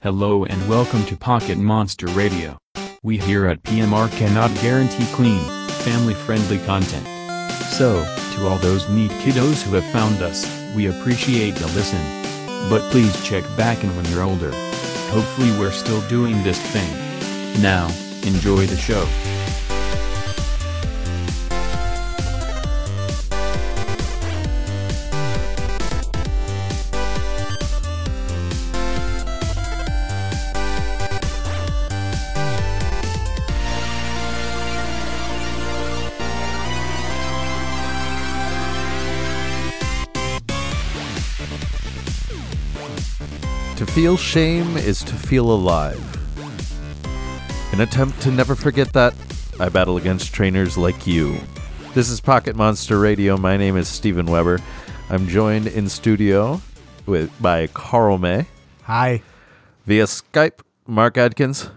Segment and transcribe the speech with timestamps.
[0.00, 2.56] Hello and welcome to Pocket Monster Radio.
[3.02, 7.04] We here at PMR cannot guarantee clean, family friendly content.
[7.72, 8.04] So,
[8.36, 11.98] to all those neat kiddos who have found us, we appreciate the listen.
[12.70, 14.52] But please check back in when you're older.
[15.10, 17.60] Hopefully, we're still doing this thing.
[17.60, 17.88] Now,
[18.24, 19.04] enjoy the show.
[43.98, 45.98] Feel shame is to feel alive.
[47.72, 49.12] An attempt to never forget that,
[49.58, 51.36] I battle against trainers like you.
[51.94, 53.36] This is Pocket Monster Radio.
[53.36, 54.60] My name is Steven Weber.
[55.10, 56.60] I'm joined in studio
[57.06, 58.46] with by Carl May
[58.84, 59.20] Hi.
[59.84, 61.68] via Skype, Mark Adkins,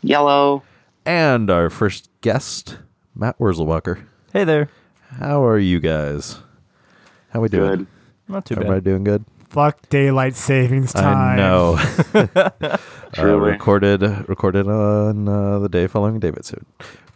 [0.00, 0.62] Yellow.
[1.04, 2.78] and our first guest,
[3.14, 4.06] Matt Wurzelbacher.
[4.32, 4.70] Hey there.
[5.18, 6.38] How are you guys?
[7.28, 7.70] How are we doing?
[7.70, 7.86] Good.
[8.26, 8.64] Not too bad.
[8.64, 8.90] Everybody bad.
[8.90, 9.24] doing good?
[9.50, 11.16] Fuck daylight savings time.
[11.16, 11.78] I know.
[13.18, 16.66] uh, recorded recorded on uh, the day following David's suit.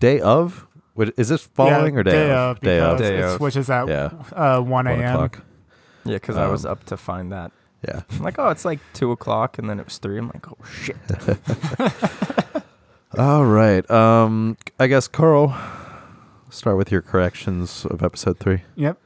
[0.00, 0.66] Day of?
[0.94, 2.56] Wait, Is this following Yeah, or day, day of?
[2.56, 2.60] of?
[2.60, 2.98] Day of.
[2.98, 3.36] Day it of.
[3.36, 4.10] switches at Yeah.
[4.32, 5.00] uh, 1 a.m.
[5.14, 5.40] o'clock.
[6.04, 7.52] Yeah, because I was Um, up to find that.
[7.86, 8.02] Yeah.
[8.12, 10.16] I'm like, oh, it's like two o'clock, and then it was three.
[10.18, 10.96] I'm like, oh shit.
[13.18, 13.88] All right.
[13.90, 15.54] Um, I guess Carl,
[16.50, 18.62] start with your corrections of episode three.
[18.76, 18.98] Yep.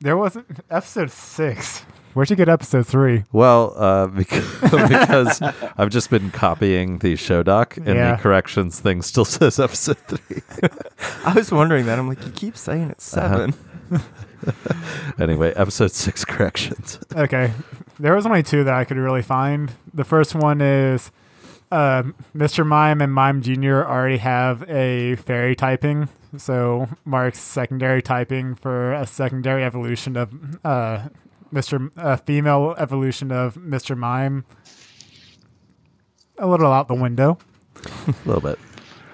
[0.00, 1.84] There wasn't episode six.
[2.14, 3.24] Where'd you get episode three?
[3.32, 5.42] Well, uh, because, because
[5.78, 8.16] I've just been copying the show doc, and Yeah.
[8.16, 10.42] the corrections thing still says episode three.
[11.24, 11.98] I was wondering that.
[11.98, 13.48] I'm like, you keep saying it's Uh-huh.
[13.90, 14.04] 7
[15.18, 16.98] anyway, episode six corrections.
[17.14, 17.52] Okay.
[17.98, 19.72] There was only two that I could really find.
[19.94, 21.10] The first one is
[21.70, 22.02] uh,
[22.34, 22.66] Mr.
[22.66, 23.82] Mime and Mime Jr.
[23.84, 26.08] already have a fairy typing.
[26.36, 30.32] So Mark's secondary typing for a secondary evolution of
[30.64, 31.08] uh,
[31.52, 31.90] Mr.
[31.96, 33.96] Uh, female evolution of Mr.
[33.96, 34.44] Mime.
[36.38, 37.38] A little out the window.
[38.06, 38.58] A little bit.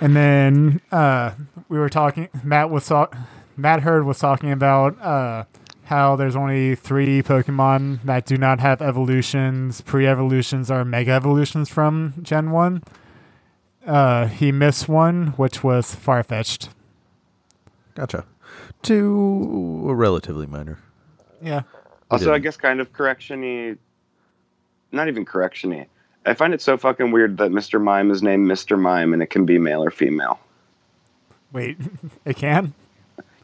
[0.00, 1.32] And then uh,
[1.68, 2.28] we were talking.
[2.44, 3.16] Matt was talk.
[3.56, 5.44] Matt Hurd was talking about uh,
[5.84, 9.80] how there's only three Pokemon that do not have evolutions.
[9.80, 12.84] Pre-evolutions are Mega Evolutions from Gen One.
[13.84, 16.68] Uh, he missed one, which was Farfetch'd.
[17.94, 18.24] Gotcha.
[18.82, 20.78] Two relatively minor.
[21.42, 21.62] Yeah.
[22.10, 22.32] Also.
[22.32, 23.76] I guess kind of correctiony,
[24.92, 25.86] not even correctiony.
[26.24, 27.80] I find it so fucking weird that Mr.
[27.80, 28.78] Mime is named Mr.
[28.78, 30.38] Mime and it can be male or female.
[31.52, 31.78] Wait,
[32.24, 32.74] it can?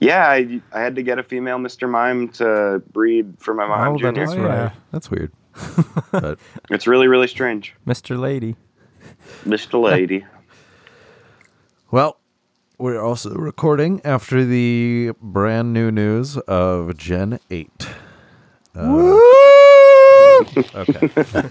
[0.01, 1.89] Yeah, I, I had to get a female Mr.
[1.89, 3.97] Mime to breed for my mom.
[3.97, 4.55] Oh, that's oh, right.
[4.55, 4.71] Yeah.
[4.93, 5.33] That's weird.
[6.11, 6.39] but
[6.71, 7.75] it's really, really strange.
[7.87, 8.19] Mr.
[8.19, 8.57] Lady.
[9.45, 9.81] Mr.
[9.81, 10.27] Lady.
[11.91, 12.19] well,
[12.77, 17.89] we're also recording after the brand new news of Gen 8
[20.75, 21.49] okay.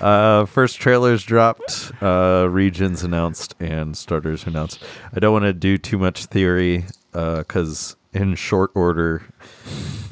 [0.00, 4.82] uh, first trailers dropped, uh, regions announced, and starters announced.
[5.14, 9.22] I don't want to do too much theory because in short order,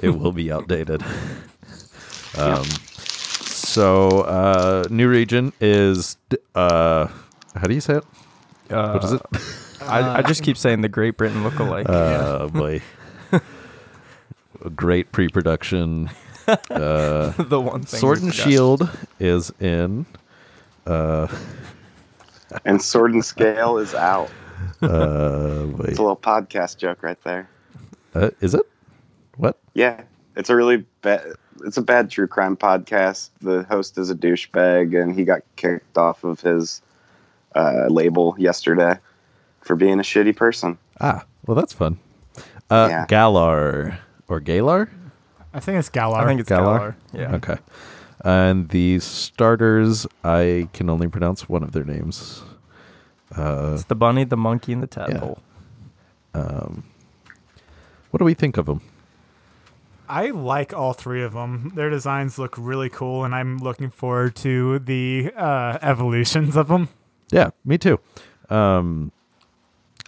[0.00, 1.02] it will be outdated.
[2.38, 6.16] Um, so, uh, new region is
[6.54, 7.08] uh,
[7.54, 8.04] how do you say it?
[8.70, 9.22] Uh, What is it?
[9.82, 11.88] I, I just keep saying the Great Britain lookalike.
[11.88, 12.80] Uh, boy.
[14.64, 16.08] A great pre-production.
[16.48, 18.00] Uh, the one thing.
[18.00, 18.34] Sword and.
[18.34, 18.88] Shield
[19.20, 20.06] is in.
[20.86, 21.28] Uh,
[22.64, 24.30] And Sword and Scale is out.
[24.82, 25.90] uh, wait.
[25.90, 27.48] It's a little podcast joke right there.
[28.14, 28.62] Uh, is it?
[29.36, 29.58] What?
[29.74, 30.02] Yeah,
[30.36, 31.22] it's a really bad.
[31.64, 33.30] It's a bad true crime podcast.
[33.40, 36.82] The host is a douchebag, and he got kicked off of his
[37.54, 38.98] uh, label yesterday
[39.60, 40.76] for being a shitty person.
[41.00, 41.98] Ah, well, that's fun.
[42.68, 43.06] Uh, Yeah.
[43.08, 43.98] Galar
[44.28, 44.90] or Galar?
[45.54, 46.18] I think it's Galar.
[46.18, 46.78] I think it's Galar?
[46.78, 46.96] Galar.
[47.12, 47.34] Yeah.
[47.36, 47.56] Okay.
[48.24, 52.42] And the starters, I can only pronounce one of their names.
[53.36, 55.38] Uh, It's the bunny, the monkey, and the tadpole.
[56.34, 56.84] um,
[58.10, 58.80] what do we think of them?
[60.08, 61.72] I like all three of them.
[61.74, 66.90] Their designs look really cool, and I'm looking forward to the uh, evolutions of them.
[67.30, 67.98] Yeah, me too.
[68.50, 69.10] Um,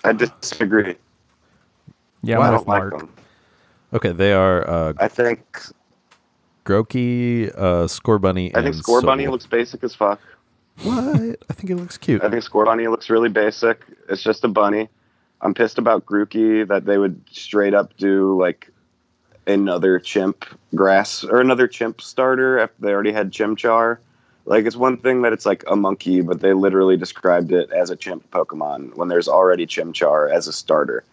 [0.04, 0.96] I disagree.
[2.22, 2.98] Yeah, I I'm don't with like Mark.
[2.98, 3.08] them.
[3.94, 5.40] Okay, they are uh, I think
[6.66, 10.20] Grookey, uh, Scorbunny, I think Scorbunny looks basic as fuck.
[10.82, 11.38] What?
[11.48, 12.22] I think it looks cute.
[12.22, 13.84] I think Scorbunny looks really basic.
[14.08, 14.88] It's just a bunny.
[15.40, 18.70] I'm pissed about Grookey that they would straight up do like
[19.46, 20.44] another chimp
[20.74, 23.98] grass or another chimp starter if they already had Chimchar.
[24.46, 27.90] Like it's one thing that it's like a monkey, but they literally described it as
[27.90, 31.04] a chimp Pokemon when there's already Chimchar as a starter.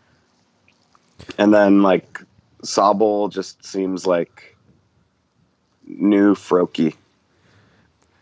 [1.38, 2.22] And then like
[2.62, 4.56] Sobble just seems like
[5.88, 6.96] new Froakie.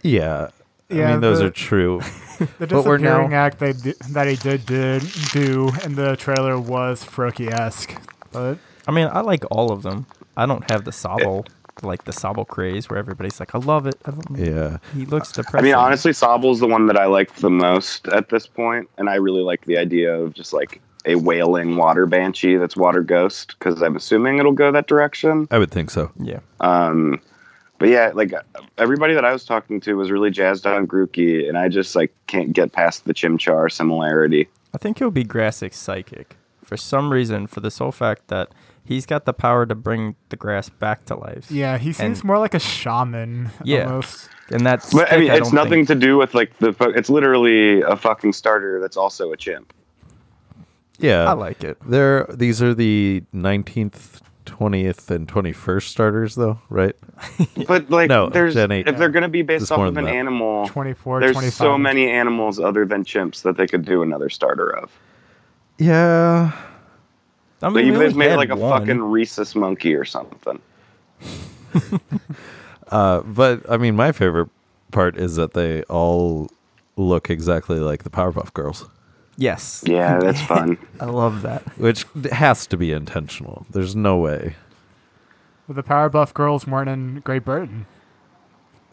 [0.01, 0.49] Yeah.
[0.89, 2.01] I mean, those the- are true.
[2.39, 5.03] The But we're now- disappearing act they di- that he did, did
[5.33, 7.93] do in the trailer was Froakie esque,
[8.31, 8.57] but
[8.87, 10.05] I mean, I like all of them.
[10.37, 11.45] I don't have the Sobble,
[11.83, 13.95] like the Sobble craze where everybody's like, I love it.
[14.05, 14.77] I don't, Yeah.
[14.95, 15.59] He looks depressing.
[15.59, 19.09] I mean, honestly, Sobble's the one that I like the most at this point, and
[19.09, 23.55] I really like the idea of just like a wailing water banshee that's water ghost
[23.57, 25.47] because I'm assuming it'll go that direction.
[25.51, 26.11] I would think so.
[26.19, 26.39] Yeah.
[26.59, 27.21] Um,
[27.77, 28.33] but yeah, like
[28.77, 32.13] everybody that I was talking to was really jazzed on Grookey, and I just like
[32.27, 34.47] can't get past the Chimchar similarity.
[34.73, 36.35] I think he'll be Grassic psychic.
[36.63, 38.49] For some reason, for the sole fact that
[38.83, 41.49] he's got the power to bring the grass back to life.
[41.49, 43.49] yeah, he seems And- more like a shaman.
[43.63, 43.85] Yeah.
[43.85, 44.29] almost.
[44.51, 44.93] And that's.
[44.93, 46.75] But I mean, it's don't nothing think- to do with like the.
[46.95, 49.73] It's literally a fucking starter that's also a chimp.
[50.99, 51.29] Yeah.
[51.29, 51.77] I like it.
[51.85, 56.95] They're, these are the 19th, 20th, and 21st starters, though, right?
[57.67, 58.87] But like, No, there's Gen 8.
[58.87, 60.13] if they're gonna be based off of an that.
[60.15, 61.53] animal, 24, there's 25.
[61.53, 64.91] so many animals other than chimps that they could do another starter of.
[65.77, 66.51] Yeah.
[67.61, 68.79] I mean, But we you guys made like a one.
[68.79, 70.59] fucking rhesus monkey or something.
[72.91, 74.49] Uh, but I mean, my favorite
[74.91, 76.49] part is that they all
[76.95, 78.89] look exactly like the Powerpuff Girls,
[79.39, 79.83] Yes.
[79.87, 80.77] Yeah, that's fun.
[80.99, 81.63] I love that.
[81.77, 83.65] which has to be intentional.
[83.69, 84.55] There's no way.
[85.67, 87.85] But the Powerpuff Girls weren't in Great Britain.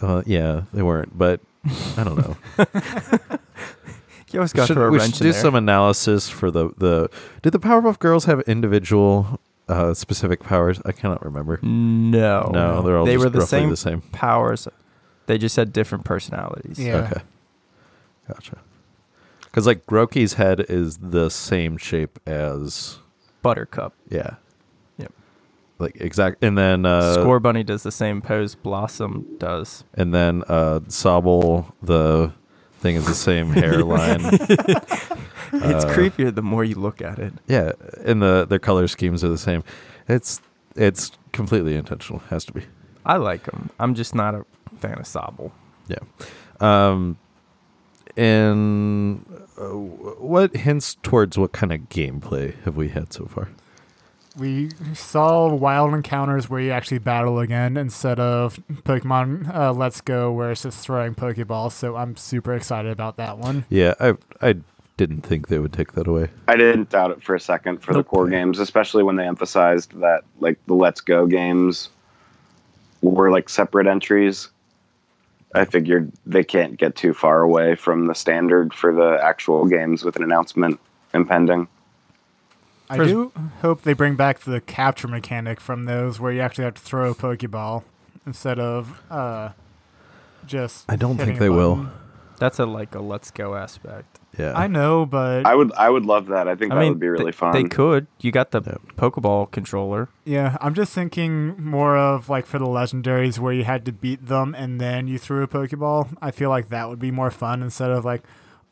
[0.00, 1.40] Uh, yeah, they weren't, but
[1.96, 2.36] I don't know.
[4.32, 5.40] You always got should, to throw a we wrench should in do there.
[5.40, 7.08] some analysis for the the.
[7.42, 10.80] Did the Powerpuff Girls have individual uh, specific powers?
[10.84, 11.60] I cannot remember.
[11.62, 12.50] No.
[12.52, 14.00] No, they're all they just were the roughly same, the same.
[14.12, 14.66] powers.
[15.26, 16.78] They just had different personalities.
[16.78, 16.96] Yeah.
[17.10, 17.20] Okay,
[18.28, 18.58] gotcha.
[19.56, 22.98] Because like Grookey's head is the same shape as
[23.40, 23.94] Buttercup.
[24.10, 24.34] yeah,
[24.98, 25.12] Yep.
[25.78, 26.44] like exact.
[26.44, 29.84] And then uh, Scorbunny does the same pose Blossom does.
[29.94, 32.32] and then uh, Sobble the
[32.80, 34.20] thing is the same hairline.
[34.26, 34.44] it's
[35.86, 37.32] Uh, creepier the more you look at it.
[37.48, 37.72] Yeah,
[38.04, 39.64] and the their color schemes are the same.
[40.06, 40.42] It's
[40.74, 42.18] it's completely intentional.
[42.28, 42.64] Has to be.
[43.06, 43.70] I like them.
[43.80, 44.44] I'm just not a
[44.76, 45.52] fan of Sobble.
[45.88, 46.00] Yeah.
[46.60, 47.16] Um.
[48.18, 49.24] And
[49.56, 53.48] what hints towards what kind of gameplay have we had so far?
[54.38, 60.30] We saw wild encounters where you actually battle again instead of Pokemon uh, Let's Go,
[60.30, 61.72] where it's just throwing Pokeballs.
[61.72, 63.64] So I'm super excited about that one.
[63.70, 64.56] Yeah, I I
[64.98, 66.28] didn't think they would take that away.
[66.48, 68.04] I didn't doubt it for a second for Nope.
[68.04, 71.88] the core games, especially when they emphasized that like the Let's Go games
[73.00, 74.48] were like separate entries.
[75.56, 80.04] I figured they can't get too far away from the standard for the actual games
[80.04, 80.78] with an announcement
[81.14, 81.68] impending.
[82.88, 83.32] I do
[83.62, 87.10] hope they bring back the capture mechanic from those, where you actually have to throw
[87.10, 87.82] a Pokeball
[88.24, 89.50] instead of uh,
[90.46, 90.84] just.
[90.88, 91.90] I don't think a they will.
[92.38, 94.20] That's a like a let's go aspect.
[94.38, 94.52] Yeah.
[94.54, 96.46] I know, but I would I would love that.
[96.48, 97.52] I think I that mean, would be really they, fun.
[97.52, 98.06] They could.
[98.20, 98.80] You got the Yep.
[98.96, 100.08] Pokeball controller.
[100.24, 104.26] yeah, I'm just thinking more of like for the legendaries where you had to beat
[104.26, 106.14] them and then you threw a Pokeball.
[106.20, 108.22] I feel like that would be more fun instead of like,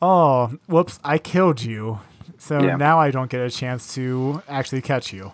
[0.01, 1.99] oh, whoops, I killed you.
[2.37, 2.75] So Yeah.
[2.75, 5.31] now I don't get a chance to actually catch you.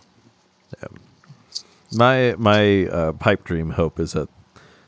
[1.94, 4.30] My my uh, pipe dream hope is that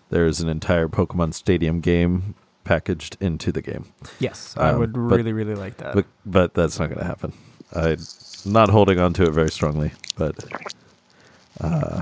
[0.10, 3.86] there's an entire Pokemon Stadium game packaged into the game,
[4.20, 5.93] Yes, I Um, would but- really, really like that.
[5.96, 7.34] but but that's not going to happen.
[7.75, 7.98] I'm
[8.46, 10.36] not holding on to it very strongly, but
[11.62, 12.01] Uh,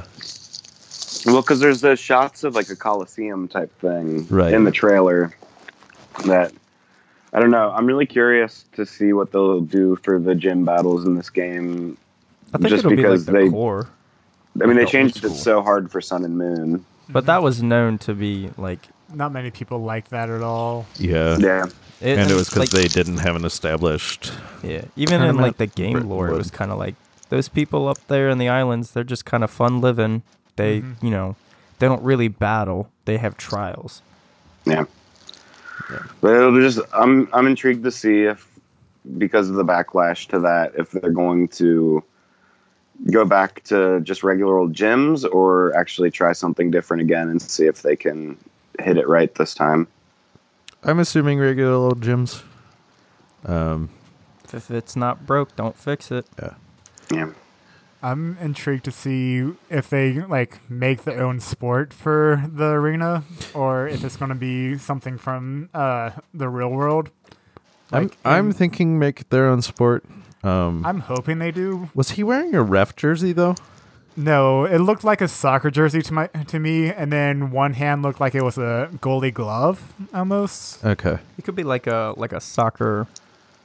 [1.25, 4.53] Well, because there's the shots of like a coliseum type thing Right.
[4.53, 5.31] in the trailer
[6.25, 6.51] that
[7.33, 7.71] I don't know.
[7.71, 11.95] I'm really curious to see what they'll do for the gym battles in this game.
[12.53, 13.87] I think just it'll be like because the they- core.
[14.61, 16.83] I mean, they Old changed it so hard for Sun and Moon.
[17.07, 18.79] But that was known to be like
[19.13, 20.85] Not many people like that at all.
[20.97, 21.37] yeah.
[21.39, 21.65] Yeah,
[22.01, 24.31] it, And it was because like, they didn't have an established.
[24.63, 26.95] Yeah, even in like the game Britain lore, it was kind of like
[27.29, 28.91] those people up there in the islands.
[28.91, 30.23] They're just kind of fun living.
[30.55, 31.01] They, Mhm.
[31.03, 31.35] you know,
[31.79, 32.89] they don't really battle.
[33.05, 34.01] They have trials.
[34.65, 34.85] yeah.
[36.21, 38.47] But it'll just I'm I'm intrigued to see if
[39.17, 42.03] because of the backlash to that if they're going to
[43.11, 47.65] go back to just regular old gyms or actually try something different again and see
[47.65, 48.37] if they can
[48.79, 49.87] hit it right this time.
[50.83, 52.43] I'm assuming regular old gyms.
[53.45, 53.89] Um,
[54.53, 56.25] If it's not broke, don't fix it.
[56.41, 56.53] yeah.
[57.11, 57.29] Yeah.
[58.03, 63.23] I'm intrigued to see if they like make their own sport for the arena,
[63.53, 67.11] or if it's going to be something from uh, the real world.
[67.91, 70.03] I'm I'm in- thinking make their own sport.
[70.43, 71.89] Um, I'm hoping they do.
[71.93, 73.53] was he wearing a ref jersey though?
[74.17, 78.01] No, it looked like a soccer jersey to my to me, and then one hand
[78.03, 80.83] looked like it was a goalie glove almost.
[80.83, 81.17] Okay.
[81.37, 83.07] It could be like a like a soccer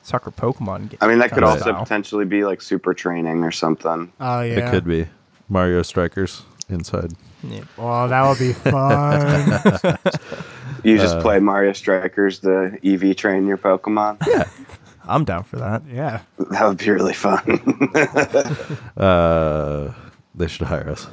[0.02, 0.98] soccer Pokemon game.
[1.00, 1.82] I mean, that could also style.
[1.82, 4.12] potentially be like super training or something.
[4.20, 5.08] Oh yeah, It could be
[5.48, 7.12] Mario Strikers inside.
[7.42, 7.64] Yeah.
[7.76, 9.98] Well, that would be fun.
[10.84, 14.18] You just Uh, play Mario Strikers the EV train your Pokemon.
[14.28, 14.44] Yeah.
[15.08, 15.82] I'm down for that.
[15.88, 16.22] yeah.
[16.50, 17.40] That would be really fun.
[18.96, 19.92] Uh,
[20.36, 21.06] they should hire us.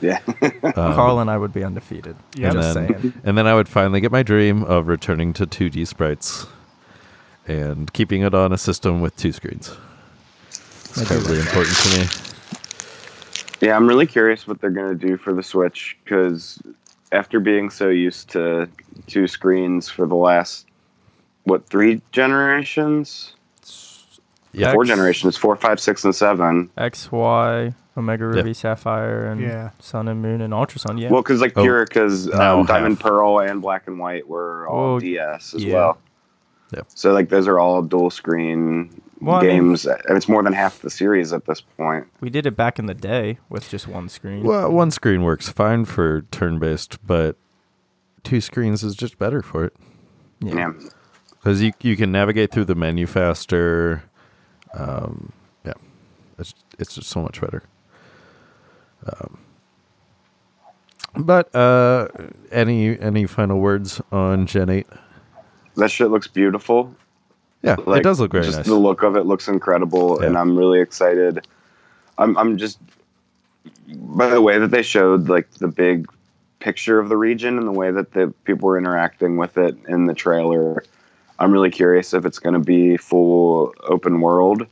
[0.00, 0.20] yeah.
[0.62, 2.16] Um, Carl and I would be undefeated.
[2.36, 2.52] Yep.
[2.52, 3.12] Just and then, saying.
[3.24, 6.46] and then I would finally get my dream of returning to 2D sprites
[7.48, 9.76] and keeping it on a system with two screens.
[10.48, 12.06] It's terribly important to me.
[13.60, 16.60] Yeah, I'm really curious what they're going to do for the Switch because
[17.12, 18.68] after being so used to
[19.06, 20.66] two screens for the last,
[21.44, 23.34] what, three generations?
[24.52, 24.72] Yeah.
[24.72, 26.70] Four X- generations, four, five, six, and seven.
[26.76, 28.30] X, Y, Omega Yeah.
[28.40, 29.70] Ruby, Sapphire, and Yeah.
[29.78, 30.98] Sun and Moon and Ultra Sun.
[30.98, 31.10] Yeah.
[31.10, 33.02] Well, because like Oh, pure, because um, Diamond half.
[33.06, 35.74] Pearl and Black and White were all Oh, DS as yeah.
[35.74, 35.98] well.
[36.74, 36.86] Yep.
[36.94, 38.90] So like those are all dual screen
[39.20, 39.86] Well, I mean- games.
[39.86, 42.06] and it's more than half the series at this point.
[42.20, 44.42] we did it back in the day with just one screen.
[44.44, 47.36] Well, one screen works fine for turn based, but
[48.22, 49.74] two screens is just better for it.
[50.40, 50.72] Yeah.
[51.32, 54.04] Because you, you can navigate through the menu faster.
[54.74, 55.32] Um,
[55.64, 55.72] yeah.
[56.38, 57.62] It's, it's just so much better.
[59.06, 59.38] Um,
[61.16, 62.08] but uh,
[62.52, 64.86] any any final words on Gen 8?
[65.76, 66.94] That shit looks beautiful.
[67.62, 68.66] Yeah, Like, it does look very just nice.
[68.66, 71.46] the look of it looks incredible, and I'm really excited.
[72.16, 72.78] I'm I'm just
[73.88, 76.06] by the way that they showed like the big
[76.60, 80.06] picture of the region and the way that the people were interacting with it in
[80.06, 80.84] the trailer.
[81.38, 84.66] I'm really curious if it's going to be full open world.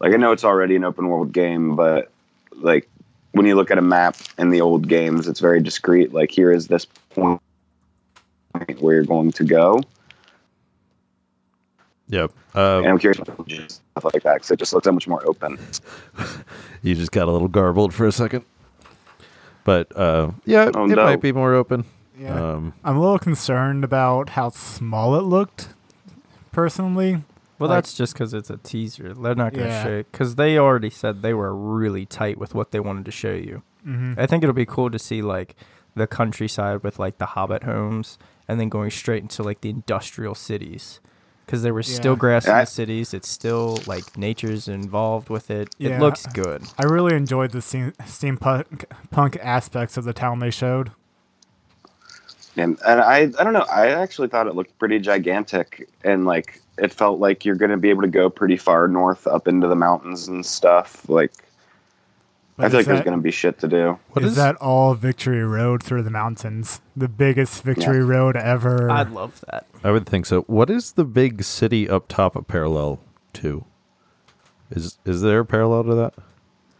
[0.00, 2.10] Like I know it's already an open world game, but
[2.54, 2.88] like
[3.36, 6.12] when you look at a map in the old games, it's very discrete.
[6.14, 7.40] Like here is this point
[8.78, 9.80] where you're going to go.
[12.08, 12.32] Yep.
[12.54, 15.26] Uh, And I'm curious about stuff like that because it just looks so much more
[15.26, 15.58] open.
[16.82, 18.44] you just got a little garbled for a second.
[19.64, 21.04] But uh, yeah, Oh, it no.
[21.04, 21.84] might be more open.
[22.18, 22.52] Yeah.
[22.52, 25.68] Um, I'm a little concerned about how small it looked.
[26.52, 27.22] Personally,
[27.58, 29.14] Well, Like- that's just because it's a teaser.
[29.14, 29.84] They're not going to Yeah.
[29.84, 33.10] show it because they already said they were really tight with what they wanted to
[33.12, 33.62] show you.
[33.84, 35.54] hmm I think it'll be cool to see like
[35.94, 40.34] the countryside with like the Hobbit homes, and then going straight into like the industrial
[40.34, 41.00] cities,
[41.46, 42.18] because there was still Yeah.
[42.18, 43.14] grass in the cities.
[43.14, 45.74] It's still like nature's involved with it.
[45.78, 45.96] Yeah.
[45.96, 46.64] It looks good.
[46.78, 50.90] I really enjoyed the steam, steampunk punk aspects of the town they showed.
[52.58, 53.66] And, and I, I don't know.
[53.70, 57.76] I actually thought it looked pretty gigantic, and like it felt like you're going to
[57.76, 61.08] be able to go pretty far north up into the mountains and stuff.
[61.08, 61.32] Like
[62.58, 63.98] I feel like is there's going to be shit to do.
[64.10, 66.80] what is is that all Victory Road through the mountains?
[66.96, 68.90] The biggest Victory Road ever.
[68.90, 69.66] I'd love that.
[69.84, 70.42] I would think so.
[70.42, 73.00] What is the big city up top of Parallel
[73.32, 73.64] Two?
[74.70, 76.14] Is is there a parallel to that?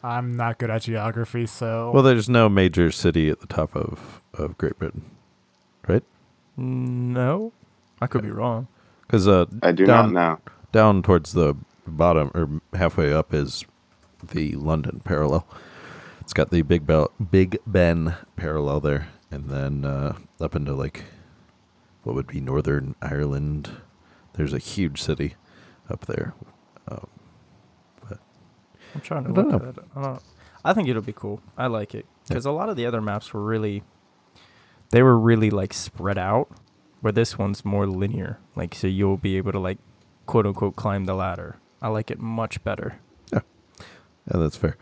[0.02, 4.20] I'm not good at geography, so Well, there's no major city at the top of,
[4.34, 5.04] of Great Britain,
[5.88, 6.04] right?
[6.56, 7.52] Mm, no,
[8.00, 8.68] I could be wrong.
[9.06, 10.52] Because uh, I do down, not know.
[10.72, 11.54] down towards the
[11.86, 13.64] bottom or halfway up is
[14.32, 15.46] the London parallel.
[16.20, 21.04] It's got the Big Bell, Big Ben parallel there, and then uh, up into like
[22.02, 23.70] what would be Northern Ireland.
[24.32, 25.36] There's a huge city
[25.88, 26.34] up there.
[26.88, 27.06] Um,
[28.94, 29.68] I'm trying to I don't look know.
[29.68, 29.84] at it.
[29.94, 30.22] I, don't,
[30.64, 31.40] I think it'll be cool.
[31.56, 33.82] I like it because a lot of the other maps were really,
[34.90, 36.48] they were really like spread out,
[37.06, 38.40] where this one's more linear.
[38.56, 39.78] Like so, you'll be able to like,
[40.26, 41.54] quote unquote, climb the ladder.
[41.80, 42.98] I like it much better.
[43.32, 44.76] Yeah, yeah, that's fair.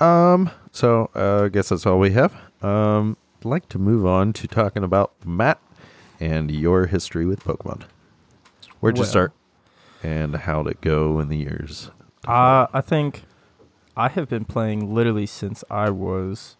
[0.00, 2.34] Um, so uh, I guess that's all we have.
[2.60, 5.60] Um, I'd like to move on to talking about Matt
[6.18, 7.82] and your history with Pokemon.
[8.80, 9.32] Where'd you start,
[10.02, 11.92] and how'd it go in the years?
[12.26, 13.22] Uh, I think
[13.96, 16.56] I have been playing literally since I was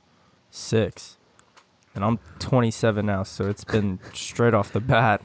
[0.52, 1.16] six,
[1.94, 5.22] and I'm 27 now, so it's been straight off the bat.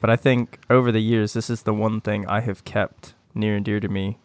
[0.00, 3.56] But I think over the years, this is the one thing I have kept near
[3.56, 4.18] and dear to me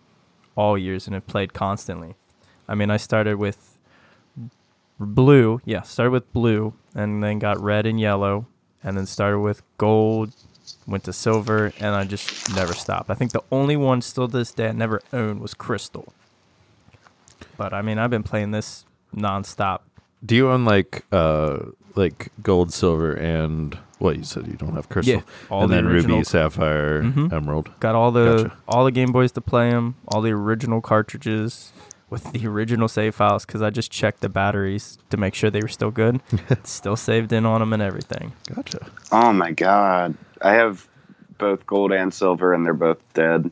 [0.56, 2.16] all years and have played constantly.
[2.68, 3.78] I mean, I started with
[5.00, 8.48] blue, yeah, started with blue, and then got red and yellow,
[8.84, 10.34] and then started with gold,
[10.86, 13.10] went to silver, and I just never stopped.
[13.10, 16.14] I think the only one still to this day I never owned was crystal.
[17.58, 19.82] But I mean, I've been playing this nonstop.
[20.24, 21.58] Do you own like uh
[21.96, 25.16] like gold, silver, and what you said you don't have crystal?
[25.16, 26.18] Yeah, all and the then original.
[26.18, 27.32] ruby, sapphire, Mhm.
[27.34, 27.70] emerald.
[27.80, 28.58] Got all the Gotcha.
[28.68, 31.72] all the Game Boys to play them, all the original cartridges
[32.10, 35.62] with the original save files because I just checked the batteries to make sure they
[35.62, 36.22] were still good.
[36.64, 38.34] still saved in on them and everything.
[38.54, 38.86] Gotcha.
[39.12, 40.16] Oh my god.
[40.42, 40.88] I have
[41.38, 43.50] both gold and silver and they're both dead.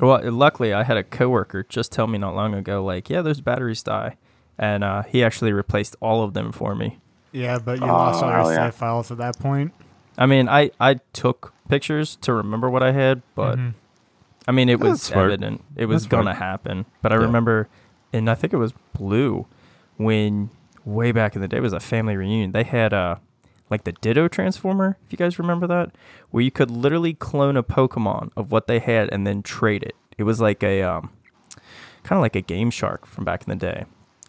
[0.00, 3.40] Well, luckily, I had a coworker just tell me not long ago, like, yeah, those
[3.42, 4.16] batteries die,
[4.56, 6.98] and uh, he actually replaced all of them for me.
[7.32, 8.64] Yeah, but you Oh, lost all your hell yeah.
[8.66, 9.72] save files at that point.
[10.18, 13.74] I mean, I I took pictures to remember what I had, but Mhm.
[14.48, 15.26] I mean, it That's was smart.
[15.26, 16.86] evident it was That's gonna happen.
[17.02, 17.22] But I Yeah.
[17.22, 17.68] remember,
[18.12, 19.46] and I think it was Blue,
[19.96, 20.50] when
[20.84, 22.52] way back in the day it was a family reunion.
[22.52, 23.20] They had a
[23.70, 24.96] like the Ditto transformer.
[25.06, 25.92] If you guys remember that,
[26.30, 29.94] where you could literally clone a Pokemon of what they had and then trade it.
[30.18, 31.10] It was like a um,
[32.02, 33.84] kind of like a Game Shark from back in the day.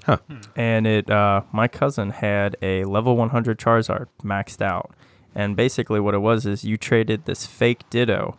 [0.06, 0.18] Huh.
[0.56, 4.92] And it, uh, my cousin had a level 100 Charizard maxed out,
[5.36, 8.38] and basically what it was is you traded this fake Ditto,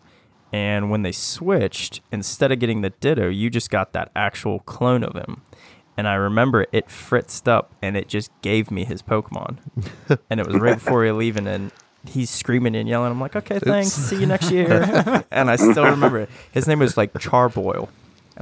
[0.53, 5.03] and when they switched, instead of getting the Ditto, you just got that actual clone
[5.03, 5.43] of him.
[5.97, 9.59] And I remember it fritzed up, and it just gave me his Pokemon,
[10.31, 11.71] and it was right before he leaving, and
[12.07, 13.13] he's screaming and yelling.
[13.13, 15.25] I'm like, okay, thanks, see you next year.
[15.31, 16.31] and I still remember it.
[16.51, 17.89] His name was like Charboil.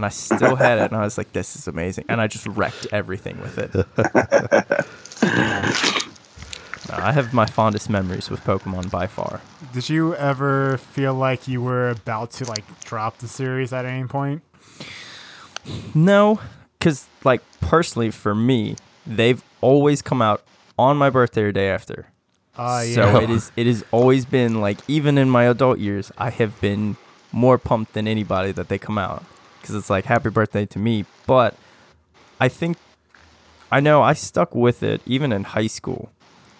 [0.00, 2.46] And I still had it, and I was like, "This is amazing!" And I just
[2.46, 3.70] wrecked everything with it.
[6.88, 9.42] No, I have my fondest memories with Pokemon by far.
[9.74, 14.08] Did you ever feel like you were about to like drop the series at any
[14.08, 14.42] point?
[15.94, 16.40] No,
[16.78, 18.76] because like personally for me,
[19.06, 20.42] they've always come out
[20.78, 22.06] on my birthday or day after.
[22.56, 22.94] Uh, yeah.
[22.94, 23.52] So it is.
[23.54, 26.96] It has always been like even in my adult years, I have been
[27.32, 29.22] more pumped than anybody that they come out
[29.60, 31.04] because it's like happy birthday to me.
[31.26, 31.54] But
[32.40, 32.76] I think
[33.70, 36.10] I know I stuck with it even in high school.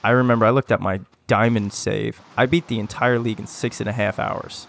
[0.05, 2.21] I remember I looked at my diamond save.
[2.37, 4.67] I beat the entire league in six and a half hours,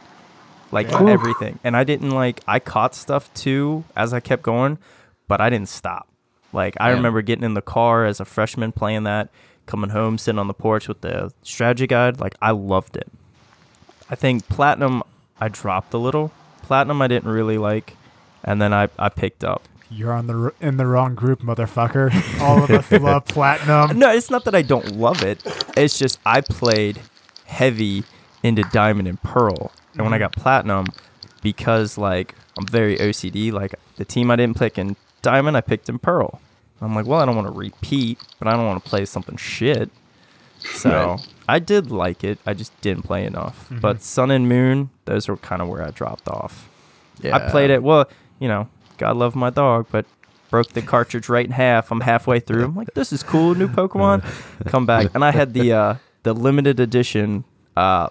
[0.72, 1.08] like Damn.
[1.08, 1.60] everything.
[1.64, 4.78] And I didn't like I caught stuff too as I kept going,
[5.28, 6.08] but I didn't stop.
[6.54, 6.96] Like I Yeah.
[6.96, 9.30] remember getting in the car as a freshman playing that,
[9.68, 12.20] coming home sitting on the porch with the strategy guide.
[12.20, 13.10] Like I loved it.
[14.10, 15.04] I think platinum
[15.40, 16.32] I dropped a little.
[16.62, 17.96] Platinum I didn't really like,
[18.44, 19.68] and then I I picked up.
[19.90, 22.40] You're on the r- in the wrong group, motherfucker.
[22.42, 24.00] All of us love platinum.
[24.00, 25.44] No, it's not that I don't love it.
[25.76, 27.02] It's just I played
[27.46, 28.04] heavy
[28.44, 30.24] into diamond and pearl, and when I mm-hmm.
[30.24, 30.86] got platinum,
[31.42, 33.52] because like I'm very OCD.
[33.52, 36.42] Like the team I didn't pick in diamond, I picked in pearl.
[36.82, 39.38] I'm like, well, I don't want to repeat, but I don't want to play something
[39.38, 39.92] shit.
[40.60, 41.28] So Right.
[41.48, 42.40] I did like it.
[42.46, 43.68] I just didn't play enough.
[43.70, 44.04] But mm-hmm.
[44.04, 46.70] Sun and Moon, those were kind of where I dropped off.
[47.22, 47.36] Yeah.
[47.36, 47.84] I played it.
[47.84, 48.10] Well,
[48.42, 50.06] you know, God love my dog, but
[50.50, 51.92] broke the cartridge right in half.
[51.92, 52.66] I'm halfway through.
[52.66, 54.24] I'm like, this is cool, new Pokemon.
[54.66, 57.46] Come back, and I had the uh, the limited edition.
[57.78, 58.10] Uh,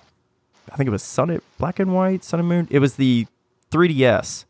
[0.72, 2.68] I think it was Sun, Black and White, Sun and Moon.
[2.70, 3.26] It was the
[3.72, 4.44] 3DS,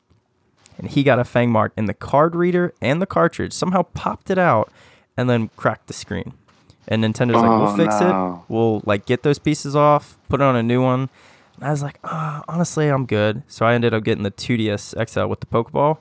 [0.79, 4.31] and he got a Fang mark, and the card reader and the cartridge somehow popped
[4.31, 4.71] it out,
[5.17, 6.35] and then cracked the screen.
[6.87, 8.45] And Nintendo's like, Oh, we'll fix no.
[8.49, 8.53] it.
[8.53, 11.09] We'll like get those pieces off, put on a new one.
[11.61, 13.43] And I was like, ah, honestly, I'm good.
[13.47, 15.99] So I ended up getting the 2DS XL with the Pokeball.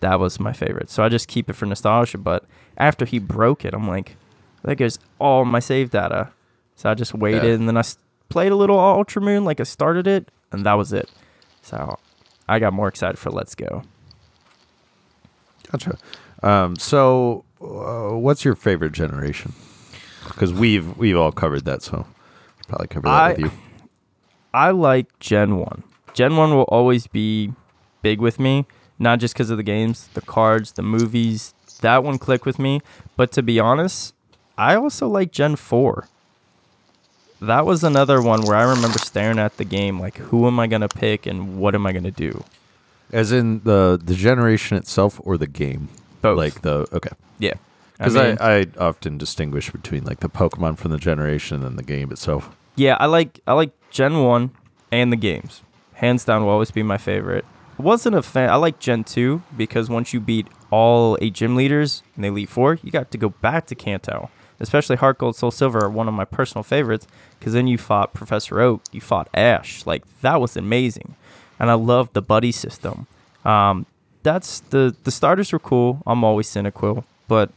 [0.00, 0.88] That was my favorite.
[0.90, 2.18] So I just keep it for nostalgia.
[2.18, 2.44] But
[2.78, 4.16] after he broke it, I'm like,
[4.62, 6.30] that goes all my save data.
[6.76, 7.50] So I just waited Yeah.
[7.54, 7.82] and then I
[8.28, 11.10] played a little Ultra Moon, like I started it, and that was it.
[11.62, 11.98] So
[12.48, 13.82] I got more excited for Let's Go.
[15.70, 15.98] Gotcha.
[16.42, 19.52] Um, so, uh, what's your favorite generation?
[20.28, 22.06] Because we've we've all covered that, so
[22.68, 23.50] probably cover that I- with you.
[24.54, 25.82] I like Gen 1.
[26.14, 27.52] Gen 1 will always be
[28.02, 28.66] big with me,
[29.00, 31.54] not just because of the games, the cards, the movies.
[31.80, 32.80] That one clicked with me.
[33.16, 34.14] But to be honest,
[34.56, 36.06] I also like Gen 4.
[37.40, 40.68] That was another one where I remember staring at the game like, who am I
[40.68, 42.44] going to pick and what am I going to do?
[43.12, 45.88] As in the the generation itself or the game?
[46.22, 46.38] Both.
[46.38, 47.10] Like the okay.
[47.38, 47.54] yeah.
[47.98, 51.82] Because mean- I, I, often distinguish between like the Pokemon from the generation and the
[51.82, 52.50] game itself.
[52.76, 54.50] Yeah, I like I like Gen One
[54.90, 55.62] and the games.
[55.94, 57.44] Hands down, will always be my favorite.
[57.78, 58.50] Wasn't a fan.
[58.50, 62.48] I like Gen Two because once you beat all eight gym leaders in the Elite
[62.48, 64.30] Four, you got to go back to Kanto.
[64.60, 67.06] Especially Heart Gold, Soul Silver are one of my personal favorites
[67.38, 69.84] because then you fought Professor Oak, you fought Ash.
[69.86, 71.16] Like that was amazing,
[71.58, 73.06] and I love the buddy system.
[73.44, 73.86] Um,
[74.22, 76.02] that's the the starters were cool.
[76.06, 77.50] I'm always cynical, but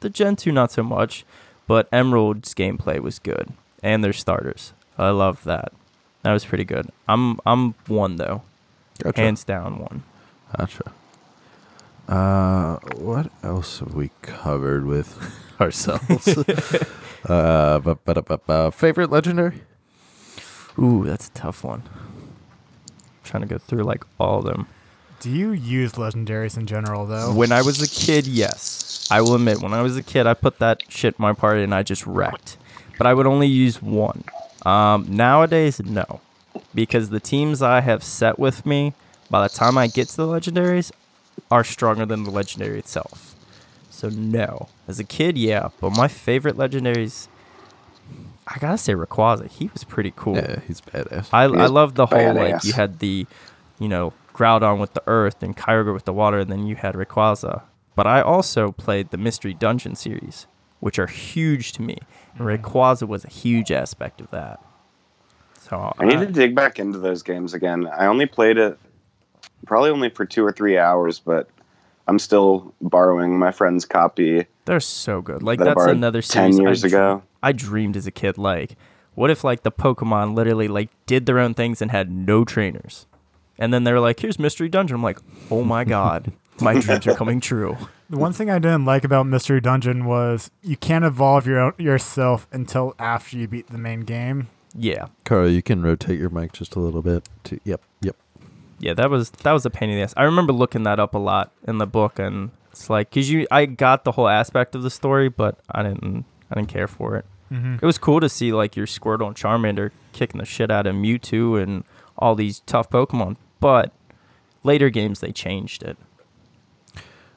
[0.00, 1.24] the Gen 2 not so much,
[1.66, 4.72] but Emerald's gameplay was good and their starters.
[4.98, 5.72] I love that.
[6.22, 6.88] That was pretty good.
[7.08, 8.42] I'm I'm one though.
[9.02, 9.20] Gotcha.
[9.20, 10.02] Hands down one.
[10.56, 10.92] Gotcha.
[12.08, 15.18] Uh, what else have we covered with
[15.60, 16.28] ourselves?
[17.28, 19.62] uh, but, but, but, uh, favorite legendary?
[20.78, 21.82] Ooh, that's a tough one.
[23.24, 24.68] trying to go through like all of them.
[25.20, 27.34] Do you use legendaries in general though?
[27.34, 29.08] When I was a kid, yes.
[29.10, 31.62] I will admit, when I was a kid, I put that shit in my party
[31.62, 32.56] and I just wrecked.
[32.98, 34.24] But I would only use one.
[34.64, 36.20] Um, nowadays, no.
[36.74, 38.94] Because the teams I have set with me,
[39.30, 40.92] by the time I get to the legendaries,
[41.50, 43.34] are stronger than the legendary itself.
[43.90, 44.68] So, no.
[44.88, 45.68] As a kid, yeah.
[45.80, 47.28] But my favorite legendaries,
[48.46, 49.48] I gotta say Rayquaza.
[49.50, 50.36] He was pretty cool.
[50.36, 51.28] Yeah, he's badass.
[51.32, 52.64] I, He I love the whole like badass.
[52.64, 53.26] you had the,
[53.78, 56.94] you know, Groudon with the earth and Kyogre with the water, and then you had
[56.94, 57.62] Rayquaza.
[57.94, 60.46] But I also played the Mystery Dungeon series,
[60.80, 61.98] which are huge to me.
[62.38, 64.60] Rayquaza was a huge aspect of that.
[65.60, 67.86] So I need to uh, dig back into those games again.
[67.86, 68.78] I only played it
[69.66, 71.48] probably only for two or three hours, but
[72.06, 75.42] I'm still borrowing my friend's copy they're so good.
[75.42, 77.22] Like that that's another ten series I years dr- ago.
[77.42, 78.36] I dreamed as a kid.
[78.36, 78.76] Like,
[79.14, 83.06] what if like the Pokemon literally like did their own things and had no trainers,
[83.58, 85.18] and then they were like, "Here's Mystery Dungeon." I'm like,
[85.50, 87.76] "Oh my god, my dreams are coming true."
[88.08, 91.72] The one thing I didn't like about Mystery Dungeon was you can't evolve your own,
[91.78, 94.48] yourself until after you beat the main game.
[94.74, 97.28] Yeah, Carl, you can rotate your mic just a little bit.
[97.44, 98.16] To, yep, yep.
[98.78, 100.14] yeah, that was that was a pain in the ass.
[100.16, 103.46] I remember looking that up a lot in the book, and it's like because you,
[103.50, 107.16] I got the whole aspect of the story, but I didn't, I didn't care for
[107.16, 107.24] it.
[107.50, 107.76] Mm-hmm.
[107.76, 110.94] It was cool to see like your Squirtle and Charmander kicking the shit out of
[110.94, 111.84] Mewtwo and
[112.18, 113.92] all these tough Pokemon, but
[114.62, 115.96] later games they changed it.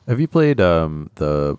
[0.09, 1.55] Have you played um the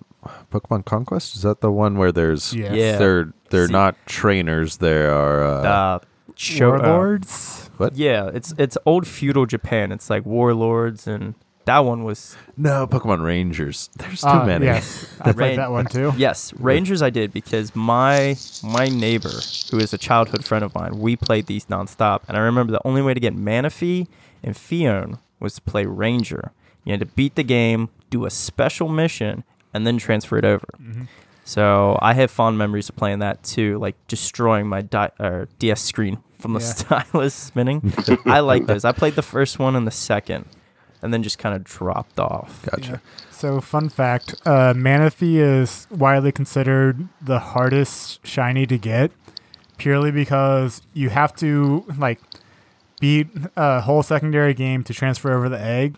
[0.52, 1.36] Pokemon Conquest?
[1.36, 2.74] Is that the one where there's Yes.
[2.74, 2.96] Yeah.
[2.98, 5.98] they're they're See- not trainers, they are uh, Uh,
[6.36, 7.70] show, uh, Warlords.
[7.78, 7.96] what?
[7.96, 9.92] yeah, it's it's old feudal Japan.
[9.92, 11.34] It's like warlords, and
[11.64, 13.88] that one was No, Pokemon Rangers.
[13.96, 14.66] There's too Ah, many.
[14.66, 16.12] Yes, I played that one too.
[16.16, 17.02] yes, Rangers.
[17.02, 19.30] I did because my my neighbor,
[19.70, 22.86] who is a childhood friend of mine, we played these nonstop, and I remember the
[22.86, 24.06] only way to get Manaphy
[24.42, 26.52] and Phione was to play Ranger.
[26.84, 30.66] You had to beat the game, do a special mission, and then transfer it over.
[30.82, 31.08] Mhm.
[31.44, 35.80] So I have fond memories of playing that too, like destroying my di- or DS
[35.82, 36.66] screen from the Yeah.
[37.06, 37.92] stylus spinning.
[38.24, 38.84] I like those.
[38.84, 40.44] I played the first one and the second,
[41.02, 42.62] and then just kind of dropped off.
[42.70, 42.90] Gotcha.
[42.92, 42.98] Yeah.
[43.30, 49.10] So, fun fact: uh, Manaphy is widely considered the hardest shiny to get,
[49.78, 52.20] purely because you have to like
[53.00, 55.96] beat a whole secondary game to transfer over the egg,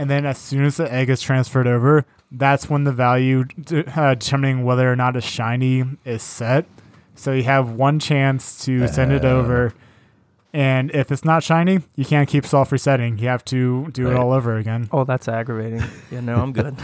[0.00, 3.84] and then as soon as the egg is transferred over, that's when the value de-
[4.00, 6.64] uh, determining whether or not a shiny is set.
[7.14, 9.74] So you have one chance to send it over.
[10.54, 13.18] And if it's not shiny, you can't keep self resetting.
[13.18, 14.12] You have to do Right.
[14.12, 14.88] it all over again.
[14.90, 15.82] Oh, that's aggravating.
[16.10, 16.78] Yeah, no, I'm good.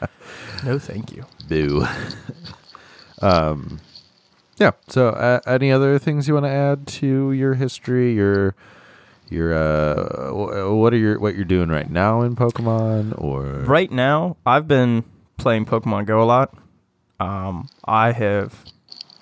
[0.64, 1.26] no, thank you.
[1.46, 1.84] Boo.
[3.20, 3.78] um,
[4.56, 4.70] yeah.
[4.88, 8.14] So, uh, any other things you want to add to your history?
[8.14, 8.54] Your,
[9.30, 10.32] your, uh,
[10.74, 13.20] what are your what you're doing right now in Pokemon?
[13.20, 15.04] Or Right now, I've been
[15.36, 16.54] playing Pokemon Go a lot.
[17.20, 18.64] Um, I have,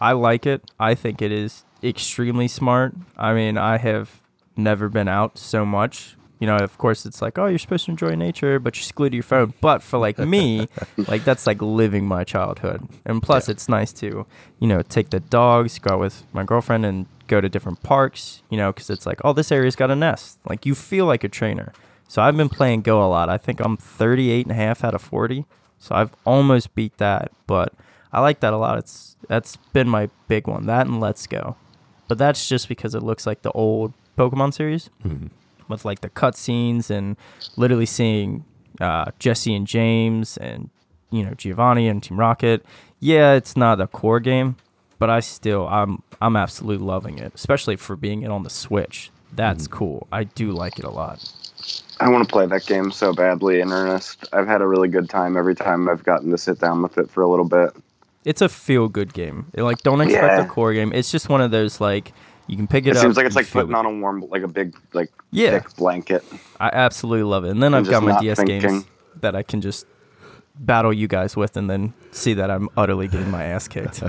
[0.00, 0.62] I like it.
[0.80, 2.94] I think it is extremely smart.
[3.16, 4.20] I mean, I have
[4.56, 6.16] never been out so much.
[6.38, 9.10] You know, of course, it's like, oh, you're supposed to enjoy nature, but you're glued
[9.10, 9.54] to your phone.
[9.60, 12.88] But for like me, like that's like living my childhood.
[13.04, 14.26] And plus, it's nice to,
[14.58, 18.42] you know, take the dogs, go out with my girlfriend, and go to different parks.
[18.50, 20.38] You know, because it's like, oh, this area's got a nest.
[20.48, 21.72] Like you feel like a trainer.
[22.08, 23.28] So I've been playing Go a lot.
[23.30, 25.46] I think I'm 38 and a half out of 40.
[25.78, 27.72] So I've almost beat that, but
[28.12, 28.78] I like that a lot.
[28.78, 30.66] It's that's been my big one.
[30.66, 31.56] That and Let's Go.
[32.08, 35.30] But that's just because it looks like the old Pokemon series Mhm.
[35.68, 37.16] with like the cutscenes and
[37.56, 38.44] literally seeing
[38.80, 40.68] uh, Jesse and James and
[41.10, 42.64] you know Giovanni and Team Rocket.
[43.00, 44.56] Yeah, it's not a core game,
[45.02, 49.10] but I still I'm I'm absolutely loving it, especially for being it on the Switch.
[49.32, 49.76] That's mm-hmm.
[49.76, 50.06] cool.
[50.12, 51.28] I do like it a lot.
[51.98, 54.28] I want to play that game so badly in earnest.
[54.32, 57.10] I've had a really good time every time I've gotten to sit down with it
[57.10, 57.70] for a little bit.
[58.24, 59.46] It's a feel good game.
[59.56, 60.44] Like don't expect Yeah.
[60.44, 60.92] a core game.
[60.92, 62.12] It's just one of those like
[62.46, 62.94] you can pick it, up.
[62.94, 63.02] It, up.
[63.02, 63.74] seems like it's like putting it.
[63.74, 65.58] on a warm, like a big, like Yeah.
[65.58, 66.22] thick blanket.
[66.60, 67.50] I absolutely love it.
[67.50, 68.84] And then I'm I've got my not DS games
[69.20, 69.84] that I can just
[70.54, 74.00] battle you guys with and then see that I'm utterly getting my ass kicked.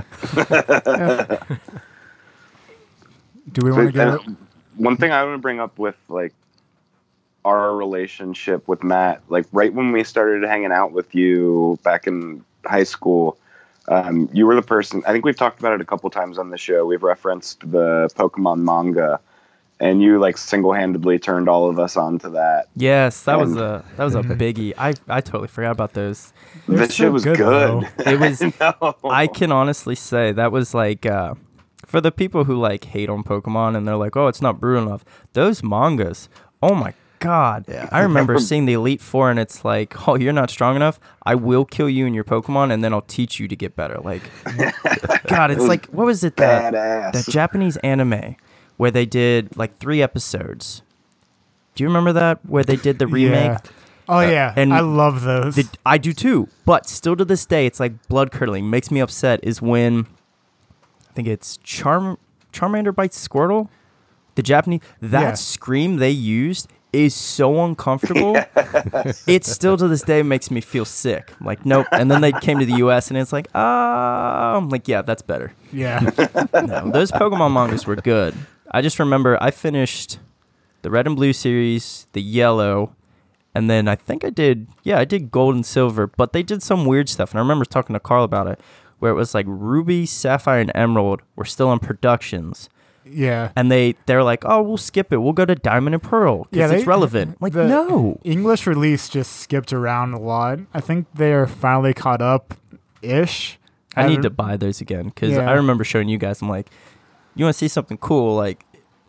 [3.52, 4.36] Do we want to get And
[4.76, 6.34] one thing I want to bring up with like
[7.44, 12.44] our relationship with Matt, like right when we started hanging out with you back in
[12.64, 13.38] high school,
[13.88, 15.02] um, you were the person.
[15.06, 16.86] I think we've talked about it a couple times on the show.
[16.86, 19.20] We've referenced the Pokemon manga,
[19.84, 22.68] and you like single-handedly turned all of us onto that.
[22.74, 24.72] Yes, that was a that was a biggie.
[24.78, 26.32] I I totally forgot about those.
[26.66, 27.88] They're That so shit was good, good.
[27.98, 28.40] It was.
[28.60, 28.96] no.
[29.04, 31.34] I can honestly say that was like uh,
[31.84, 34.84] for the people who like hate on Pokemon and they're like, oh, it's not brutal
[34.86, 35.04] enough.
[35.34, 36.30] Those mangas,
[36.62, 37.66] oh my god!
[37.68, 37.86] Yeah.
[37.92, 40.98] I remember seeing the Elite Four and it's like, oh, you're not strong enough.
[41.26, 43.98] I will kill you and your Pokemon and then I'll teach you to get better.
[43.98, 44.22] Like,
[45.26, 47.12] God, it's was like what was it that badass.
[47.12, 48.36] that Japanese anime
[48.76, 50.82] where they did like three episodes.
[51.74, 53.50] Do you remember that where they did the remake?
[53.50, 53.58] Yeah.
[54.06, 55.56] Oh yeah, and I love those.
[55.56, 58.68] The, I do too, but still to this day, it's like blood curdling.
[58.68, 59.40] Makes me upset.
[59.42, 60.06] Is when
[61.10, 62.18] I think it's Charm
[62.52, 63.68] Charmander bites Squirtle.
[64.34, 65.34] The Japanese that Yeah.
[65.34, 68.36] scream they used is so uncomfortable.
[69.26, 71.32] it still to this day makes me feel sick.
[71.40, 71.86] I'm like nope.
[71.90, 73.08] And then they came to the U.S.
[73.08, 75.54] and it's like ah, I'm like yeah, that's better.
[75.72, 76.00] yeah,
[76.54, 78.34] No, those Pokemon mangas were good.
[78.74, 80.18] I just remember I finished
[80.82, 82.94] the Red and Blue series, the Yellow,
[83.54, 86.62] and then I think I did, yeah, I did Gold and Silver, but they did
[86.62, 87.30] some weird stuff.
[87.30, 88.60] And I remember talking to Carl about it,
[88.98, 92.68] where it was like Ruby, Sapphire, and Emerald were still in productions.
[93.04, 93.52] yeah.
[93.54, 95.18] And they, they're like, oh, we'll skip it.
[95.18, 97.40] We'll go to Diamond and Pearl because Yeah, it's relevant.
[97.40, 98.18] Like, the no.
[98.24, 100.58] English release just skipped around a lot.
[100.74, 102.54] I think they are finally caught up,
[103.02, 103.58] ish.
[103.96, 105.48] I need to buy those again because Yeah.
[105.48, 106.68] I remember showing you guys, I'm like,
[107.36, 108.34] you want to see something cool?
[108.36, 108.64] Like,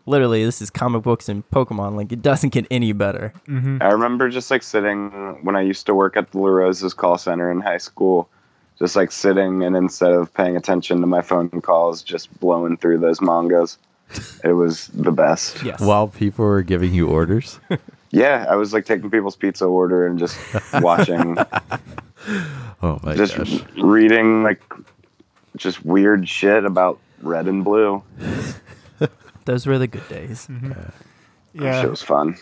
[0.06, 1.96] literally, this is comic books and Pokemon.
[1.96, 3.32] Like, it doesn't get any better.
[3.46, 5.10] hmm I remember just like sitting
[5.42, 8.28] when I used to work at the La Rosa's call center in high school,
[8.78, 12.98] just like sitting and instead of paying attention to my phone calls, just blowing through
[12.98, 13.78] those mangas.
[14.44, 15.62] It was the best.
[15.64, 15.80] Yes.
[15.80, 17.58] While people were giving you orders.
[18.12, 20.38] Yeah, I was like taking people's pizza order and just
[20.80, 21.36] watching,
[22.82, 23.60] Oh my just gosh.
[23.76, 24.62] reading like
[25.56, 28.02] just weird shit about red and blue.
[29.44, 30.46] those were the good days.
[30.48, 30.92] That
[31.54, 31.80] Yeah.
[31.80, 32.36] shit was fun.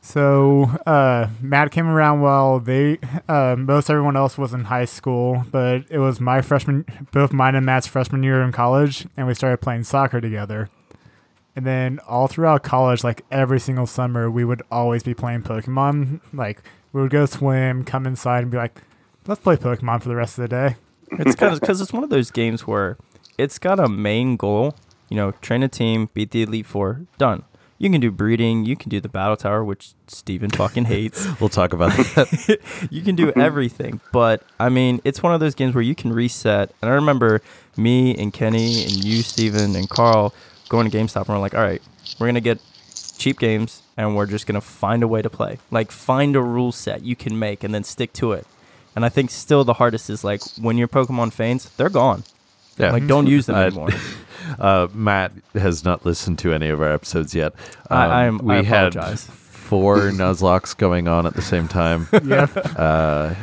[0.00, 5.44] So uh, Matt came around while they uh, most everyone else was in high school,
[5.50, 9.34] but it was my freshman, both mine and Matt's freshman year in college, and we
[9.34, 10.70] started playing soccer together.
[11.54, 16.20] And then all throughout college, like every single summer, we would always be playing Pokemon.
[16.32, 18.80] Like we would go swim, come inside, and be like,
[19.26, 20.76] "Let's play Pokemon for the rest of the day."
[21.10, 22.96] It's kind of because it's one of those games where
[23.38, 24.74] it's got a main goal.
[25.08, 27.44] You know, train a team, beat the elite four, done.
[27.78, 28.66] You can do breeding.
[28.66, 31.26] You can do the battle tower, which Steven fucking hates.
[31.40, 32.58] We'll talk about that.
[32.90, 34.00] you can do everything.
[34.12, 36.74] But I mean, it's one of those games where you can reset.
[36.82, 37.40] And I remember
[37.76, 40.34] me and Kenny and you, Steven, and Carl
[40.68, 41.80] going to GameStop and we're like, all right,
[42.18, 42.60] we're gonna get
[43.16, 45.58] cheap games and we're just gonna find a way to play.
[45.70, 48.46] Like find a rule set you can make and then stick to it.
[48.96, 52.24] And I think still the hardest is like when your Pokemon faints, they're gone.
[52.78, 52.92] Yeah.
[52.92, 53.90] Like don't use them anymore.
[54.58, 57.52] Uh, Matt has not listened to any of our episodes yet.
[57.90, 59.24] Um, I- I am- we I had apologize.
[59.24, 62.08] four Nuzlockes going on at the same time.
[62.24, 62.50] Yep.
[62.78, 63.34] Uh,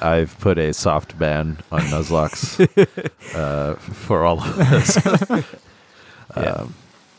[0.00, 2.34] I've put a soft ban on Nuzlocke
[3.36, 4.96] uh, for all of us.
[6.34, 6.66] Yeah.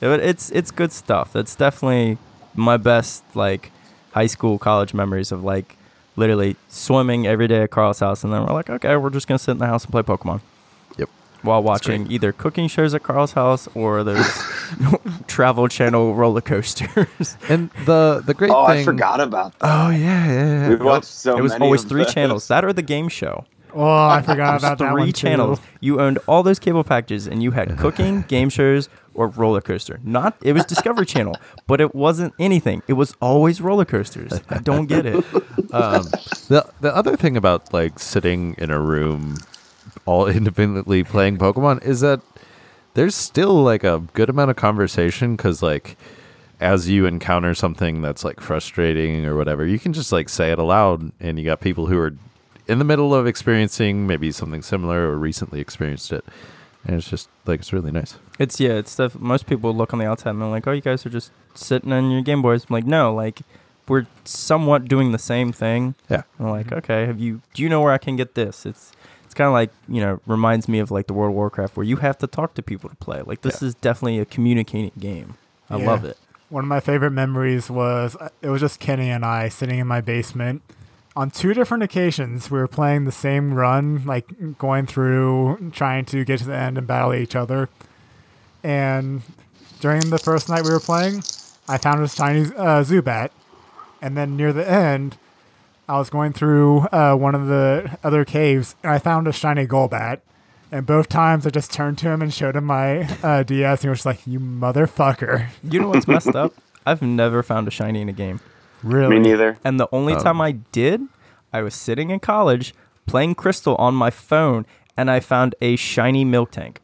[0.02, 1.32] It- it's it's good stuff.
[1.32, 2.18] That's definitely
[2.56, 3.72] my best like
[4.14, 5.78] high school college memories of like
[6.16, 9.38] literally swimming every day at Carl's house and then we're like, okay, we're just gonna
[9.38, 10.42] sit in the house and play Pokemon.
[11.40, 11.46] Yep.
[11.46, 14.28] While watching either cooking shows at Carl's house or those
[15.28, 17.38] travel channel roller coasters.
[17.50, 18.80] And the the great Oh, thing.
[18.80, 19.66] I forgot about that.
[19.66, 20.70] Oh yeah, yeah, yeah.
[20.70, 22.14] We watched so it was many always of three those.
[22.14, 22.48] channels.
[22.50, 23.46] That or the game show.
[23.74, 25.60] Oh, I forgot There's about that three channels.
[25.60, 25.66] too.
[25.80, 30.00] You owned all those cable packages, and you had cooking, game shows, or roller coaster.
[30.04, 31.36] Not it was Discovery Channel,
[31.68, 32.82] but it wasn't anything.
[32.88, 34.34] It was always roller coasters.
[34.50, 35.16] I don't get it.
[35.72, 36.04] um,
[36.50, 39.38] the the other thing about like sitting in a room
[40.10, 42.22] all independently playing Pokemon is that
[42.96, 45.96] there's still like a good amount of conversation because like
[46.60, 50.60] as you encounter something that's like frustrating or whatever, you can just like say it
[50.60, 52.14] aloud, and you got people who are
[52.68, 56.26] in the middle of experiencing maybe something similar or recently experienced it,
[56.84, 58.16] and it's just like it's really nice.
[58.40, 58.74] It's yeah.
[58.74, 59.16] It's stuff.
[59.16, 61.94] Most people look on the outside and they're like, "Oh, you guys are just sitting
[61.94, 63.42] on your Game Boys." I'm like, no, like
[63.88, 65.96] we're somewhat doing the same thing.
[66.10, 66.24] Yeah.
[66.38, 67.42] And I'm like, okay, have you?
[67.54, 68.66] Do you know where I can get this?
[68.66, 68.92] It's
[69.30, 71.84] it's kind of like you know reminds me of like the World of Warcraft where
[71.86, 73.22] you have to talk to people to play.
[73.22, 75.36] Like this is definitely a communicating game.
[75.70, 75.86] I Yeah.
[75.86, 76.18] love it.
[76.50, 79.86] One of my favorite memories was uh, it was just Kenny and I sitting in
[79.86, 80.64] my basement.
[81.16, 86.26] On two different occasions, we were playing the same run, like going through, trying to
[86.26, 87.70] get to the end and battle each other.
[88.64, 89.22] And
[89.80, 91.24] during the first night we were playing,
[91.68, 93.30] I found a shiny uh, Zubat.
[94.02, 95.18] And then near the end,
[95.90, 99.66] I was going through uh, one of the other caves and I found a shiny
[99.66, 100.20] Golbat.
[100.72, 103.88] And both times I just turned to him and showed him my uh, DS, and
[103.88, 106.54] he was just like, "You motherfucker!" You know what's messed up?
[106.86, 108.40] I've never found a shiny in a game.
[108.84, 109.16] Really?
[109.18, 109.58] Me neither.
[109.64, 111.02] And the only Um, time I did,
[111.52, 112.76] I was sitting in college
[113.08, 116.78] playing Crystal on my phone and I found a shiny Miltank.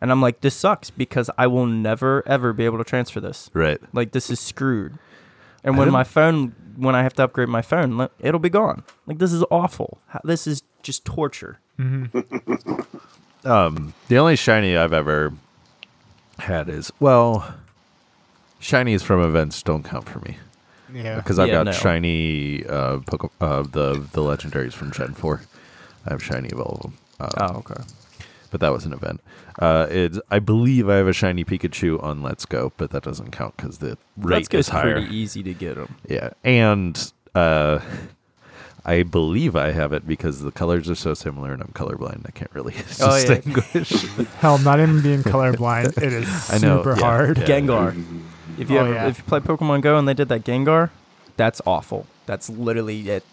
[0.00, 3.50] And I'm like, this sucks because I will never ever be able to transfer this.
[3.52, 3.78] Right.
[3.92, 4.98] Like this is screwed.
[5.62, 8.82] And when my phone when I have to upgrade my phone, it'll be gone.
[9.06, 9.98] Like this is awful.
[10.24, 11.58] This is just torture.
[13.42, 15.32] Um, the only shiny I've ever
[16.40, 17.54] had is well,
[18.60, 20.36] shinies from events don't count for me
[20.92, 21.16] Yeah.
[21.16, 21.72] because I've Yeah, got no.
[21.72, 25.40] shiny uh, Poke- uh the the legendaries from Gen Four.
[26.06, 26.98] I have shiny of all of them.
[27.20, 27.82] Um, Oh, okay.
[28.50, 29.20] But that was an event.
[29.58, 33.30] Uh, it's I believe I have a shiny Pikachu on Let's Go, but that doesn't
[33.30, 34.92] count because the rate Let's go is higher.
[35.00, 35.94] pretty easy to get them.
[36.08, 37.80] Yeah, and uh,
[38.84, 42.24] I believe I have it because the colors are so similar, and I'm colorblind.
[42.26, 43.34] I can't really Oh, yeah.
[43.40, 43.90] distinguish.
[44.38, 47.38] Hell, not even being colorblind, it is I know, super yeah, hard.
[47.38, 47.44] yeah.
[47.44, 48.04] Gengar.
[48.58, 49.08] If you Oh, ever, yeah.
[49.08, 50.90] if you play Pokemon Go and they did that Gengar,
[51.36, 52.06] that's awful.
[52.26, 53.24] That's literally it.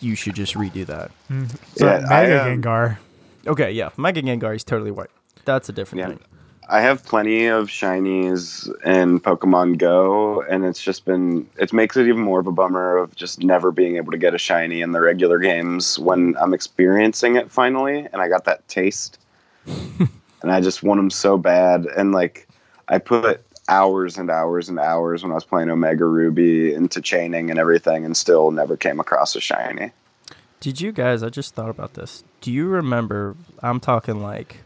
[0.00, 1.10] You should just redo that.
[1.30, 1.50] Mhm.
[1.76, 2.98] Yeah, But I, Mega um, Gengar.
[3.46, 5.10] Okay, yeah, Mega Gengar is totally white.
[5.44, 6.08] That's a different Yeah.
[6.08, 6.20] thing.
[6.72, 12.06] I have plenty of shinies in Pokemon Go, and it's just been it makes it
[12.06, 14.92] even more of a bummer of just never being able to get a shiny in
[14.92, 19.18] the regular games when I'm experiencing it finally, and I got that taste,
[19.98, 22.46] and I just want them so bad, and like
[22.86, 27.50] I put hours and hours and hours when I was playing Omega Ruby into chaining
[27.50, 29.90] and everything, and still never came across a shiny.
[30.60, 31.22] Did you guys?
[31.22, 32.22] I just thought about this.
[32.40, 33.34] Do you remember?
[33.62, 34.58] I'm talking like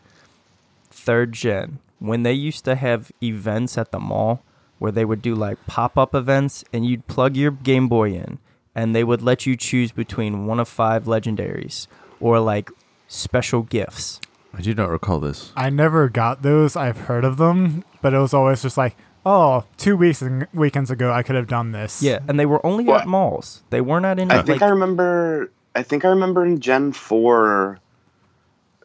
[0.91, 4.43] third gen when they used to have events at the mall
[4.79, 8.39] where they would do like pop up events and you'd plug your Game Boy in
[8.75, 11.87] and they would let you choose between one of five legendaries
[12.21, 12.71] or like
[13.07, 14.21] special gifts.
[14.53, 15.53] I do not recall this.
[15.57, 16.75] I never got those.
[16.77, 20.91] I've heard of them, but it was always just like, oh, two weeks and weekends
[20.91, 22.03] ago, I could have done this.
[22.03, 23.03] Yeah, and they were only What?
[23.03, 23.63] at malls.
[23.71, 24.31] They weren't at any.
[24.31, 25.51] I think like, I remember.
[25.75, 27.79] I think I remember in Gen Four,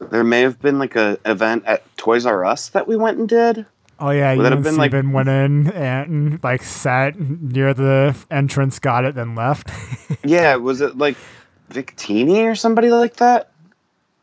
[0.10, 3.28] there may have been like a event at Toys R Us that we went and
[3.30, 3.66] did.
[4.00, 7.20] Oh yeah, Would you that have and been, like- Steven went in and like sat
[7.20, 9.70] near the entrance, got it, then left.
[10.26, 11.16] Yeah, was it like
[11.72, 13.52] Victini or somebody like that?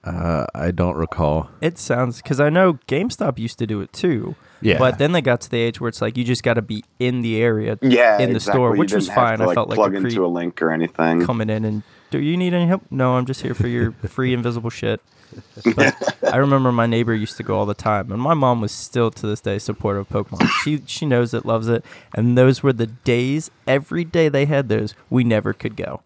[0.04, 1.48] Uh, I don't recall.
[1.60, 4.34] It sounds because I know GameStop used to do it too.
[4.60, 4.78] Yeah.
[4.78, 6.84] But then they got to the age where it's like you just got to be
[6.98, 8.52] in the area Yeah, in the exactly.
[8.60, 9.38] store, which was fine.
[9.38, 11.24] to, I like, felt like plug a into a link or anything.
[11.24, 12.82] coming in and do you need any help?
[12.90, 15.00] No, I'm just here for your free invisible shit.
[15.74, 15.94] But
[16.32, 19.10] I remember my neighbor used to go all the time, and my mom was still
[19.10, 20.48] to this day supportive of Pokemon.
[20.62, 23.50] She she knows it, loves it, and those were the days.
[23.66, 26.02] Every day they had those, we never could go.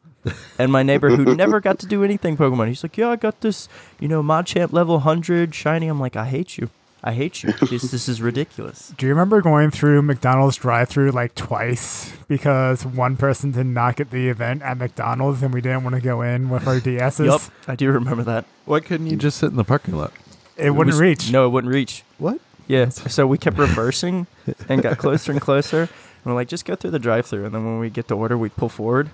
[0.59, 3.41] And my neighbor who never got to do anything Pokemon, he's like, "Yeah, I got
[3.41, 6.71] this, you know, Machamp level hundred shiny." I'm like, "I hate you,
[7.03, 7.53] I hate you.
[7.53, 13.17] This this is ridiculous." Do you remember going through McDonald's drive-through like twice because one
[13.17, 16.49] person did not get the event at McDonald's and we didn't want to go in
[16.51, 17.27] with our DSs?
[17.27, 18.45] Yup, I do remember that.
[18.67, 20.13] Why couldn't you just sit in the parking lot?
[20.57, 21.31] It wouldn't was- reach.
[21.33, 22.05] No, it wouldn't reach.
[22.19, 22.41] What?
[22.69, 24.29] Yeah, so we kept reversing
[24.69, 25.81] and got closer and closer.
[25.81, 25.89] And
[26.25, 28.49] we're like, just go through the drive-through, and then when we get to order, we
[28.51, 29.09] pull forward,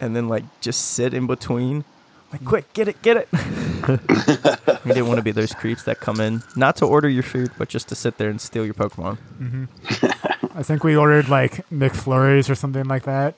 [0.00, 1.84] and then like just sit in between.
[2.32, 3.28] Like, quick, get it, get it.
[4.84, 7.50] we didn't want to be those creeps that come in not to order your food,
[7.56, 9.16] but just to sit there and steal your Pokemon.
[10.54, 13.34] I think we ordered like McFlurries or something like that.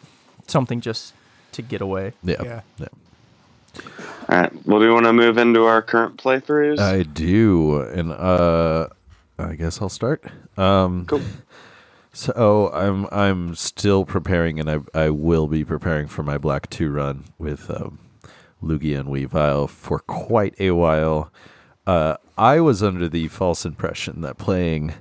[0.49, 1.15] Something just
[1.53, 2.15] to get away.
[2.25, 2.43] Yeah.
[2.43, 2.61] Yeah.
[2.79, 2.89] yeah.
[4.29, 4.67] All right.
[4.67, 6.79] Well, do we want to move into our current playthroughs?
[6.81, 8.89] I do, and uh,
[9.39, 10.25] I guess I'll start.
[10.57, 11.21] Um, Cool.
[12.13, 16.91] So I'm I'm still preparing, and I I will be preparing for my Black Two
[16.91, 17.99] run with um,
[18.63, 21.33] Lugia and Weavile for quite a while.
[21.87, 24.95] Uh, I was under the false impression that playing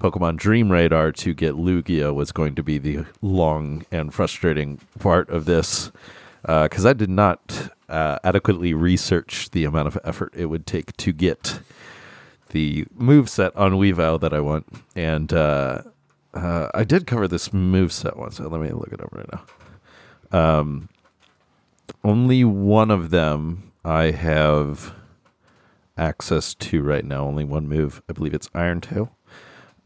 [0.00, 5.30] Pokemon Dream Radar to get Lugia was going to be the long and frustrating part
[5.30, 5.92] of this
[6.42, 11.12] because I did not uh, adequately research the amount of effort it would take to
[11.12, 11.60] get
[12.50, 15.82] the move set on Weavile that I want, and uh,
[16.34, 18.36] uh, I did cover this move set once.
[18.36, 20.58] So let me look it up right now.
[20.58, 20.88] Um,
[22.04, 24.94] only one of them I have
[25.96, 27.24] access to right now.
[27.24, 28.02] Only one move.
[28.08, 29.16] I believe it's Iron Tail.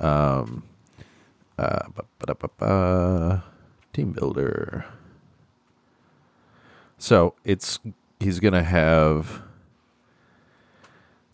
[0.01, 0.64] Um,
[1.59, 3.40] uh.
[3.92, 4.84] Team Builder.
[6.99, 7.78] So it's
[8.20, 9.42] he's gonna have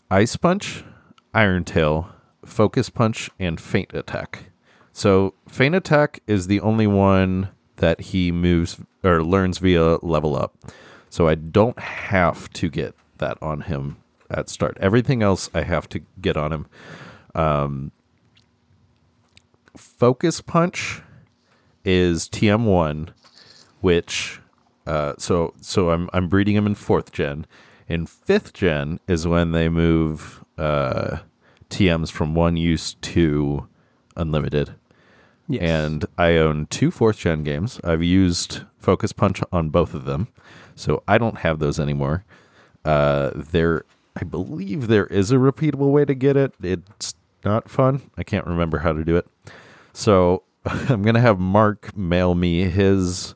[0.09, 0.83] Ice Punch,
[1.33, 2.09] Iron Tail,
[2.45, 4.51] Focus Punch, and Feint Attack.
[4.91, 10.55] So Feint Attack is the only one that he moves or learns via level up.
[11.09, 13.97] So I don't have to get that on him
[14.29, 14.77] at start.
[14.79, 16.65] Everything else I have to get on him.
[17.35, 17.91] Um,
[19.75, 21.01] Focus Punch
[21.83, 23.09] is TM one,
[23.81, 24.39] which
[24.85, 27.45] uh, so so I'm I'm breeding him in fourth gen.
[27.87, 31.17] In fifth gen is when they move uh,
[31.69, 33.67] TMs from one use to
[34.15, 34.75] unlimited.
[35.47, 35.61] Yes.
[35.63, 37.79] And I own two fourth gen games.
[37.83, 40.29] I've used Focus Punch on both of them,
[40.75, 42.23] so I don't have those anymore.
[42.85, 43.83] Uh, there,
[44.15, 46.53] I believe there is a repeatable way to get it.
[46.61, 48.09] It's not fun.
[48.17, 49.27] I can't remember how to do it.
[49.91, 53.35] So I'm gonna have Mark mail me his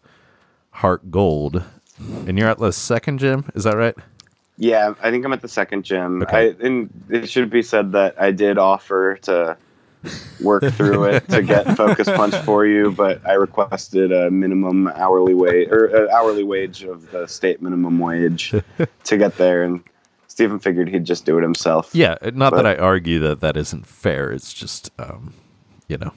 [0.72, 1.64] heart gold,
[2.00, 3.50] and you're at the second gym.
[3.54, 3.96] Is that right?
[4.58, 6.24] Yeah, I think I'm at the second gym.
[6.24, 6.50] Okay.
[6.50, 9.56] I, and it should be said that I did offer to
[10.42, 15.34] work through it to get Focus Punch for you, but I requested a minimum hourly
[15.34, 18.54] wage or an hourly wage of the state minimum wage
[19.06, 19.84] to get there, and
[20.28, 21.90] Stephen figured he'd just do it himself.
[21.94, 22.16] Yeah.
[22.34, 24.32] Not But- that I argue that that isn't fair.
[24.32, 25.34] It's just, um,
[25.88, 26.14] you know,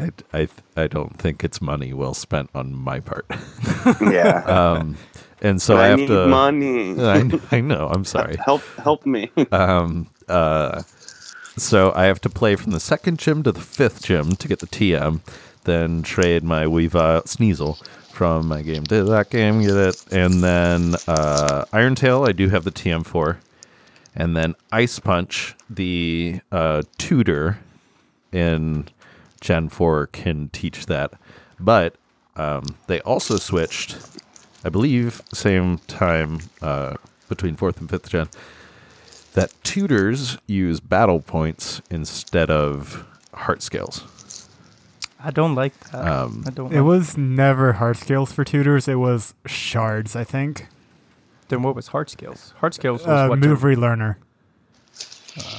[0.00, 3.26] I, I I don't think it's money well spent on my part.
[4.00, 4.44] yeah.
[4.78, 4.96] Um,
[5.40, 6.26] and so I, I, have need to.
[6.26, 7.00] money.
[7.00, 7.88] I, I know.
[7.88, 8.36] I'm sorry.
[8.44, 9.30] Help, help me.
[9.52, 10.82] Um, uh,
[11.60, 14.60] so I have to play from the second gym to the fifth gym to get
[14.60, 15.20] the TM,
[15.64, 17.82] then trade my Weavile Sneasel
[18.12, 22.48] from my game to that game, get it, and then uh, Iron Tail I do
[22.48, 23.38] have the TM for,
[24.14, 27.58] and then Ice Punch the uh, tutor
[28.32, 28.88] in
[29.40, 31.12] Gen Four can teach that,
[31.60, 31.94] but
[32.36, 33.96] um, they also switched,
[34.64, 36.96] I believe, same time uh,
[37.28, 38.28] between fourth and fifth gen
[39.40, 44.04] that tutors use battle points instead of heart scales.
[45.20, 46.06] I don't like that.
[46.06, 46.72] Um, I don't.
[46.72, 48.86] It like- was never heart scales for tutors.
[48.88, 50.66] It was shards, I think.
[51.48, 52.52] Then what was heart scales?
[52.60, 53.38] Heart scales was Uh, what?
[53.38, 54.16] move relearner.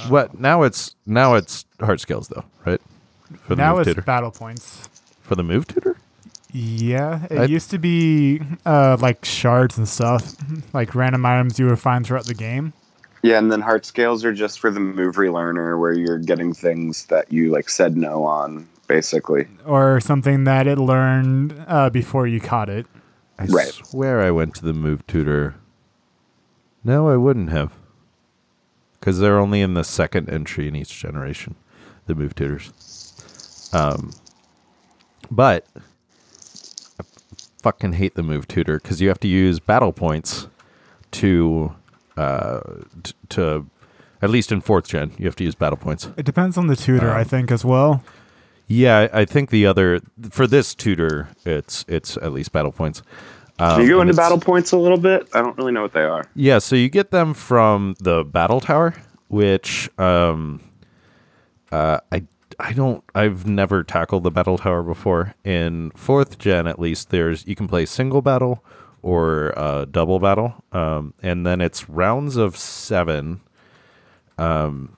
[0.08, 0.62] what now?
[0.62, 2.80] It's now it's heart scales though, right?
[3.46, 4.02] For the Now move it's tutor.
[4.02, 4.88] battle points.
[5.22, 5.96] For the move tutor.
[6.52, 10.34] Yeah, it I- used to be uh, like shards and stuff,
[10.72, 12.72] like random items you would find throughout the game.
[13.22, 17.06] Yeah, and then heart scales are just for the move relearner where you're getting things
[17.06, 19.46] that you like said no on, basically.
[19.66, 22.86] or something that it learned uh, before you caught it.
[23.38, 23.68] I Right.
[23.68, 25.54] swear I went to the move tutor.
[26.84, 27.72] No, I wouldn't have.
[28.98, 31.54] Because they're only in the second entry in each generation,
[32.06, 32.70] the move tutors.
[33.72, 34.12] Um,
[35.30, 35.66] but
[36.98, 37.04] I
[37.62, 40.48] fucking hate the move tutor because you have to use battle points
[41.12, 41.74] to,
[42.20, 42.60] uh,
[43.02, 43.66] t- to,
[44.22, 46.08] at least in fourth gen, you have to use battle points.
[46.16, 48.02] It depends on the tutor, I Um, think, as well.
[48.66, 50.00] Yeah, I I think the other
[50.30, 53.02] for this tutor, it's it's at least battle points.
[53.58, 55.28] Um, Can you go into battle points a little bit?
[55.34, 56.24] I don't really know what they are.
[56.34, 58.94] Yeah, so you get them from the battle tower,
[59.28, 60.60] which um,
[61.72, 62.22] uh, I
[62.58, 65.34] I don't I've never tackled the battle tower before.
[65.44, 68.64] In fourth gen, at least, there's you can play single battle
[69.02, 73.40] or uh, double battle, um, and then it's rounds of seven.
[74.38, 74.96] Um,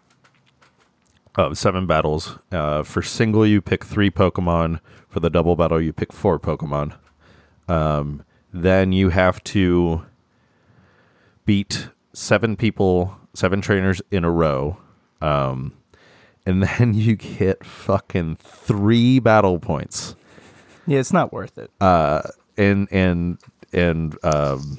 [1.34, 2.38] of seven battles.
[2.50, 4.80] Uh, for single, you pick three Pokemon.
[5.08, 6.94] For the double battle, you pick four Pokemon.
[7.68, 10.04] Um, then you have to
[11.44, 14.76] beat seven people, seven trainers in a row.
[15.20, 15.74] Um,
[16.44, 20.14] and then you get fucking three battle points.
[20.86, 21.70] yeah, it's not worth it.
[21.80, 22.22] Uh,
[22.56, 23.38] and and
[23.72, 24.78] and um,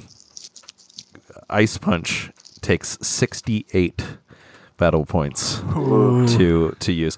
[1.50, 2.32] Ice Punch
[2.62, 4.04] takes sixty eight
[4.78, 5.60] battle points
[6.38, 7.18] to to use.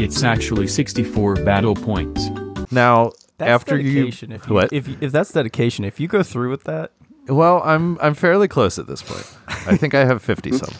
[0.00, 2.28] It's actually 64 battle points.
[2.70, 4.30] Now That's after dedication.
[4.30, 4.72] you if you, what?
[4.72, 6.92] if if that's dedication, if you go through with that,
[7.26, 9.26] Well, I'm I'm fairly close at this point.
[9.66, 10.72] I think I have fifty some.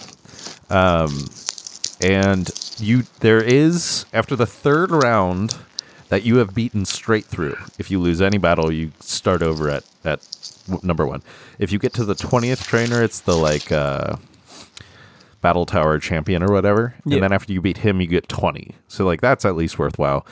[0.70, 1.10] Um,
[2.00, 2.48] and
[2.78, 5.56] you there is after the third round
[6.08, 7.56] that you have beaten straight through.
[7.78, 10.26] If you lose any battle, you start over at at
[10.82, 11.22] number one.
[11.58, 14.16] If you get to the twentieth trainer, it's the like uh,
[15.40, 16.94] battle tower champion or whatever.
[17.04, 17.16] Yeah.
[17.16, 18.74] And then after you beat him, you get twenty.
[18.88, 20.26] So like that's at least worthwhile.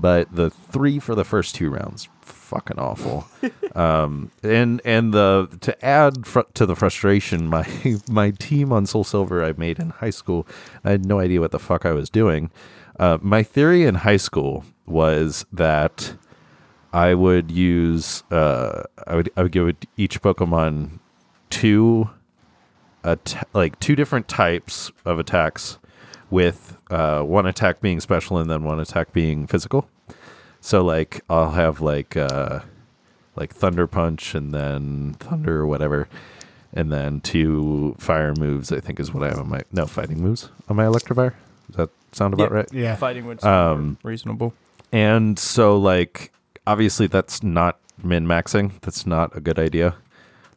[0.00, 3.26] But the three for the first two rounds, fucking awful.
[3.74, 7.66] um, and and the to add fr- to the frustration, my
[8.08, 10.46] my team on Soul Silver I made in high school,
[10.84, 12.50] I had no idea what the fuck I was doing.
[12.98, 16.14] Uh, my theory in high school was that
[16.92, 20.98] I would use uh, I would I would give each Pokemon
[21.50, 22.10] two
[23.04, 25.78] at- like two different types of attacks
[26.30, 29.88] with uh, one attack being special and then one attack being physical.
[30.60, 32.60] So like I'll have like uh,
[33.36, 36.08] like Thunder Punch and then Thunder or whatever,
[36.72, 38.72] and then two fire moves.
[38.72, 41.34] I think is what I have on my no fighting moves on my Electivire.
[41.68, 42.56] Does that sound about Yeah.
[42.56, 42.72] right?
[42.72, 42.96] Yeah.
[42.96, 44.54] Fighting would Um, reasonable.
[44.92, 46.32] And so, like,
[46.66, 48.72] obviously, that's not min maxing.
[48.80, 49.96] That's not a good idea.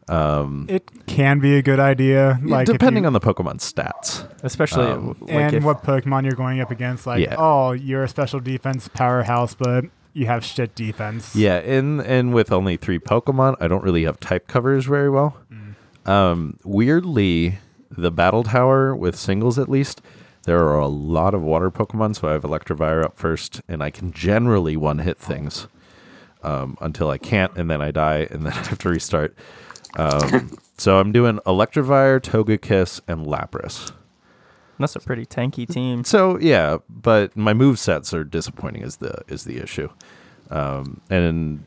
[0.07, 4.27] Um, It can be a good idea, like depending you- on the Pokemon stats.
[4.43, 7.07] Especially um, like and if, what Pokemon you're going up against.
[7.07, 7.35] Like, Yeah.
[7.37, 11.33] oh, you're a special defense powerhouse, but you have shit defense.
[11.35, 15.37] Yeah, and and with only three Pokemon, I don't really have type covers very well.
[16.05, 17.59] Um, weirdly,
[17.89, 20.01] the Battle Tower with singles at least,
[20.43, 23.89] there are a lot of water Pokemon, so I have Electivire up first, and I
[23.89, 25.67] can generally one hit things
[26.43, 29.35] um, until I can't, and then I die, and then I have to restart.
[29.97, 33.91] Um, so I'm doing Electivire, Togekiss, and Lapras.
[34.79, 36.03] that's a pretty tanky team.
[36.03, 39.89] So yeah, but my move sets are disappointing is the is the issue.
[40.49, 41.65] Um, and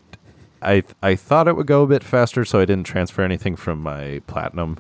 [0.63, 3.81] I I thought it would go a bit faster, so I didn't transfer anything from
[3.83, 4.79] my platinum,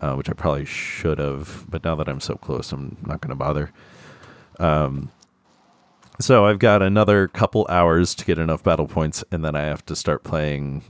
[0.00, 1.66] uh, which I probably should have.
[1.68, 3.70] But now that I'm so close, I'm not going to bother.
[4.58, 5.10] Um,
[6.18, 9.84] so I've got another couple hours to get enough battle points, and then I have
[9.86, 10.84] to start playing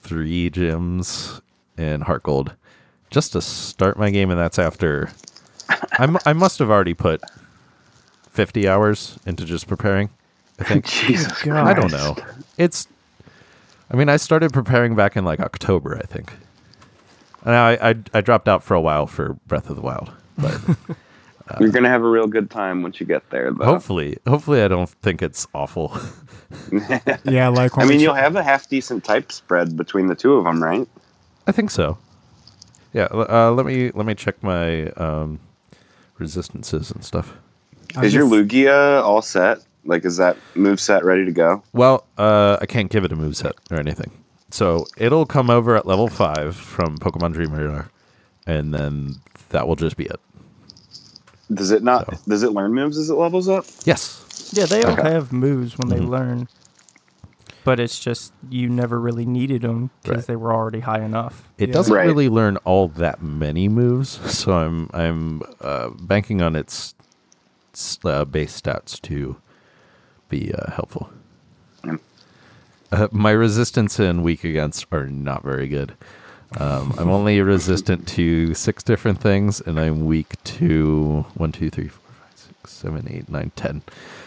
[0.00, 1.40] three gyms
[1.76, 2.54] in Heart Gold
[3.10, 5.10] just to start my game, and that's after
[5.98, 7.22] I'm, I must have already put
[8.30, 10.10] 50 hours into just preparing.
[10.58, 10.86] I think.
[10.86, 12.16] Jesus I don't know.
[12.56, 12.86] It's.
[13.90, 16.32] I mean, I started preparing back in like October, I think.
[17.44, 20.60] And I, I I dropped out for a while for Breath of the Wild, but
[21.60, 23.64] You're gonna have a real good time once you get there, though.
[23.64, 25.96] hopefully, hopefully, I don't think it's awful.
[27.24, 30.44] Yeah, like I mean, you'll have a half decent type spread between the two of
[30.44, 30.88] them, right?
[31.46, 31.98] I think so.
[32.94, 33.04] Yeah.
[33.04, 35.40] Uh, let me let me check my um,
[36.16, 37.34] resistances and stuff.
[37.96, 39.58] I'm is your Lugia all set?
[39.84, 41.62] Like, is that move set ready to go?
[41.72, 44.10] Well, uh, I can't give it a move set or anything.
[44.50, 47.90] So it'll come over at level five from Pokemon Dream Radar,
[48.46, 49.16] and then
[49.50, 50.20] that will just be it.
[51.52, 52.06] Does it not?
[52.06, 52.18] So.
[52.28, 53.64] Does it learn moves as it levels up?
[53.84, 54.50] Yes.
[54.52, 55.10] Yeah, they all Okay.
[55.10, 56.08] have moves when they Mhm.
[56.08, 56.48] learn,
[57.64, 60.26] but it's just you never really needed them because Right.
[60.26, 61.48] they were already high enough.
[61.58, 61.72] It Yeah.
[61.74, 62.06] doesn't Right.
[62.06, 66.94] really learn all that many moves, so I'm I'm uh, banking on its
[68.04, 69.36] uh, base stats to
[70.28, 71.10] be uh, helpful.
[72.90, 75.94] Uh, my resistance and weak against are not very good.
[76.56, 81.88] Um, I'm only resistant to six different things, and I'm weak to one, two, three,
[81.88, 83.82] four, five, six, seven, eight, nine, ten.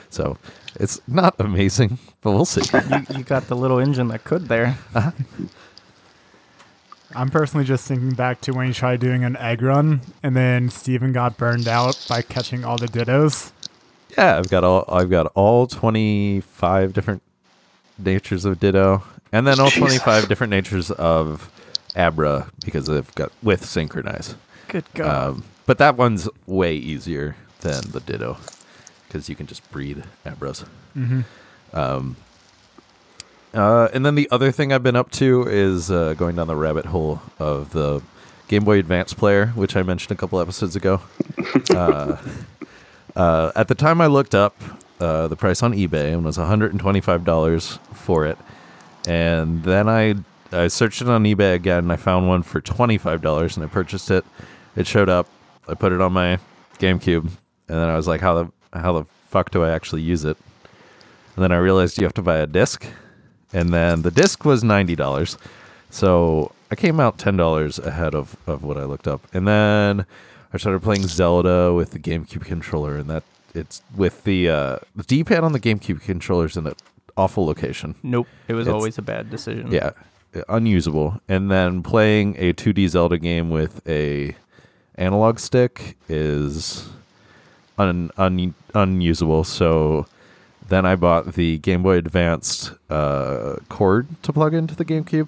[0.09, 0.37] So
[0.75, 2.61] it's not amazing, but we'll see.
[2.89, 4.77] you, you got the little engine that could there.
[7.13, 10.69] I'm personally just thinking back to when you tried doing an egg run, and then
[10.69, 13.51] Steven got burned out by catching all the dittos.
[14.17, 17.21] Yeah, I've got all I've got all 25 different
[17.97, 20.01] natures of Ditto and then all Jesus.
[20.01, 21.49] 25 different natures of
[21.95, 24.35] Abra because I've got with synchronize.
[24.67, 25.29] Good God.
[25.29, 28.37] Um, but that one's way easier than the Ditto
[29.07, 30.65] because you can just breed Abras.
[30.95, 31.21] Mm-hmm.
[31.73, 32.15] Um,
[33.53, 36.55] uh, and then the other thing I've been up to is uh, going down the
[36.55, 38.01] rabbit hole of the
[38.47, 41.01] Game Boy Advance player, which I mentioned a couple episodes ago.
[41.69, 42.17] uh,
[43.15, 44.55] uh, at the time I looked up
[45.01, 48.37] uh, the price on eBay and was $125 for it.
[49.07, 50.15] And then I
[50.53, 54.11] I searched it on eBay again and I found one for $25 and I purchased
[54.11, 54.25] it.
[54.75, 55.27] It showed up.
[55.67, 56.39] I put it on my
[56.77, 60.23] GameCube and then I was like how the how the fuck do I actually use
[60.25, 60.37] it?
[61.35, 62.85] And then I realized you have to buy a disc.
[63.53, 65.37] And then the disc was $90.
[65.89, 69.27] So I came out $10 ahead of, of what I looked up.
[69.33, 70.05] And then
[70.53, 73.23] I started playing Zelda with the GameCube controller and that
[73.53, 76.73] it's with the uh, the D-pad on the GameCube controllers in an
[77.17, 77.95] awful location.
[78.03, 79.71] nope, it was it's- always a bad decision.
[79.71, 79.91] Yeah,
[80.49, 81.19] unusable.
[81.27, 84.35] And then playing a 2D Zelda game with a
[84.95, 86.89] analog stick is
[87.77, 89.43] un, un, unusable.
[89.43, 90.05] So
[90.67, 95.27] then I bought the Game Boy Advanced uh, cord to plug into the GameCube,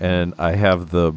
[0.00, 1.14] and I have the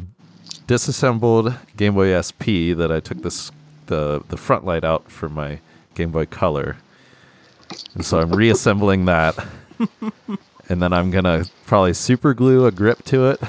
[0.66, 3.50] disassembled Game Boy SP that I took this
[3.86, 5.60] the the front light out for my
[5.98, 6.76] Game Boy Color.
[7.94, 9.36] And so I'm reassembling that
[10.68, 13.40] and then I'm gonna probably super glue a grip to it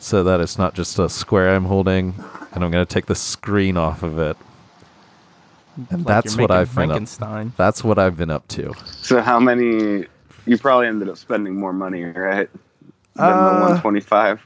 [0.00, 2.14] so that it's not just a square I'm holding,
[2.52, 4.36] and I'm gonna take the screen off of it.
[5.90, 6.88] And Like that's what I've been up.
[6.88, 7.52] Frankenstein.
[7.56, 8.74] That's what I've been up to.
[8.86, 10.06] So how many?
[10.46, 12.48] You probably ended up spending more money, right?
[13.14, 14.44] Than Uh, the 125.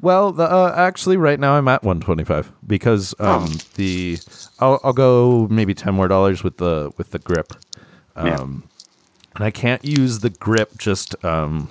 [0.00, 3.56] Well, the, uh, actually, right now I'm at 125 because um, Oh.
[3.74, 4.18] the
[4.60, 7.52] I'll, I'll go maybe ten more dollars with the with the grip,
[8.14, 8.36] um, Yeah.
[9.36, 11.68] and I can't use the grip just um,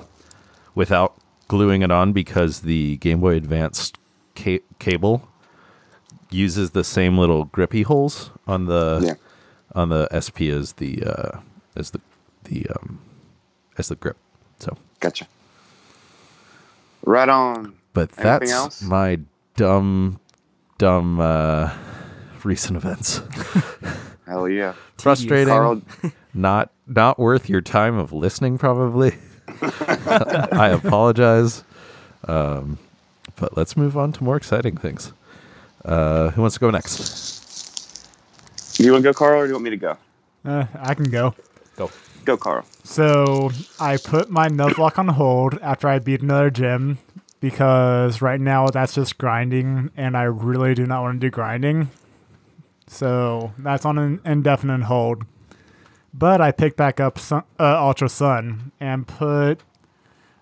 [0.76, 1.16] without
[1.48, 3.94] gluing it on because the Game Boy Advance
[4.36, 5.28] ca- cable
[6.30, 9.14] uses the same little grippy holes on the Yeah.
[9.74, 11.40] on the SP as the uh,
[11.78, 12.02] as the
[12.44, 13.00] the um,
[13.78, 14.18] as the grip.
[14.60, 15.28] So, Gotcha.
[17.06, 17.77] Right on.
[17.98, 18.82] But Anything that's else?
[18.84, 19.20] my
[19.56, 20.20] dumb
[20.78, 21.74] dumb uh,
[22.44, 23.22] recent events.
[24.28, 24.74] Hell yeah.
[25.00, 25.48] Frustrating.
[25.48, 25.82] Carl,
[26.36, 29.16] not not worth your time of listening probably
[30.52, 31.64] i apologize
[32.28, 32.78] um,
[33.36, 35.12] but let's move on to more exciting things
[35.86, 37.18] uh, who wants to go next
[38.76, 39.98] do you want to go, Carl, or do you want me to go?
[40.46, 41.34] Uh, I can go.
[41.78, 41.90] go
[42.26, 42.64] Go, Carl.
[42.84, 47.00] So I put my Nuzlocke on hold after I beat another gym
[47.40, 51.90] because right now that's just grinding, and I really do not want to do grinding.
[52.88, 55.24] So that's on an indefinite hold.
[56.14, 59.62] But I picked back up Sun, uh, Ultra Sun and put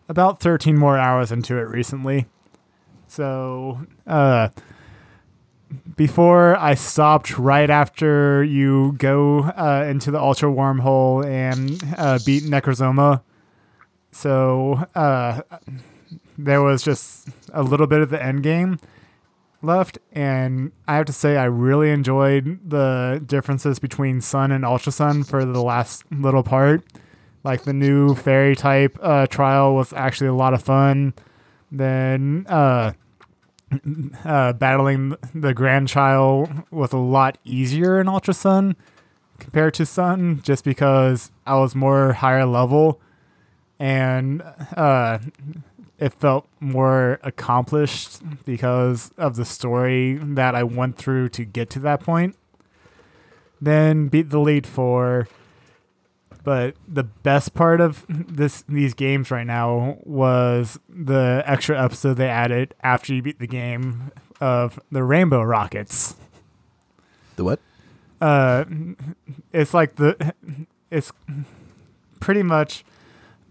[0.08, 2.28] about 13 more hours into it recently.
[3.08, 4.50] So, uh,
[5.96, 12.44] before I stopped right after you go uh, into the ultra wormhole and uh, beat
[12.44, 13.22] Necrozma.
[14.12, 15.42] So uh,
[16.38, 18.80] there was just a little bit of the end game
[19.62, 24.92] left, and I have to say I really enjoyed the differences between Sun and Ultra
[24.92, 26.84] Sun for the last little part.
[27.44, 31.14] Like the new fairy type uh, trial was actually a lot of fun.
[31.72, 32.94] Then uh,
[34.24, 38.76] uh, battling the grandchild was a lot easier in Ultra Sun
[39.40, 43.02] compared to Sun, just because I was more higher level,
[43.80, 44.42] and
[44.78, 45.20] uh,
[46.00, 51.80] it felt more accomplished because of the story that I went through to get to
[51.80, 52.36] that point.
[53.62, 55.28] Then beat the Elite Four.
[56.44, 62.30] But the best part of this these games right now was the extra episode they
[62.30, 66.16] added after you beat the game of the Rainbow Rockets.
[67.36, 67.60] the what
[68.22, 68.66] Uh,
[69.54, 70.36] it's like the
[70.92, 71.12] it's
[72.20, 72.86] pretty much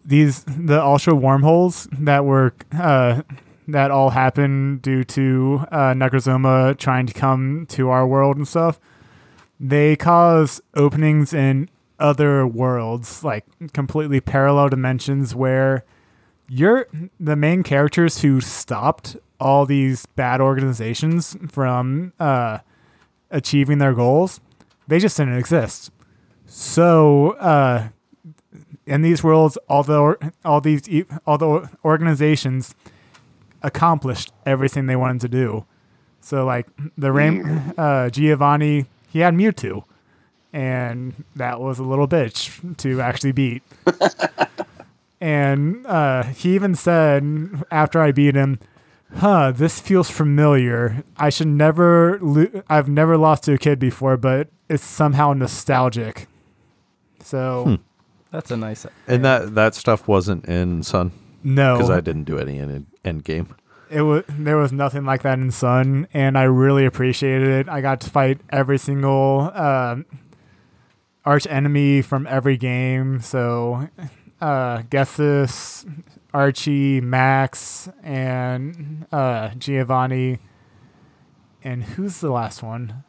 [0.05, 3.22] these the ultra wormholes that were uh
[3.66, 8.78] that all happened due to uh Necrozma trying to come to our world and stuff.
[9.59, 15.84] They cause openings in other worlds, like completely parallel dimensions where
[16.48, 16.86] you're
[17.18, 22.59] the main characters who stopped all these bad organizations from uh
[23.30, 24.40] achieving their goals.
[24.86, 25.90] They just didn't exist.
[26.46, 27.88] So, uh,
[28.87, 30.82] in these worlds, all the all these
[31.26, 32.74] all the organizations
[33.62, 35.64] accomplished everything they wanted to do.
[36.20, 36.66] So, like
[36.97, 37.47] the Rain,
[37.78, 39.85] uh, Giovanni, he had Mewtwo,
[40.53, 43.62] and that was a little bitch to actually beat.
[45.20, 48.59] and uh, he even said after I beat him,
[49.16, 51.05] huh, this feels familiar.
[51.16, 56.26] I should never, lo- I've never lost to a kid before, but it's somehow nostalgic.
[57.22, 57.78] So,
[58.35, 58.87] That's a nice.
[59.07, 61.12] and that that stuff wasn't in sun
[61.43, 63.55] no, because i didn't do any in end game
[63.91, 67.68] it was there was nothing like that in Sun, and I really appreciated it.
[67.68, 70.07] I got to fight every single um
[71.24, 73.20] arch enemy from every game.
[73.20, 73.89] So,
[74.41, 75.87] uh, Ghetsis,
[76.32, 80.39] Archie, Max, and uh, Giovanni.
[81.62, 83.05] And who's the last one?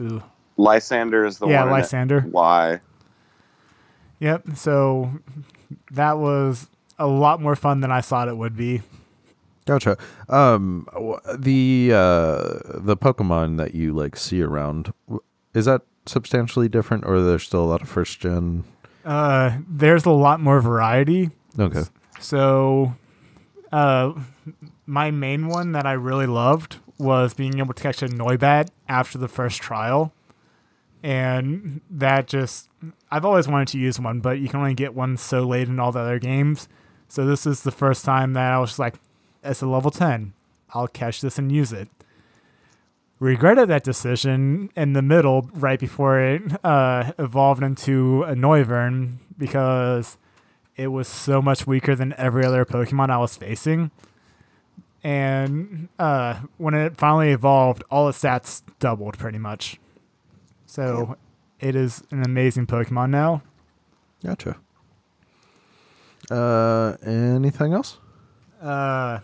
[0.00, 0.22] Ooh.
[0.58, 1.74] Lysandre is the Yeah, one.
[1.74, 1.82] in it.
[1.86, 2.24] Lysandre.
[2.30, 2.80] Why?
[4.20, 4.56] Yep.
[4.56, 5.10] So
[5.90, 6.68] that was
[6.98, 8.82] a lot more fun than I thought it would be.
[9.66, 9.96] gotcha
[10.28, 10.86] um
[11.38, 14.92] the uh the pokemon that you like see around
[15.54, 18.64] is that substantially different or there's still a lot of first gen
[19.04, 21.30] Uh, there's a lot more variety.
[21.58, 21.84] okay
[22.20, 22.94] So,
[23.72, 24.12] uh,
[24.86, 29.16] my main one that I really loved was being able to catch a Noibat after
[29.18, 30.12] the first trial.
[31.02, 32.68] And that just,
[33.10, 35.80] I've always wanted to use one, but you can only get one so late in
[35.80, 36.68] all the other games.
[37.08, 38.94] So, this is the first time that I was like,
[39.42, 40.32] it's a level 10.
[40.72, 41.88] I'll catch this and use it.
[43.18, 50.16] Regretted that decision in the middle, right before it uh, evolved into a Noivern, because
[50.76, 53.90] it was so much weaker than every other Pokemon I was facing.
[55.02, 59.78] And uh, when it finally evolved, all its stats doubled pretty much.
[60.66, 61.16] So
[61.60, 63.42] it is an amazing Pokemon now.
[64.24, 64.56] gotcha
[66.30, 67.98] uh anything else
[68.62, 69.20] Uh,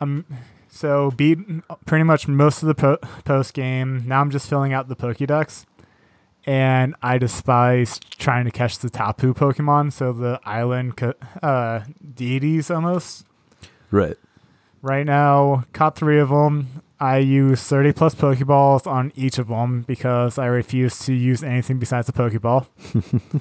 [0.00, 0.24] um,
[0.68, 1.38] so beat
[1.86, 4.02] pretty much most of the po- post game.
[4.06, 5.66] Now I'm just filling out the Pokédex,
[6.46, 9.92] and I despise trying to catch the Tapu Pokemon.
[9.92, 11.80] So the island co- uh,
[12.14, 13.26] deities almost.
[13.90, 14.16] right
[14.80, 16.82] Right now, caught three of them.
[17.00, 21.78] I use 30 plus Pokeballs on each of them because I refuse to use anything
[21.78, 22.66] besides a Pokeball.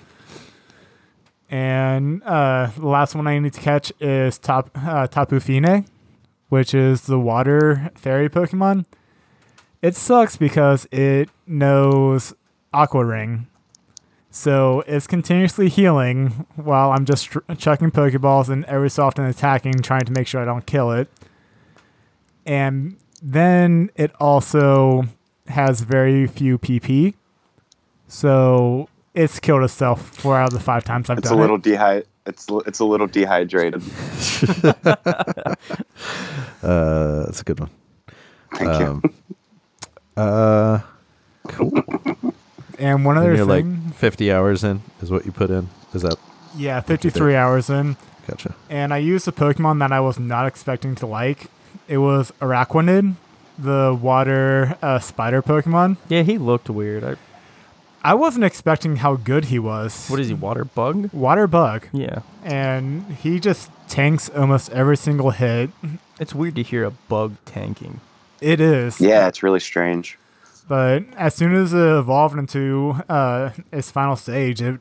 [1.50, 5.86] and uh, the last one I need to catch is Top uh, Tapu Fini,
[6.50, 8.86] which is the water fairy Pokemon.
[9.82, 12.36] It sucks because it knows
[12.74, 13.48] Aqua Ring.
[14.30, 19.82] So it's continuously healing while I'm just tr- chucking Pokeballs and every so often attacking,
[19.82, 21.08] trying to make sure I don't kill it.
[22.46, 25.06] And then it also
[25.48, 27.14] has very few PP.
[28.08, 31.64] So it's killed itself four out of the five times I've It's a little it.
[31.64, 33.82] dehy- It's it's a little dehydrated.
[36.64, 37.70] Uh, that's a good one.
[38.56, 38.86] Thank you.
[38.88, 39.04] Um,
[40.18, 40.80] uh,
[41.48, 41.72] cool.
[42.80, 45.70] And one And other you're thing, like 50 hours in is what you put in.
[45.94, 46.16] Is that
[46.56, 47.96] yeah, 53 hours in.
[48.28, 48.56] gotcha?
[48.70, 51.46] and I used a Pokemon that I was not expecting to like.
[51.88, 53.16] It was Araquanid,
[53.58, 55.98] the water uh, spider Pokemon.
[56.10, 57.04] Yeah, he looked weird.
[57.04, 57.16] I,
[58.04, 60.08] I wasn't expecting how good he was.
[60.08, 60.34] what is he?
[60.34, 61.12] Water bug?
[61.14, 65.70] Water bug, Yeah, and he just tanks almost every single hit.
[66.20, 68.02] it's weird to hear a bug tanking.
[68.42, 70.18] It is, yeah, it's really strange.
[70.68, 74.80] But as soon as it evolved into uh, its final stage, it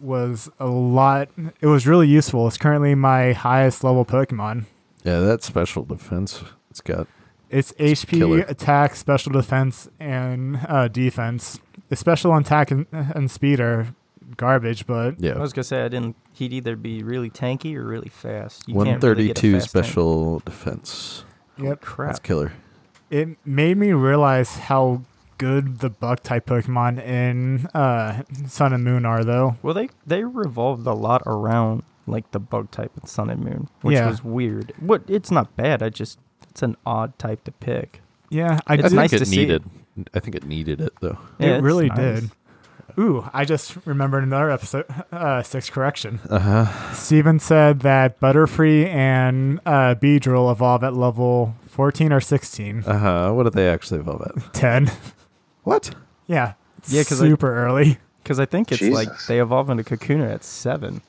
[0.00, 1.28] was a lot.
[1.60, 2.46] It was really useful.
[2.46, 4.66] It's currently my highest level Pokemon.
[5.04, 6.42] Yeah, that special defense.
[6.70, 7.06] It's got
[7.50, 8.38] It's HP, killer.
[8.40, 11.60] attack, special defense, and uh, defense.
[11.90, 13.94] The special attack and, and speed are
[14.36, 15.34] garbage, but yeah.
[15.34, 16.16] I was gonna say I didn't.
[16.32, 18.66] He'd either be really tanky or really fast.
[18.66, 19.84] You can't really get a 132 fast tank.
[19.84, 21.24] special defense.
[21.58, 21.80] Holy Yep.
[21.82, 22.08] crap!
[22.08, 22.52] That's killer.
[23.10, 25.02] it made me realize how
[25.38, 29.56] good the bug type Pokemon in uh, Sun and Moon are, though.
[29.62, 33.68] Well, they they revolved a lot around like the bug type in Sun and Moon,
[33.82, 34.08] which Yeah.
[34.08, 34.72] was weird.
[34.80, 35.02] What?
[35.08, 35.82] It's not bad.
[35.82, 36.18] I just
[36.50, 38.00] it's an odd type to pick.
[38.30, 38.82] Yeah, I It's I did.
[38.84, 39.36] think nice it to see.
[39.36, 39.64] needed.
[40.12, 41.18] I think it needed it though.
[41.38, 42.20] Yeah, it really nice.
[42.22, 42.30] did.
[42.98, 46.20] Ooh, I just remembered another episode, uh, six correction.
[46.30, 46.92] Uh huh.
[46.92, 52.84] Steven said that Butterfree and uh, Beedrill evolve at level 14 or 16.
[52.86, 53.32] Uh huh.
[53.32, 54.52] What did they actually evolve at?
[54.54, 54.90] 10.
[55.64, 55.92] What?
[56.26, 56.52] Yeah.
[56.88, 57.98] Yeah, because super early.
[58.22, 61.02] Because I think it's like they evolve into Kakuna at seven.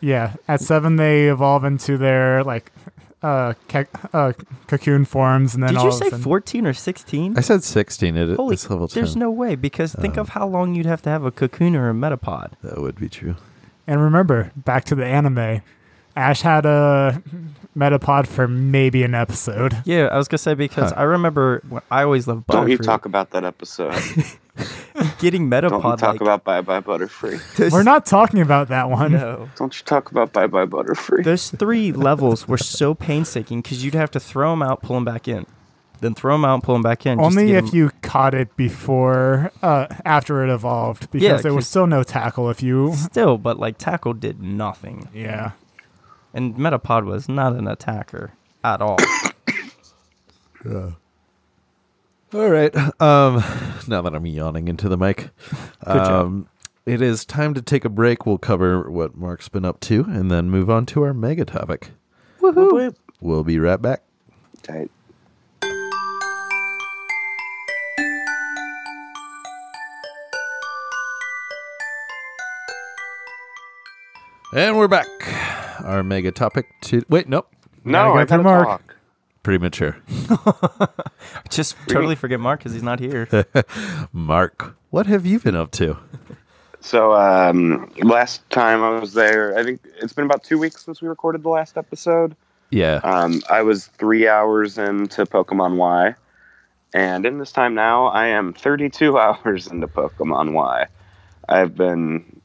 [0.00, 0.34] Yeah.
[0.48, 2.72] At 7, they evolve into their, like,
[3.22, 3.84] uh, ca-
[4.14, 4.32] uh,
[4.66, 5.54] cocoon forms.
[5.54, 7.36] And then Did all you say sudden- fourteen or sixteen?
[7.36, 8.16] I said 16.
[8.16, 8.98] It, Holy, it's level 10.
[9.02, 10.22] there's no way because think Oh.
[10.22, 12.52] of how long you'd have to have a cocoon or a metapod.
[12.62, 13.36] That would be true.
[13.86, 15.60] And remember, back to the anime.
[16.16, 17.22] Ash had a
[17.76, 19.76] metapod for maybe an episode.
[19.84, 21.00] Yeah, I was gonna say because Huh.
[21.00, 22.52] I remember when I always loved Butterfree.
[22.52, 23.94] Don't you talk about that episode.
[25.18, 25.70] getting Metapod.
[25.70, 25.98] Don't metapod.
[25.98, 27.56] talk like, about Bye Bye Butterfree.
[27.56, 29.12] there's- We're not talking about that one.
[29.12, 29.48] No.
[29.56, 31.24] Don't you talk about Bye Bye Butterfree.
[31.24, 35.04] Those three levels were so painstaking because you'd have to throw them out, pull them
[35.04, 35.46] back in,
[36.00, 37.18] then throw them out, pull them back in.
[37.18, 41.26] just to Only get if 'em- you caught it before, uh, after it evolved, because
[41.28, 42.92] Yeah, there was still no tackle if you.
[42.94, 45.52] Still, but like tackle did nothing, Yeah.
[46.34, 48.32] and metapod was not an attacker
[48.64, 48.98] at all.
[52.32, 52.74] All right.
[53.00, 53.42] Um,
[53.88, 55.30] now that I'm yawning into the mic,
[55.84, 56.26] Good job.
[56.26, 56.48] um,
[56.86, 58.26] it is time to take a break.
[58.26, 61.90] We'll cover what Mark's been up to, and then move on to our mega topic.
[62.40, 62.96] Whoop, whoop.
[63.20, 64.02] We'll be right back.
[64.62, 64.90] Tight.
[74.52, 75.06] And we're back.
[75.84, 77.48] Our mega topic to wait, nope,
[77.84, 78.66] No, Gotta I go gotta Mark.
[78.66, 78.96] talk.
[79.42, 79.96] Premature.
[81.50, 83.28] Just totally forget Mark because he's not here.
[84.12, 85.96] Mark, what have you been up to?
[86.80, 91.02] So um, last time I was there, I think it's been about two weeks since
[91.02, 92.34] we recorded the last episode.
[92.70, 93.00] Yeah.
[93.02, 96.14] Um, I was three hours into Pokemon Y,
[96.94, 100.86] and in this time now, I am 32 hours into Pokemon Y.
[101.48, 102.40] I've been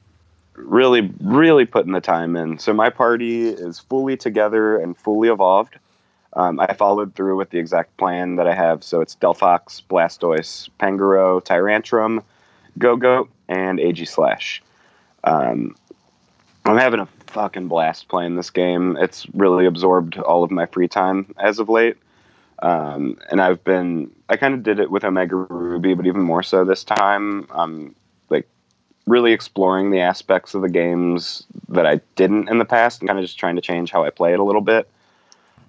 [0.56, 2.60] really, really putting the time in.
[2.60, 5.78] So my party is fully together and fully evolved.
[6.36, 8.84] Um, I followed through with the exact plan that I have.
[8.84, 12.22] So it's Delphox, Blastoise, Pangoro, Tyrantrum,
[12.78, 14.60] Go-Go, and Aegislash.
[15.24, 15.76] Um,
[16.66, 18.98] I'm having a fucking blast playing this game.
[19.00, 21.98] It's really absorbed all of my free time as of late.
[22.60, 26.44] Um, and I've been, I kind of did it with Omega Ruby, but even more
[26.44, 27.48] so this time.
[27.52, 27.96] I'm
[28.30, 28.48] like
[29.06, 33.20] really exploring the aspects of the games that I didn't in the past and kind
[33.20, 34.90] of just trying to change how I play it a little bit.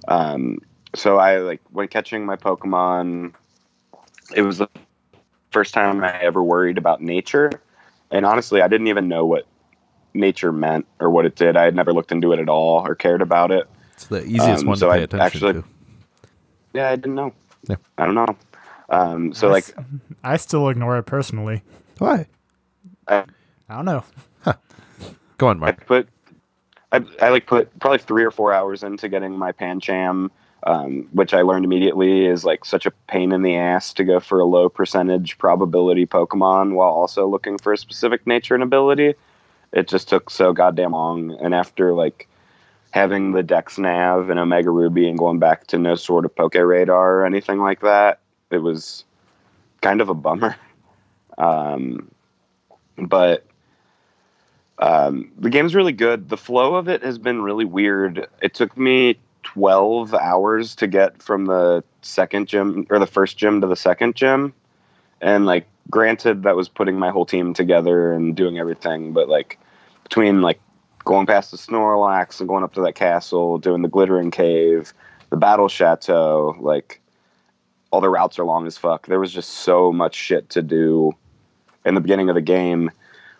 [0.08, 0.58] Um,
[0.94, 3.34] so I like when catching my Pokemon,
[4.34, 4.68] it was the
[5.50, 7.50] first time I ever worried about nature.
[8.10, 9.46] And honestly, I didn't even know what
[10.14, 11.56] nature meant or what it did.
[11.56, 13.68] I had never looked into it at all or cared about it.
[13.94, 15.64] It's the easiest Um, one so to pay I attention actually- to.
[16.72, 17.32] Yeah, I didn't know.
[17.68, 17.76] Yeah.
[17.96, 18.36] I don't know.
[18.90, 19.74] Um, so I like, s-
[20.22, 21.62] I still ignore it personally.
[21.98, 22.26] Why?
[23.08, 23.24] I,
[23.68, 24.04] I don't know.
[25.38, 25.86] Go on, I Mark.
[25.86, 26.08] put,
[26.92, 30.30] I, I like put probably three or four hours into getting my Pancham,
[30.62, 34.20] um, which I learned immediately is like such a pain in the ass to go
[34.20, 39.14] for a low percentage probability Pokemon while also looking for a specific nature and ability.
[39.72, 42.28] It just took so goddamn long, and after like
[42.92, 46.54] having the Dex Nav and Omega Ruby and going back to no sort of Poke
[46.54, 48.20] Radar or anything like that,
[48.50, 49.04] it was
[49.82, 50.56] kind of a bummer.
[51.36, 52.10] Um,
[52.96, 53.44] but
[54.78, 56.28] um, the game's really good.
[56.28, 58.26] The flow of it has been really weird.
[58.42, 63.60] It took me 12 hours to get from the second gym or the first gym
[63.60, 64.52] to the second gym.
[65.20, 69.58] And like, granted, that was putting my whole team together and doing everything, but like,
[70.02, 70.60] between like
[71.04, 74.92] going past the Snorlax and going up to that castle, doing the Glittering Cave,
[75.30, 77.00] the Battle Chateau, like,
[77.90, 79.06] all the routes are long as fuck.
[79.06, 81.12] There was just so much shit to do
[81.84, 82.90] in the beginning of the game,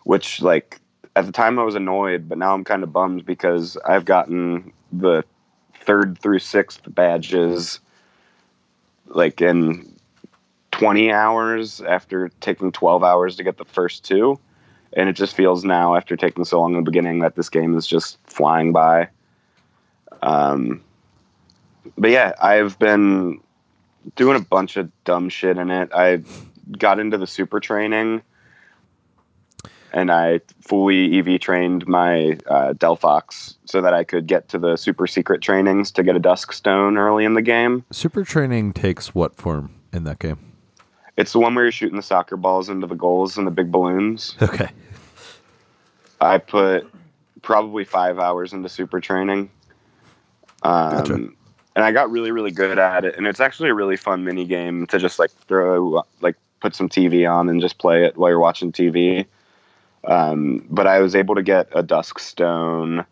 [0.05, 0.81] which like
[1.17, 4.73] at the time I was annoyed, but now I'm kind of bummed because I've gotten
[4.93, 5.25] the
[5.81, 7.81] third through sixth badges
[9.07, 9.95] like in
[10.73, 14.39] 20 hours after taking 12 hours to get the first two.
[14.93, 17.77] And it just feels now, after taking so long in the beginning, that this game
[17.77, 19.09] is just flying by.
[20.23, 20.83] Um,
[21.97, 23.41] but yeah, I've been
[24.17, 25.91] doing a bunch of dumb shit in it.
[25.95, 26.23] I
[26.79, 28.23] got into the super training
[29.93, 34.77] and I fully EV trained my uh, Delphox so that I could get to the
[34.77, 37.85] super secret trainings to get a Dusk Stone early in the game.
[37.91, 40.53] Super training takes what form in that game?
[41.17, 43.73] It's the one where you're shooting the soccer balls into the goals and the big
[43.73, 44.37] balloons.
[44.43, 44.69] Okay.
[46.21, 46.87] I put
[47.43, 49.51] probably five hours into super training.
[50.63, 51.15] Um, Gotcha.
[51.15, 53.17] And I got really, really good at it.
[53.17, 56.89] And it's actually a really fun mini game to just like throw, like put some
[56.89, 59.27] TV on and just play it while you're watching TV.
[60.07, 63.05] Um, but I was able to get a Dusk Stone.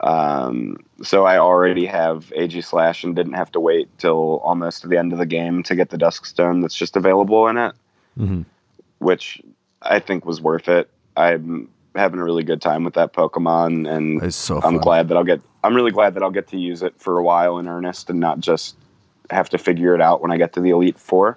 [0.00, 5.12] Um, so I already have Aegislash and didn't have to wait till almost the end
[5.12, 7.74] of the game to get the Dusk Stone that's just available in it
[8.16, 8.42] hmm
[8.98, 9.42] which
[9.82, 10.88] I think was worth it.
[11.16, 15.24] I'm having a really good time with that Pokemon, and so I'm glad that I'll
[15.24, 15.40] get.
[15.64, 18.20] I'm really glad that I'll get to use it for a while in earnest, and
[18.20, 18.76] not just
[19.30, 21.36] have to figure it out when I get to the Elite Four.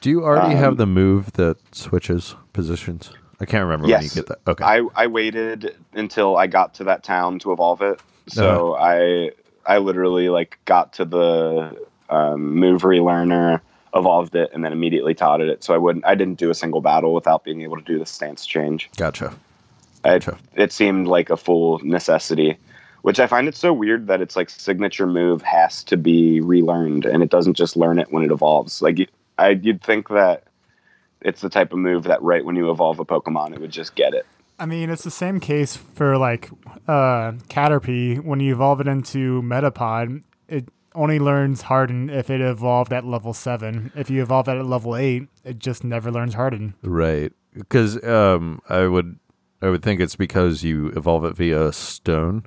[0.00, 3.12] Do you already Um, have the move that switches positions?
[3.40, 4.14] I can't remember when you Yes.
[4.14, 4.38] get that.
[4.46, 4.64] Okay.
[4.64, 9.30] I I waited until I got to that town to evolve it, so I
[9.66, 13.60] I literally like got to the um, move relearner,
[13.94, 15.62] evolved it, and then immediately taught it.
[15.62, 16.04] So I wouldn't.
[16.06, 18.90] I didn't do a single battle without being able to do the stance change.
[18.96, 19.32] gotcha.
[20.04, 20.38] I, Gotcha.
[20.54, 22.56] it seemed like a full necessity,
[23.02, 27.04] which I find it so weird that it's like signature move has to be relearned
[27.04, 28.80] and it doesn't just learn it when it evolves.
[28.80, 29.06] Like you-
[29.38, 30.44] I, you'd think that
[31.22, 33.94] it's the type of move that right when you evolve a Pokemon, it would just
[33.94, 34.26] get it.
[34.58, 36.50] I mean, it's the same case for like
[36.88, 38.22] uh, Caterpie.
[38.22, 43.32] When you evolve it into Metapod, it only learns Harden if it evolved at level
[43.32, 43.92] seven.
[43.94, 46.74] If you evolve it at level eight, it just never learns Harden.
[46.82, 47.32] Right.
[47.54, 49.18] Because um, I would
[49.62, 52.44] I would think it's because you evolve it via stone.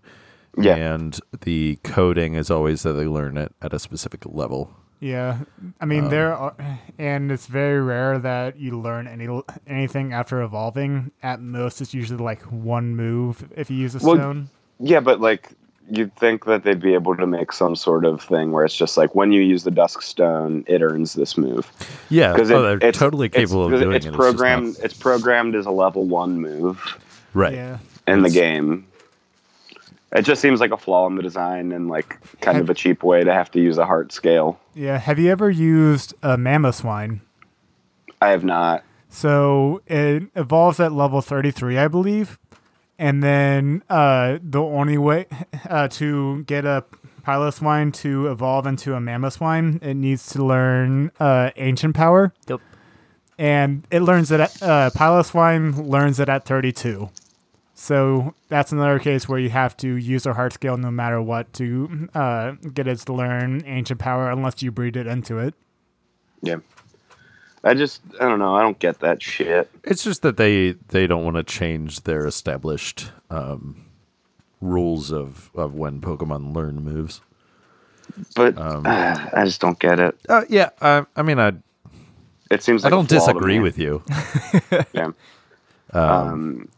[0.57, 0.75] Yeah.
[0.75, 4.75] And the coding is always that they learn it at a specific level.
[5.01, 5.39] Yeah,
[5.81, 6.55] I mean um, there are,
[6.99, 9.27] and it's very rare that you learn any
[9.65, 11.11] anything after evolving.
[11.23, 14.49] At most, it's usually like one move if you use a Well, stone.
[14.79, 15.49] Yeah, but like
[15.89, 18.95] you'd think that they'd be able to make some sort of thing where it's just
[18.95, 21.69] like when you use the Dusk Stone, it earns this move.
[22.09, 22.31] Yeah.
[22.33, 24.09] Because oh, they're totally capable of doing it's it.
[24.09, 24.77] It's programmed.
[24.77, 26.79] not- It's programmed as a level one move.
[27.33, 27.53] right.
[27.55, 28.85] Yeah, in the game.
[30.13, 33.01] It just seems like a flaw in the design and like kind of a cheap
[33.03, 34.59] way to have to use a heart scale.
[34.73, 34.97] yeah.
[34.97, 37.21] Have you ever used a Mamoswine?
[38.21, 38.83] I have not.
[39.09, 42.37] So it evolves at level 33, I believe.
[42.99, 45.25] And then uh, the only way
[45.69, 46.83] uh, to get a
[47.25, 52.33] Piloswine to evolve into a Mamoswine, it needs to learn uh, Ancient Power.
[52.47, 52.61] Yep.
[53.37, 57.09] And it learns it at, uh, Piloswine learns it at 32.
[57.81, 61.51] So that's another case where you have to use a heart scale no matter what
[61.53, 65.55] to uh, get it to learn Ancient Power unless you breed it into it.
[66.43, 66.57] Yeah.
[67.63, 68.55] I just I don't know.
[68.55, 69.67] I don't get that shit.
[69.83, 73.85] It's just that they they don't want to change their established um,
[74.61, 77.21] rules of of when Pokemon learn moves.
[78.35, 80.15] But Um, ah, I just don't get it.
[80.29, 80.69] Uh, yeah.
[80.81, 81.53] I, I mean, I
[82.51, 84.03] It seems I like a don't disagree with you.
[84.93, 85.11] Yeah.
[85.93, 86.69] Um,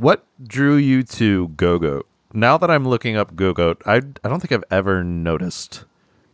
[0.00, 2.04] What drew you to Gogoat?
[2.32, 5.84] Now that I'm looking up Gogoat, I I don't think I've ever noticed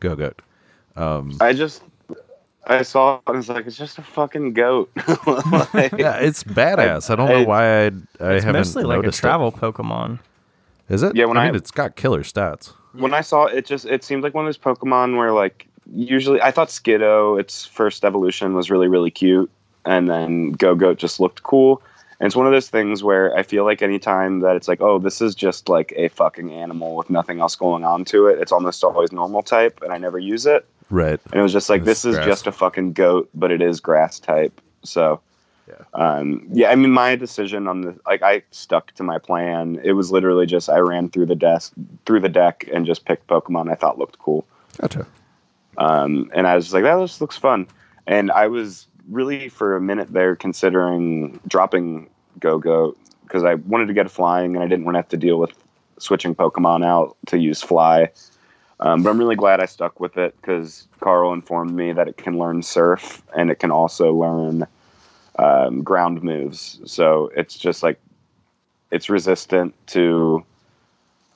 [0.00, 0.38] Gogoat.
[0.94, 1.82] Um, I just
[2.68, 4.88] I saw it and I was like, it's just a fucking goat.
[5.74, 7.10] Like, yeah, it's badass.
[7.10, 8.76] I, don't know I- why I I It's haven't noticed it.
[8.76, 9.22] It's mostly like a noticed it.
[9.22, 10.20] travel Pokemon.
[10.88, 11.16] Is it?
[11.16, 12.72] Yeah, when I mean, it's got killer stats.
[12.92, 15.66] when I saw it, it just it seemed like one of those Pokemon where like
[15.92, 19.50] usually I thought Skiddo, its first evolution was really really cute,
[19.84, 21.82] and then Gogoat just looked cool.
[22.18, 24.98] And it's one of those things where I feel like anytime that it's like, oh,
[24.98, 28.52] this is just like a fucking animal with nothing else going on to it, it's
[28.52, 30.66] almost always normal type, and I never use it.
[30.88, 31.20] Right.
[31.32, 32.26] And it was just like, It's this is grass.
[32.26, 34.60] just a fucking goat, but it is grass type.
[34.82, 35.20] So,
[35.68, 35.74] Yeah.
[35.92, 36.70] um, yeah.
[36.70, 39.78] I mean, my decision on the like, I stuck to my plan.
[39.84, 41.72] It was literally just I ran through the desk,
[42.06, 44.46] through the deck, and just picked Pokemon I thought looked cool.
[44.80, 45.06] Gotcha.
[45.76, 47.66] Um, and I was like, that just looks fun.
[48.06, 52.08] And I was really for a minute there considering dropping
[52.40, 55.38] Gogoat because I wanted to get flying and I didn't want to have to deal
[55.38, 55.52] with
[55.98, 58.10] switching Pokemon out to use Fly.
[58.78, 62.18] Um, but I'm really glad I stuck with it because Carl informed me that it
[62.18, 64.66] can learn Surf and it can also learn
[65.38, 66.80] um, ground moves.
[66.84, 67.98] So it's just like
[68.90, 70.44] it's resistant to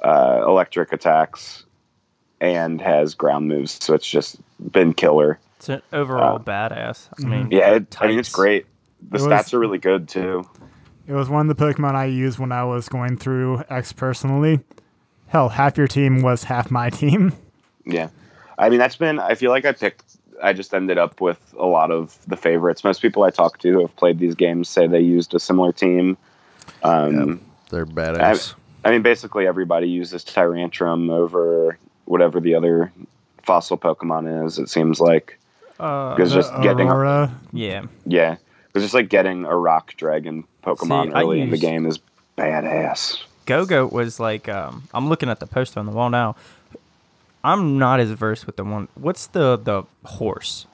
[0.05, 1.65] uh, electric attacks
[2.41, 3.83] and has ground moves.
[3.83, 4.39] So it's just
[4.71, 5.39] been killer.
[5.61, 7.09] It's an overall Uh, badass.
[7.19, 7.29] I Mhm.
[7.29, 8.65] mean, Yeah, it, I mean it's great.
[9.11, 10.45] The It stats was- are really good too.
[11.07, 14.61] It was one of the Pokemon I used when I was going through X personally.
[15.27, 17.35] Hell, half your team was half my team.
[17.85, 18.09] Yeah,
[18.59, 19.19] I mean that's been.
[19.19, 20.17] I feel like I picked.
[20.43, 22.83] I just ended up with a lot of the favorites.
[22.83, 25.73] Most people I talk to who have played these games say they used a similar
[25.73, 26.17] team.
[26.83, 28.55] Um, They're badass.
[28.85, 32.91] I mean, basically everybody uses Tyrantrum over whatever the other
[33.43, 34.59] fossil Pokemon is.
[34.59, 35.39] It seems like
[35.81, 37.35] Uh, because just The getting Aurora.
[37.53, 37.87] yeah.
[38.05, 38.37] yeah,
[38.75, 41.99] it's just like getting a Rock Dragon Pokemon See, I early in the game is
[42.37, 43.19] badass.
[43.47, 46.37] Gogoat was like um, I'm looking at the poster on the wall now.
[47.43, 48.89] I'm not as versed with the one.
[48.95, 50.67] What's the the horse?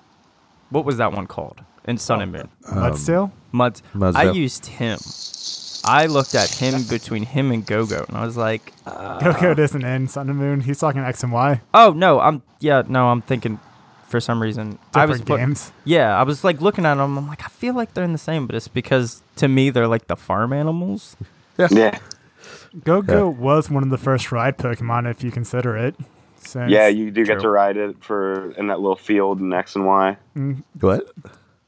[0.71, 2.49] What was that one called in Sun and Moon?
[2.65, 3.31] Mudsteel?
[3.53, 3.83] Muds.
[3.95, 4.17] Mudsdale.
[4.17, 4.99] I used him.
[5.85, 9.85] I looked at him between him and Gogoat, and I was like, uh, Coco isn't
[9.85, 10.63] end Sun and Moon.
[10.63, 11.61] He's talking X and Y.
[11.73, 13.61] "Oh no, I'm yeah, no, I'm thinking."
[14.09, 15.73] For some reason, I was Different games.
[15.85, 17.19] yeah, I was like looking at them.
[17.19, 19.89] I'm like, I feel like they're in the same, but it's because to me they're
[19.89, 21.17] like the farm animals.
[21.59, 21.99] Yeah,
[22.77, 25.97] Gogoat was one of the first ride Pokemon, if you consider it.
[26.39, 29.75] Since yeah, you do get to ride it for in that little field in X
[29.75, 30.17] and Y.
[30.81, 31.11] What?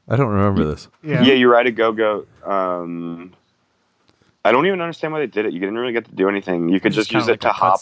[0.07, 0.87] I don't remember this.
[1.03, 1.21] yeah.
[1.21, 2.25] Yeah, you ride a Gogoat.
[2.47, 3.33] Um,
[4.45, 5.53] I don't even understand why they did it.
[5.53, 6.69] You didn't really get to do anything.
[6.69, 7.81] You could just, kinda use it like to a hop.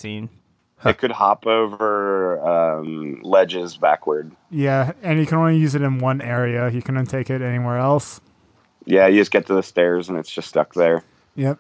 [0.81, 0.89] Cutscene.
[0.89, 4.31] It could hop over um, ledges backward.
[4.51, 6.69] Yeah, and you can only use it in one area.
[6.69, 8.21] You couldn't take it anywhere else.
[8.85, 11.03] Yeah, you just get to the stairs and it's just stuck there.
[11.35, 11.59] Yep.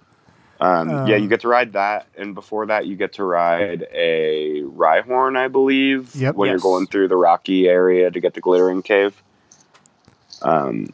[0.59, 3.85] Um, yeah, Um, you get to ride that, and before that, you get to ride
[3.93, 6.33] a Rhyhorn, I believe, Yep.
[6.35, 6.53] when Yes.
[6.53, 9.21] you're going through the rocky area to get the Glittering Cave.
[10.41, 10.87] Um,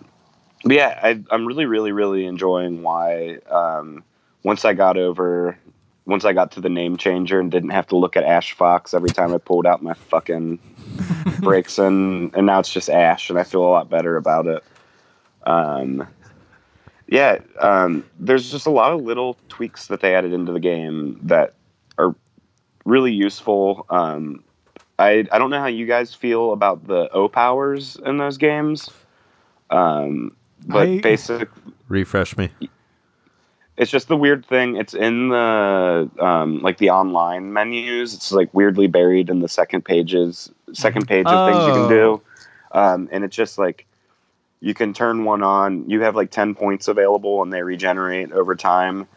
[0.65, 3.37] but yeah, I, I'm really, really, really enjoying Y.
[3.49, 4.03] Um,
[4.43, 5.57] once I got over,
[6.05, 8.93] once I got to the name changer and didn't have to look at Ash Fox
[8.93, 10.57] every time I pulled out my fucking
[11.39, 14.63] Braixen, and and now it's just Ash, and I feel a lot better about it.
[15.45, 16.07] Um,
[17.07, 21.19] yeah, um, there's just a lot of little tweaks that they added into the game
[21.23, 21.53] that
[21.97, 22.15] are
[22.85, 23.85] really useful.
[23.89, 24.43] Um,
[24.99, 28.89] I I don't know how you guys feel about the O powers in those games,
[29.69, 30.35] um,
[30.65, 31.49] but I- basic.
[31.87, 32.49] Refresh me.
[33.75, 34.75] It's just the weird thing.
[34.77, 38.13] It's in the um, like the online menus.
[38.13, 42.21] It's like weirdly buried in the second pages, second page of things you can do,
[42.71, 43.87] um, and it's just like
[44.59, 45.89] you can turn one on.
[45.89, 49.07] You have like ten points available, and they regenerate over time.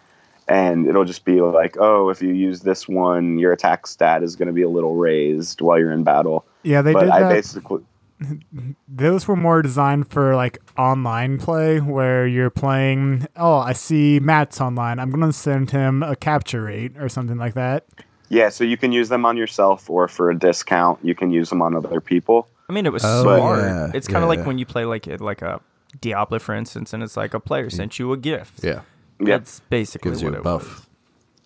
[0.49, 4.37] And it'll just be like, oh, if you use this one, your attack stat is
[4.37, 6.47] going to be a little raised while you're in battle.
[6.63, 7.29] Yeah, they but did I that.
[7.31, 7.83] basically,
[8.89, 13.27] Those were more designed for like online play where you're playing.
[13.37, 14.99] Oh, I see Matt's online.
[14.99, 17.85] I'm gonna send him a capture rate or something like that.
[18.29, 18.49] yeah.
[18.49, 21.61] So you can use them on yourself, or for a discount, you can use them
[21.63, 22.49] on other people.
[22.69, 23.61] I mean, it was Oh, smart.
[23.61, 25.61] yeah, It's kind of yeah, like when you play like like a
[26.01, 28.65] Diablo, for instance, and it's like a player sent you a gift.
[28.65, 28.81] Yeah.
[29.21, 29.39] Yeah.
[29.39, 30.65] That's basically Gives you a it buff.
[30.65, 30.87] was.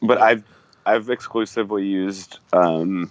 [0.03, 0.43] but I've
[0.87, 3.11] I've exclusively used um,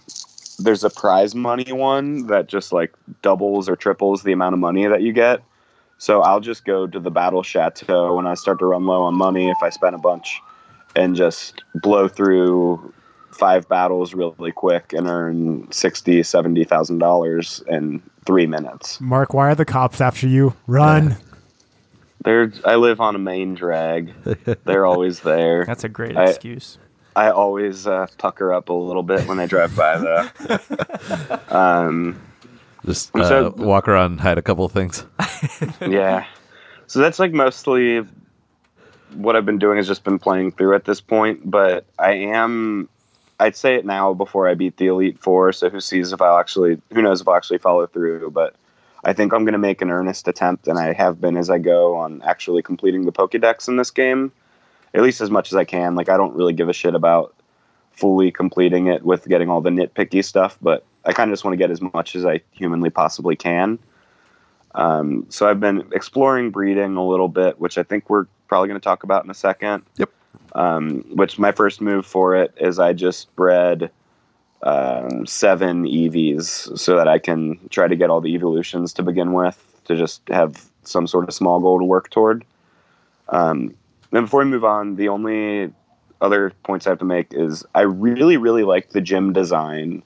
[0.60, 4.86] there's a prize money one that just like doubles or triples the amount of money
[4.88, 5.42] that you get.
[5.98, 9.16] So I'll just go to the battle chateau when I start to run low on
[9.16, 10.40] money if I spend a bunch
[10.96, 12.94] and just blow through
[13.32, 19.00] five battles really quick and earn sixty, seventy thousand dollars in three minutes.
[19.02, 20.54] Mark, why are the cops after you?
[20.68, 21.18] Run.
[22.24, 24.14] They're I live on a main drag.
[24.66, 25.66] They're always there.
[25.66, 26.78] That's a great I- excuse.
[27.20, 30.30] I always uh, pucker up a little bit when I drive by though.
[31.50, 32.18] um,
[32.86, 35.06] Just uh, So- walk around and hide a couple of things.
[35.82, 36.26] yeah.
[36.88, 38.06] So that's like mostly
[39.16, 42.88] what I've been doing has just been playing through at this point, but I am
[43.38, 46.38] I'd say it now before I beat the Elite Four, so who sees if I'll
[46.40, 48.56] actually who knows if I'll actually follow through, but
[49.04, 51.98] I think I'm gonna make an earnest attempt and I have been as I go
[51.98, 54.32] on actually completing the Pokedex in this game.
[54.94, 55.96] At least as much as I can.
[55.96, 57.36] Like I don't really give a shit about
[57.92, 61.54] fully completing it with getting all the nitpicky stuff, but I kind of just want
[61.54, 63.80] to get as much as I humanly possibly can.
[64.76, 68.80] Um, so I've been exploring breeding a little bit, which I think we're probably going
[68.80, 69.84] to talk about in a second.
[69.98, 70.10] Yep.
[70.54, 73.92] Um, which my first move for it is I just bred
[74.64, 79.34] um, seven Eevees so that I can try to get all the evolutions to begin
[79.34, 82.46] with to just have some sort of small goal to work toward.
[83.30, 83.76] Um,
[84.12, 85.72] then before we move on, the only
[86.22, 90.04] other points I have to make is I really, really like the gym design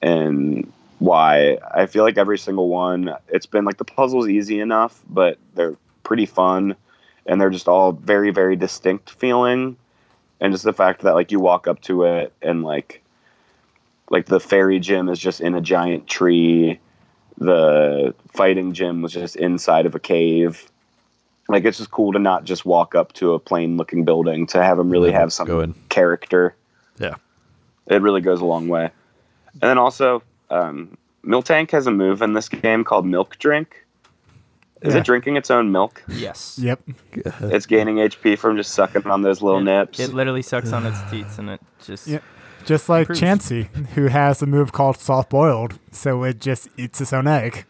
[0.00, 5.00] and why I feel like every single one, it's been like the puzzle's easy enough,
[5.08, 6.76] but they're pretty fun
[7.26, 9.76] and they're just all very, very distinct feeling.
[10.40, 13.02] And just the fact that like you walk up to it and like
[14.10, 16.78] like the fairy gym is just in a giant tree,
[17.36, 20.70] the fighting gym was just inside of a cave.
[21.48, 24.62] Like it's just cool to not just walk up to a plain looking building to
[24.62, 26.54] have them really Yeah, have some character
[26.98, 27.14] Yeah.
[27.86, 28.90] it really goes a long way.
[29.54, 33.84] And then also, um, Miltank has a move in this game called Milk Drink.
[34.82, 35.00] Is Yeah.
[35.00, 36.02] it drinking its own milk?
[36.06, 36.58] Yes.
[36.62, 36.80] Yep.
[37.40, 39.98] It's gaining HP from just sucking on those little It- nips.
[40.00, 42.06] It literally sucks on its teats and it just.
[42.06, 42.18] Yeah.
[42.66, 43.20] Just like Proves.
[43.20, 47.64] Chansey, who has a move called soft boiled, so it just eats its own egg.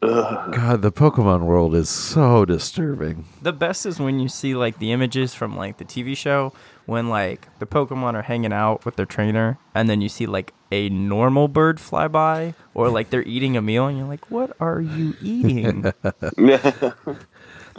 [0.00, 3.24] God, the Pokemon world is so disturbing.
[3.42, 6.52] The best is when you see like the images from like the TV show
[6.84, 10.52] when like the Pokemon are hanging out with their trainer and then you see like
[10.70, 14.54] a normal bird fly by or like they're eating a meal and you're like, what
[14.60, 15.82] are you eating?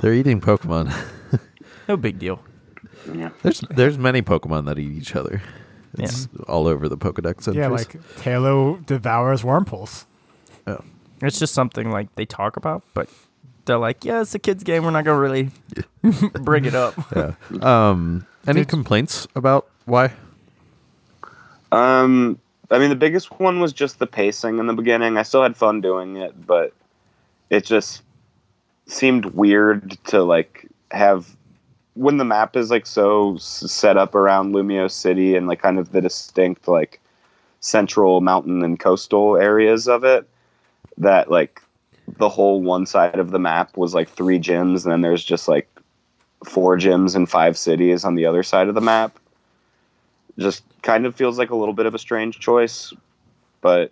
[0.02, 0.94] They're eating Pokemon.
[1.88, 2.40] no big deal.
[3.12, 3.30] yeah.
[3.42, 5.42] There's there's many Pokemon that eat each other.
[5.98, 7.52] It's all over the Pokedex.
[7.56, 10.06] Yeah, like Taillow devours Wurmples.
[10.68, 10.84] Oh.
[11.22, 13.10] It's just something like they talk about, but
[13.66, 14.84] they're like, yeah, it's a kid's game.
[14.84, 15.52] We're not going to really
[16.42, 16.96] bring it up.
[17.16, 17.34] yeah.
[17.62, 20.12] Um, any complaints about Y?
[21.72, 22.40] Um,
[22.72, 25.18] I mean, the biggest one was just the pacing in the beginning.
[25.18, 26.74] I still had fun doing it, but
[27.50, 28.04] it just
[28.88, 31.36] seemed weird to like have
[31.96, 35.92] when the map is like so set up around Lumiose City and like kind of
[35.92, 37.02] the distinct like
[37.60, 40.28] central mountain and coastal areas of it
[40.98, 41.62] that like
[42.18, 45.48] the whole one side of the map was like three gyms and then there's just
[45.48, 45.70] like
[46.46, 49.18] four gyms and five cities on the other side of the map.
[50.38, 52.94] Just kind of feels like a little bit of a strange choice,
[53.62, 53.92] but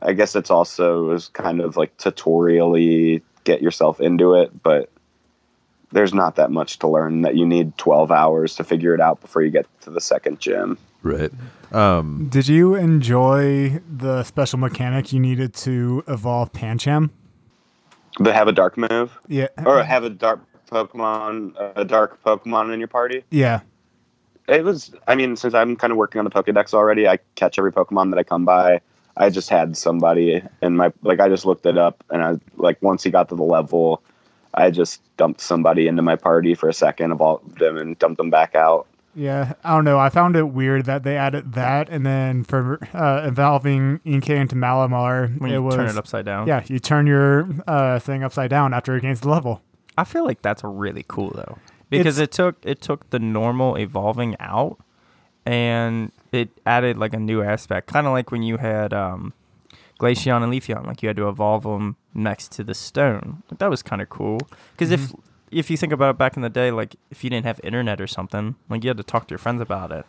[0.00, 4.90] I guess it's also is kind of like tutorially get yourself into it, but
[5.92, 9.20] there's not that much to learn that you need 12 hours to figure it out
[9.20, 10.78] before you get to the second gym.
[11.02, 11.30] Right.
[11.72, 17.10] Um, Did you enjoy the special mechanic you needed to evolve Pancham?
[18.18, 19.48] But have a dark move Yeah.
[19.64, 20.40] or have a dark
[20.70, 23.24] Pokemon, a dark Pokemon in your party.
[23.30, 23.60] yeah.
[24.48, 27.58] It was, I mean, since I'm kind of working on the Pokedex already, I catch
[27.60, 28.80] every Pokemon that I come by.
[29.16, 32.82] I just had somebody in my, like, I just looked it up and I, like,
[32.82, 34.02] once he got to the level,
[34.54, 38.30] I just dumped somebody into my party for a second, evolved them and dumped them
[38.30, 38.86] back out.
[39.14, 39.98] Yeah, I don't know.
[39.98, 44.54] I found it weird that they added that, and then for uh, evolving Inkay into
[44.56, 46.46] Malamar, When it you was turn it upside down.
[46.46, 49.60] yeah, you turn your uh, thing upside down after it gains the level.
[49.98, 51.58] I feel like that's really cool though,
[51.90, 54.78] because It's- it took it took the normal evolving out,
[55.44, 59.34] and it added like a new aspect, kind of like when you had um,
[60.00, 63.42] Glaceon and Leafeon, like you had to evolve them next to the stone.
[63.50, 64.40] Like, that was kind of cool,
[64.72, 65.12] because if
[65.50, 68.00] if you think about it back in the day, like if you didn't have internet
[68.00, 70.06] or something, like you had to talk to your friends about it.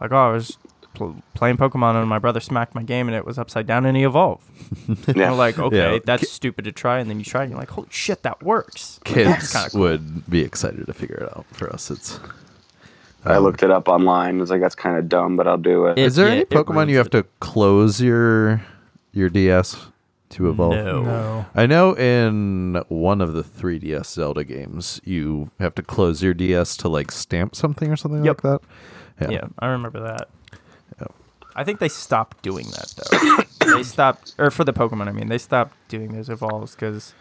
[0.00, 0.58] Like, oh, I was
[0.92, 3.96] pl- playing Pokemon and my brother smacked my game and it was upside down and
[3.96, 4.44] he evolved.
[4.88, 5.30] And Yeah.
[5.30, 5.98] we're like, okay, Yeah.
[6.04, 9.00] that's stupid to try, and then you try and you're like, holy shit, that works.
[9.04, 9.80] kids kinda cool.
[9.80, 11.46] would be excited to figure it out.
[11.52, 12.20] For us, it's.
[13.24, 14.36] I um, looked it up online.
[14.36, 15.96] I was like, that's kind of dumb, but I'll do it.
[15.98, 17.12] It- Is there yeah, any Pokemon you have it.
[17.12, 18.60] to close your
[19.12, 19.76] your DS
[20.30, 20.72] to evolve?
[20.74, 21.02] No.
[21.02, 26.34] No, I know in one of the 3DS Zelda games, you have to close your
[26.34, 28.42] DS to like stamp something or something Yep.
[28.44, 28.60] like
[29.20, 29.30] that.
[29.30, 29.46] Yeah.
[29.58, 30.28] I remember that.
[31.00, 31.12] Yep.
[31.56, 33.76] I think they stopped doing that though.
[33.76, 37.14] they stopped, or for the Pokemon, I mean, they stopped doing those evolves because,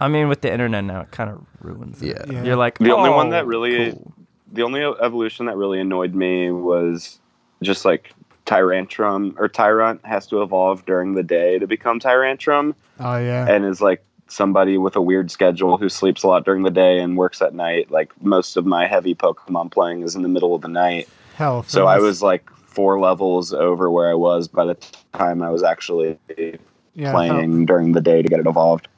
[0.00, 2.08] I mean, with the internet now, it kind of ruins it.
[2.08, 2.32] Yeah.
[2.32, 2.44] Yeah.
[2.44, 4.12] You're like, The only one "Oh, that really- cool."
[4.52, 7.18] the only evolution that really annoyed me was
[7.62, 8.12] just like
[8.46, 13.46] Tyrantrum or Tyrunt has to evolve during the day to become Tyrantrum, Oh yeah.
[13.48, 16.98] and is like somebody with a weird schedule who sleeps a lot during the day
[16.98, 17.90] and works at night.
[17.90, 21.08] Like most of my heavy Pokemon playing is in the middle of the night.
[21.36, 21.62] Hell.
[21.64, 24.76] So I was like four levels over where I was by the
[25.12, 26.56] time I was actually yeah,
[26.96, 28.88] hell, playing during the day to get it evolved.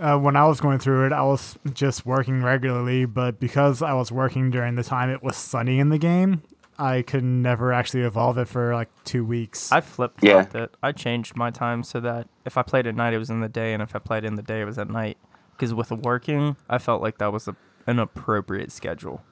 [0.00, 3.92] uh, when I was going through it, I was just working regularly, but because I
[3.94, 6.42] was working during the time it was sunny in the game,
[6.78, 9.70] I could never actually evolve it for like two weeks.
[9.70, 10.42] I flip Yeah.
[10.42, 10.76] flopped it.
[10.82, 13.48] I changed my time so that if I played at night, it was in the
[13.48, 15.18] day, and if I played in the day, it was at night.
[15.52, 17.54] Because with working, I felt like that was a,
[17.86, 19.22] an appropriate schedule.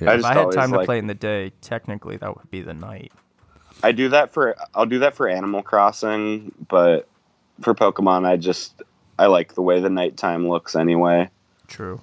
[0.00, 0.12] Yeah.
[0.12, 2.50] I If I had always time to like- play in the day, technically that would
[2.50, 3.12] be the night.
[3.82, 7.06] I do that for I'll do that for Animal Crossing, but
[7.60, 8.82] for Pokemon, I just
[9.18, 11.28] I like the way the nighttime looks anyway.
[11.68, 12.00] True.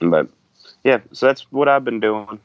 [0.00, 0.28] But
[0.82, 2.40] yeah, so that's what I've been doing.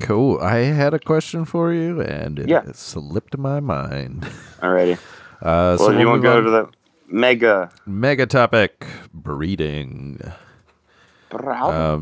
[0.00, 0.38] Cool.
[0.40, 2.62] I had a question for you, and it Yeah.
[2.72, 4.26] slipped my mind.
[4.60, 4.98] Alrighty.
[5.42, 6.44] Uh, so you we'll want to go on.
[6.44, 6.68] to the
[7.08, 7.68] mega?
[7.84, 10.18] mega topic: breeding.
[11.32, 12.00] Um,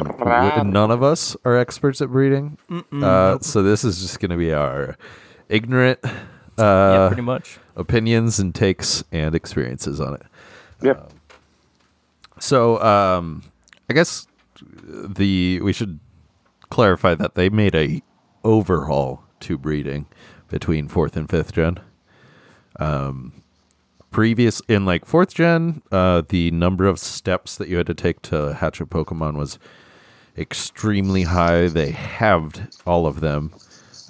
[0.70, 2.56] none of us are experts at breeding,
[2.92, 4.96] uh, so this is just going to be our
[5.48, 7.58] ignorant yeah, uh, pretty much.
[7.74, 10.22] opinions and takes and experiences on it.
[10.82, 11.10] Yep.
[12.38, 13.42] So, um,
[13.88, 14.26] I guess
[14.86, 15.98] the we should
[16.72, 18.00] clarify that they made a
[18.42, 20.06] overhaul to breeding
[20.48, 21.78] between fourth and fifth gen.
[22.80, 23.42] Um,
[24.10, 28.22] previous in like fourth gen, uh, the number of steps that you had to take
[28.22, 29.58] to hatch a Pokemon was
[30.38, 31.68] extremely high.
[31.68, 33.52] They halved all of them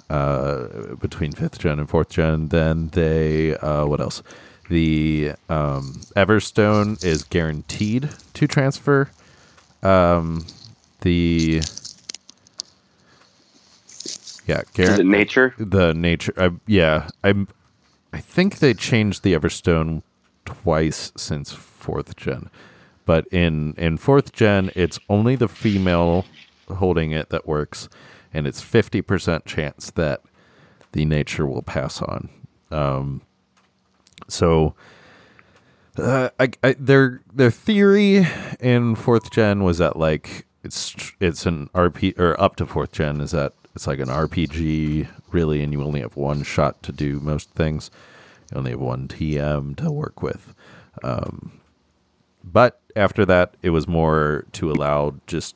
[0.09, 2.47] uh, between fifth gen and fourth gen.
[2.47, 4.23] Then they, uh, what else?
[4.69, 9.09] The um, Everstone is guaranteed to transfer.
[9.81, 10.45] Um,
[11.01, 11.61] the
[14.45, 15.53] yeah, Is it nature?
[15.57, 17.47] the nature I, yeah i'm
[18.11, 20.01] i think they changed the everstone
[20.45, 22.49] twice since fourth gen
[23.05, 26.25] but in in fourth gen it's only the female
[26.69, 27.89] holding it that works
[28.33, 30.21] and it's 50% chance that
[30.93, 32.29] the nature will pass on
[32.71, 33.21] um
[34.27, 34.75] so
[35.97, 38.25] uh, I, I, their their theory
[38.59, 43.21] in fourth gen was that like it's it's an RP or up to fourth gen
[43.21, 47.19] is that it's like an RPG really, and you only have one shot to do
[47.19, 47.89] most things.
[48.51, 50.53] You only have one TM to work with.
[51.03, 51.59] Um,
[52.43, 55.55] but after that, it was more to allow just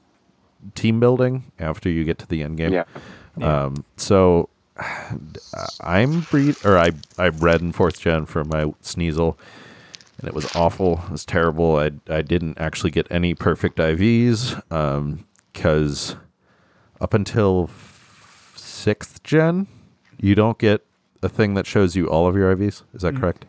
[0.75, 2.73] team building after you get to the end game.
[2.73, 2.85] Yeah.
[3.41, 4.49] Um, so
[5.81, 9.37] I'm breed or I I bred in fourth gen for my Sneasel,
[10.19, 11.03] and it was awful.
[11.05, 11.77] It was terrible.
[11.77, 14.61] I I didn't actually get any perfect IVs
[15.53, 16.15] because
[16.99, 17.86] up until f-
[18.77, 19.67] sixth gen,
[20.19, 20.85] you don't get
[21.23, 22.83] a thing that shows you all of your IVs.
[22.93, 23.45] Is that correct?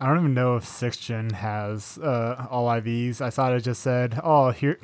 [0.00, 3.20] I don't even know if sixth gen has uh, all IVs.
[3.20, 4.78] I thought it just said, "Oh, here,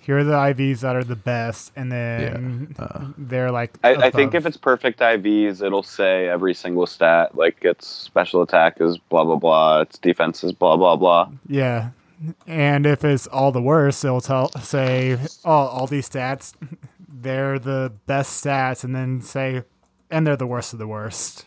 [0.00, 3.78] here are the IVs that are the best," and then uh, they're like.
[3.84, 7.34] I, I think if it's perfect IVs, it'll say every single stat.
[7.36, 9.80] Like its special attack is blah blah blah.
[9.82, 11.28] Its defense is blah blah blah.
[11.46, 11.90] yeah,
[12.46, 16.54] and if it's all the worst, it'll tell say, "Oh, all these stats,
[17.22, 19.62] they're the best stats," and then say,
[20.10, 21.46] "And they're the worst of the worst."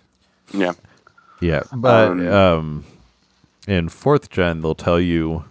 [0.53, 0.73] Yeah.
[1.41, 2.85] Yeah, but Um, um,
[3.67, 5.45] in fourth gen, they'll tell you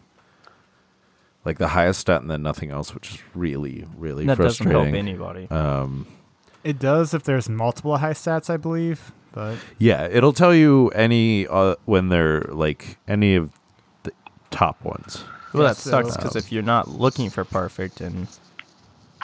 [1.44, 4.86] like the highest stat and then nothing else, which is really, really That doesn't help
[4.86, 5.46] anybody.
[5.50, 6.06] Um,
[6.62, 11.46] It does if there's multiple high stats, I believe, but yeah, it'll tell you any
[11.46, 13.50] uh, when they're like any of
[14.04, 14.12] the
[14.50, 15.24] top ones.
[15.52, 18.26] well, yeah, that sucks because if you're not looking for perfect and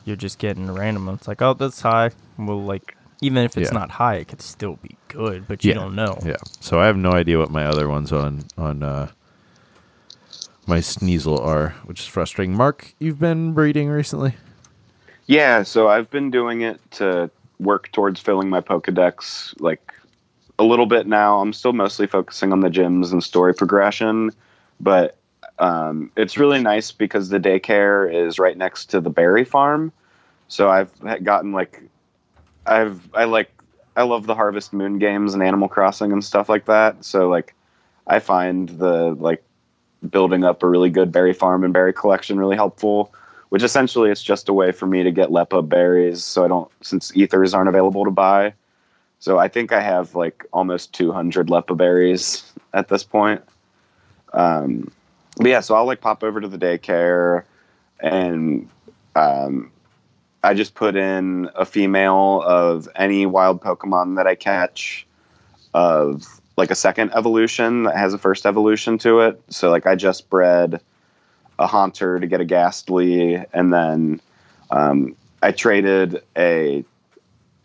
[0.05, 2.11] you're just getting random, it's like, oh, that's high.
[2.39, 3.79] Well, like, even if it's Yeah.
[3.79, 6.19] not high, it could still be good, but you Yeah, don't know.
[6.25, 9.09] Yeah, so I have no idea what my other ones on on uh,
[10.67, 12.55] my Sneasel are, which is frustrating.
[12.57, 14.37] Mark, you've been breeding recently.
[15.27, 19.93] Yeah, so I've been doing it to work towards filling my Pokedex like
[20.59, 21.41] a little bit now.
[21.41, 24.31] I'm still mostly focusing on the gyms and story progression,
[24.81, 25.20] but
[25.61, 29.93] um, it's really nice because the daycare is right next to the berry farm.
[30.49, 30.91] So I've
[31.23, 31.83] gotten like,
[32.67, 33.53] I've I like
[33.95, 37.05] I love the Harvest Moon games and Animal Crossing and stuff like that.
[37.05, 37.55] So like,
[38.07, 39.45] I find the like
[40.09, 43.13] building up a really good berry farm and berry collection really helpful
[43.51, 46.71] which essentially it's just a way for me to get Leppa berries so i don't
[46.81, 48.55] since ethers aren't available to buy
[49.19, 53.43] so i think i have like almost 200 Leppa berries at this point
[54.33, 54.91] um,
[55.41, 57.45] but yeah so i'll like pop over to the daycare
[58.01, 58.69] and
[59.17, 59.71] um,
[60.43, 65.07] i just put in a female of any wild pokemon that i catch
[65.75, 69.41] of like a second evolution that has a first evolution to it.
[69.49, 70.81] So like I just bred
[71.59, 74.21] a Haunter to get a Gastly, and then
[74.71, 76.85] um, I traded a.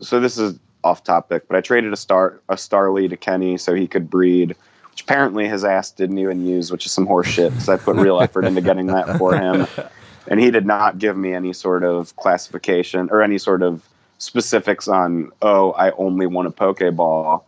[0.00, 3.74] So this is off topic, but I traded a star a Starly to Kenny so
[3.74, 4.56] he could breed,
[4.96, 8.18] which apparently his ass didn't even use, which is some horseshit because I put real
[8.18, 9.66] effort into getting that for him,
[10.26, 13.86] and he did not give me any sort of classification or any sort of
[14.16, 15.32] specifics on.
[15.42, 17.42] Oh, I only want a Pokeball,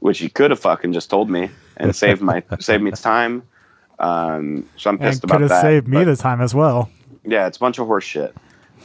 [0.00, 3.44] which he could have fucking just told me and saved my saved me time.
[4.00, 6.90] Um, so I'm pissed And pissed could have saved me the time as well.
[7.24, 8.32] yeah, it's a bunch of horseshit.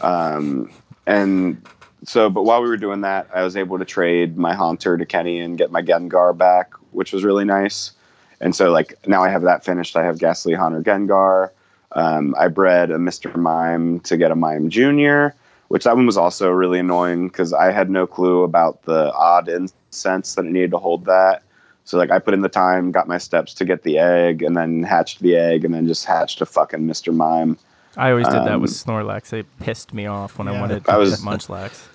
[0.02, 0.72] Um,
[1.08, 1.60] and
[2.04, 5.06] so, but while we were doing that, I was able to trade my Haunter to
[5.08, 7.92] Kenny and get my Gengar back, which was really nice.
[8.40, 9.96] And so, like, now I have that finished.
[9.96, 11.50] I have Gastly Haunter Gengar.
[11.94, 13.36] Um, I bred a Mr.
[13.36, 15.36] Mime to get a Mime Junior,
[15.68, 19.48] which that one was also really annoying because I had no clue about the odd
[19.50, 21.44] incense that it needed to hold that.
[21.84, 24.56] So like I put in the time, got my steps to get the egg, and
[24.56, 27.14] then hatched the egg, and then just hatched a fucking Mr.
[27.14, 27.58] Mime.
[27.98, 29.34] I always did that Um, with Snorlax.
[29.34, 30.62] It pissed me off when I Yeah.
[30.62, 31.88] wanted I was- get Munchlax.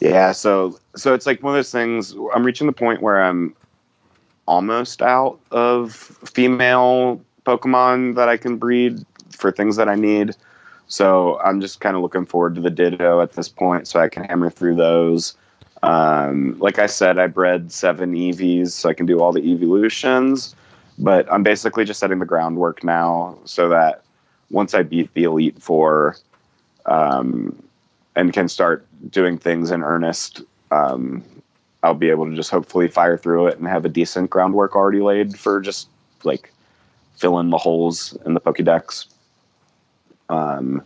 [0.00, 2.14] Yeah, so so it's like one of those things.
[2.34, 3.54] I'm reaching the point where I'm
[4.50, 10.34] almost out of female Pokemon that I can breed for things that I need.
[10.88, 14.08] So I'm just kind of looking forward to the Ditto at this point, so I
[14.08, 15.36] can hammer through those.
[15.84, 20.56] Um, like I said, I bred seven Eevees, so I can do all the evolutions.
[20.98, 24.02] But I'm basically just setting the groundwork now, so that
[24.50, 26.16] once I beat the Elite Four,
[26.86, 27.56] um,
[28.16, 31.22] and can start doing things in earnest, um,
[31.82, 35.00] I'll be able to just hopefully fire through it and have a decent groundwork already
[35.00, 35.88] laid for just
[36.24, 36.52] like
[37.16, 39.06] fill in the holes in the Pokédex.
[40.28, 40.82] Um,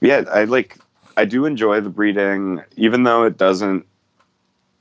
[0.00, 0.78] yeah, I like
[1.16, 3.86] I do enjoy the breeding, even though it doesn't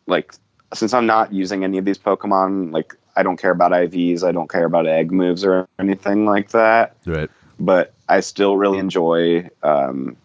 [0.08, 0.34] like
[0.74, 2.72] since I'm not using any of these Pokemon.
[2.72, 6.50] Like I don't care about IVs, I don't care about egg moves or anything like
[6.52, 7.30] that Right.
[7.60, 10.16] but I still really enjoy um,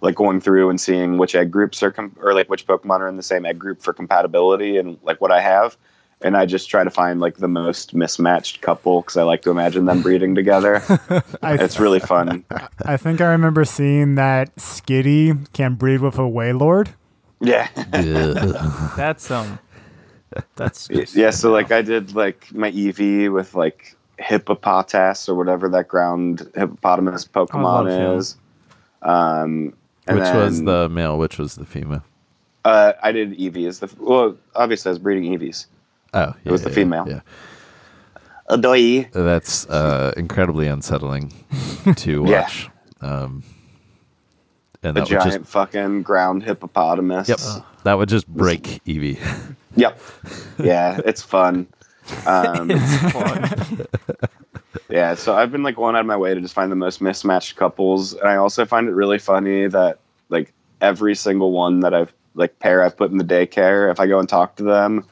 [0.00, 3.08] like going through and seeing which egg groups are com- or like which Pokemon are
[3.08, 5.76] in the same egg group for compatibility and like what I have.
[6.20, 9.50] And I just try to find like the most mismatched couple because I like to
[9.50, 10.82] imagine them breeding together.
[11.42, 12.44] I, It's really fun.
[12.84, 16.88] I think I remember seeing that Skitty can breed with a Wailord.
[17.40, 17.68] Yeah.
[18.96, 19.60] That's um,
[20.56, 21.30] that's just, yeah.
[21.30, 27.28] So like I did like my Eevee with like Hippopotas or whatever that ground hippopotamus
[27.34, 28.18] love Pokemon him.
[28.18, 28.36] is.
[29.02, 29.72] Um,
[30.08, 31.18] and which was the male?
[31.18, 32.02] Which was the female?
[32.64, 35.66] uh, I did Eevee as the well obviously I was breeding Eevees.
[36.14, 37.06] Oh, yeah, was the female.
[37.08, 37.20] Yeah,
[38.50, 39.10] Adoy.
[39.12, 41.32] that's uh, incredibly unsettling
[41.96, 42.42] to Yeah.
[42.42, 42.68] watch.
[43.00, 43.42] Um,
[44.82, 47.28] and a that would giant just fucking ground hippopotamus.
[47.28, 47.40] yep,
[47.84, 49.18] that would just break Eevee.
[49.76, 50.00] Yep.
[50.58, 51.66] Yeah, it's fun.
[52.26, 53.86] Um, it's fun.
[54.88, 57.00] Yeah, so I've been like going out of my way to just find the most
[57.00, 61.94] mismatched couples, and I also find it really funny that like every single one that
[61.94, 65.04] I've like pair I've put in the daycare, if I go and talk to them,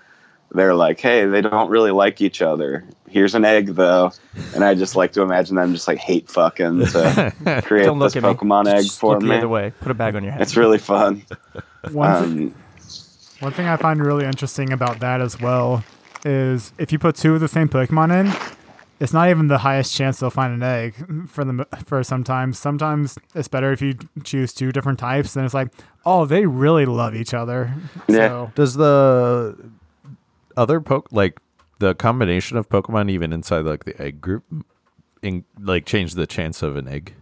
[0.53, 2.85] they're like, "Hey, they don't really like each other.
[3.09, 4.13] Here's an egg, though,"
[4.55, 7.33] and I just like to imagine them just like hate fucking to
[7.65, 8.35] create Don't this look at me.
[8.35, 9.31] Pokemon egg Just for look me.
[9.31, 9.73] the other way.
[9.81, 10.43] Put a bag on your head.
[10.43, 11.23] It's really fun.
[11.91, 12.55] One, thi- Um,
[13.41, 15.85] one thing I find really interesting about that as well
[16.25, 18.27] is if you put two of the same Pokemon in,
[18.99, 22.59] it's not even the highest chance they'll find an egg for the for sometimes.
[22.59, 23.95] Sometimes it's better if you
[24.25, 25.69] choose two different types, and it's like,
[26.05, 27.75] oh, they really love each other.
[28.09, 28.29] Yeah.
[28.29, 29.57] So, Does the
[30.57, 31.41] other poke like
[31.79, 34.45] the combination of Pokemon even inside like the egg group,
[35.23, 37.15] in, like change the chance of an egg?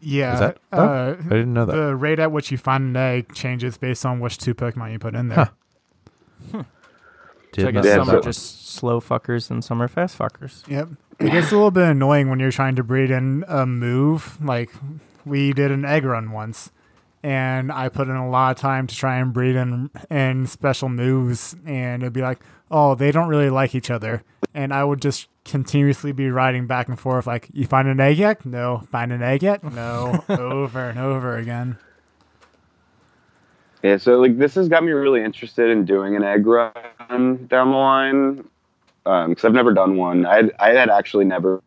[0.00, 0.34] yeah.
[0.34, 0.58] Is that?
[0.72, 1.76] Oh, uh, I didn't know that.
[1.76, 4.98] the rate at which you find an egg changes based on which two Pokemon you
[4.98, 5.50] put in there.
[6.52, 6.64] Did
[7.56, 10.66] So I guess Yeah, some so- are just slow fuckers and some are fast fuckers.
[10.68, 10.88] Yep.
[11.20, 14.36] It gets a little bit annoying when you're trying to breed in a move.
[14.44, 14.70] Like
[15.24, 16.70] we did an egg run once,
[17.22, 20.88] and I put in a lot of time to try and breed in in special
[20.88, 22.40] moves, and it'd be like,
[22.70, 24.24] oh, they don't really like each other,
[24.54, 28.18] and I would just continuously be riding back and forth, like, you find an egg
[28.18, 28.44] yet?
[28.44, 28.82] No.
[28.90, 29.62] Find an egg yet?
[29.62, 30.24] No.
[30.28, 31.76] over and over again.
[33.82, 36.72] Yeah, so like this has got me really interested in doing an egg run
[37.46, 38.44] down the line
[39.04, 40.26] because I've never done one.
[40.26, 41.62] I I had actually never.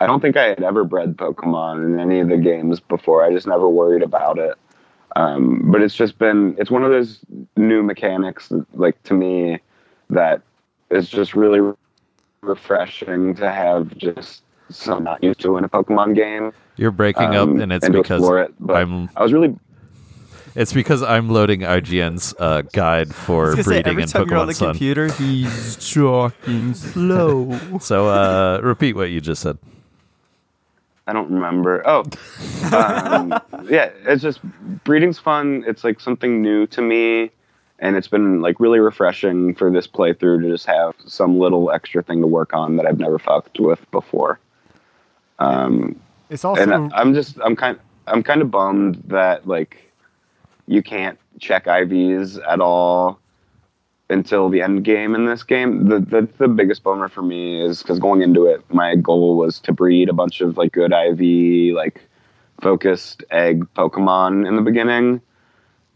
[0.00, 3.24] I don't think I had ever bred Pokemon in any of the games before.
[3.24, 4.54] I just never worried about it.
[5.16, 7.18] Um, but it's just been it's one of those
[7.56, 9.58] new mechanics like to me
[10.10, 10.42] that
[10.90, 11.74] is just really
[12.40, 16.52] refreshing to have just some not used to in a Pokemon game.
[16.76, 18.54] You're breaking um, up, and it's and because it.
[18.68, 19.56] I'm I was really
[20.54, 24.08] It's because I'm loading IGN's uh, guide I for was gonna say, breeding every in
[24.08, 24.70] time you're on the Sun.
[24.70, 27.58] computer, he's talking slow.
[27.80, 29.58] So uh, repeat what you just said.
[31.06, 31.82] I don't remember.
[31.86, 32.04] Oh,
[32.74, 33.30] um,
[33.70, 33.90] yeah.
[34.04, 34.40] It's just
[34.84, 35.64] breeding's fun.
[35.66, 37.30] It's like something new to me,
[37.78, 42.02] and it's been like really refreshing for this playthrough to just have some little extra
[42.02, 44.38] thing to work on that I've never fucked with before.
[45.38, 45.98] Um,
[46.30, 49.87] It's also and I- I'm just I'm kind I'm kind of bummed that like
[50.68, 53.18] you can't check IVs at all
[54.10, 55.88] until the end game in this game.
[55.88, 59.58] The the, the biggest bummer for me is because going into it, my goal was
[59.60, 62.02] to breed a bunch of like good IV like
[62.60, 65.20] focused egg Pokemon in the beginning,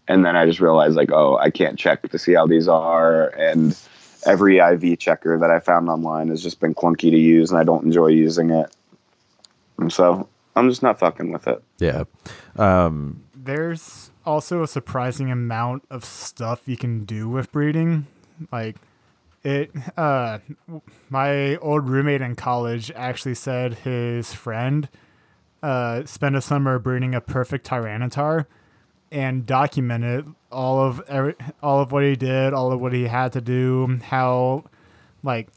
[0.08, 3.28] and then I just realized like oh I can't check to see how these are
[3.28, 3.78] and.
[4.24, 7.64] Every IV checker that I found online has just been clunky to use, and I
[7.64, 8.72] don't enjoy using it.
[9.78, 11.60] And so I'm just not fucking with it.
[11.80, 12.04] Yeah.
[12.54, 18.06] Um, there's also a surprising amount of stuff you can do with breeding.
[18.50, 18.76] Like
[19.44, 20.38] it uh
[21.10, 24.88] my old roommate in college actually said his friend
[25.62, 28.46] uh spent a summer breeding a perfect Tyranitar
[29.10, 33.32] and documented all of every, all of what he did, all of what he had
[33.32, 34.64] to do, how
[35.22, 35.48] like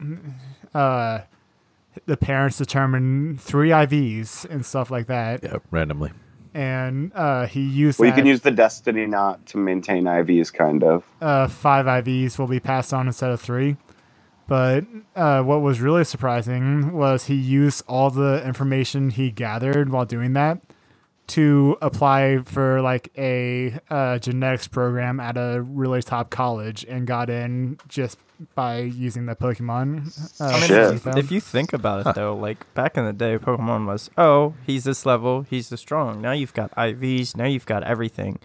[0.74, 1.20] uh
[2.04, 5.42] the parents determined three IVs and stuff like that.
[5.42, 6.12] yeah, randomly.
[6.56, 10.82] And uh, he used Well, you can use the Destiny Knot to maintain IVs, kind
[10.82, 11.04] of.
[11.20, 13.76] uh, five IVs will be passed on instead of three.
[14.48, 14.84] But
[15.14, 20.32] uh, what was really surprising was he used all the information he gathered while doing
[20.32, 20.62] that
[21.26, 27.28] to apply for like a uh, genetics program at a really top college and got
[27.28, 28.16] in just
[28.54, 30.12] by using the Pokemon.
[30.40, 33.12] Uh, I mean, if, you, if you think about it, though, like back in the
[33.12, 36.20] day, Pokemon was, oh, he's this level, he's this strong.
[36.20, 38.38] Now you've got IVs, now you've got everything.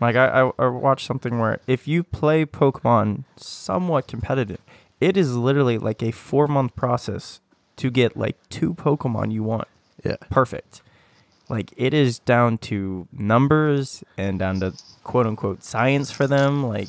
[0.00, 4.58] Like I, I, I watched something where if you play Pokemon somewhat competitive,
[5.00, 7.40] it is literally like a four month process
[7.76, 9.68] to get like two Pokemon you want
[10.04, 10.16] Yeah.
[10.30, 10.82] perfect.
[11.48, 14.72] Like it is down to numbers and down to
[15.04, 16.64] quote unquote science for them.
[16.66, 16.88] Like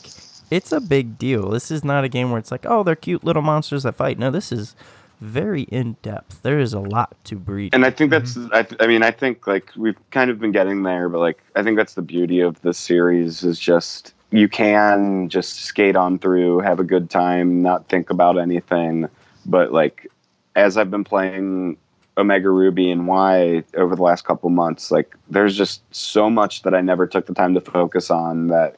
[0.52, 1.50] it's a big deal.
[1.50, 4.20] This is not a game where it's like, oh, they're cute little monsters that fight.
[4.20, 4.76] No, this is
[5.22, 6.42] very in depth.
[6.42, 7.74] There is a lot to breed.
[7.74, 8.54] And I think that's, mm-hmm.
[8.54, 11.42] I, th- I mean, I think like we've kind of been getting there, but like
[11.56, 16.20] I think that's the beauty of the series is just you can just skate on
[16.20, 19.08] through, have a good time, not think about anything.
[19.46, 20.08] But like
[20.56, 21.78] as I've been playing
[22.18, 26.74] Omega Ruby and Y over the last couple months, like there's just so much that
[26.74, 28.76] I never took the time to focus on that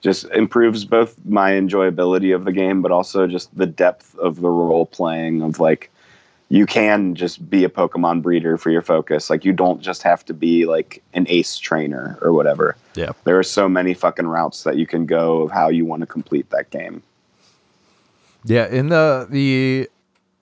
[0.00, 4.48] just improves both my enjoyability of the game, but also just the depth of the
[4.48, 5.90] role playing of like
[6.48, 9.30] you can just be a Pokemon breeder for your focus.
[9.30, 12.76] Like you don't just have to be like an ace trainer or whatever.
[12.96, 13.12] Yeah.
[13.24, 16.06] There are so many fucking routes that you can go of how you want to
[16.06, 17.02] complete that game.
[18.44, 19.88] Yeah, in the the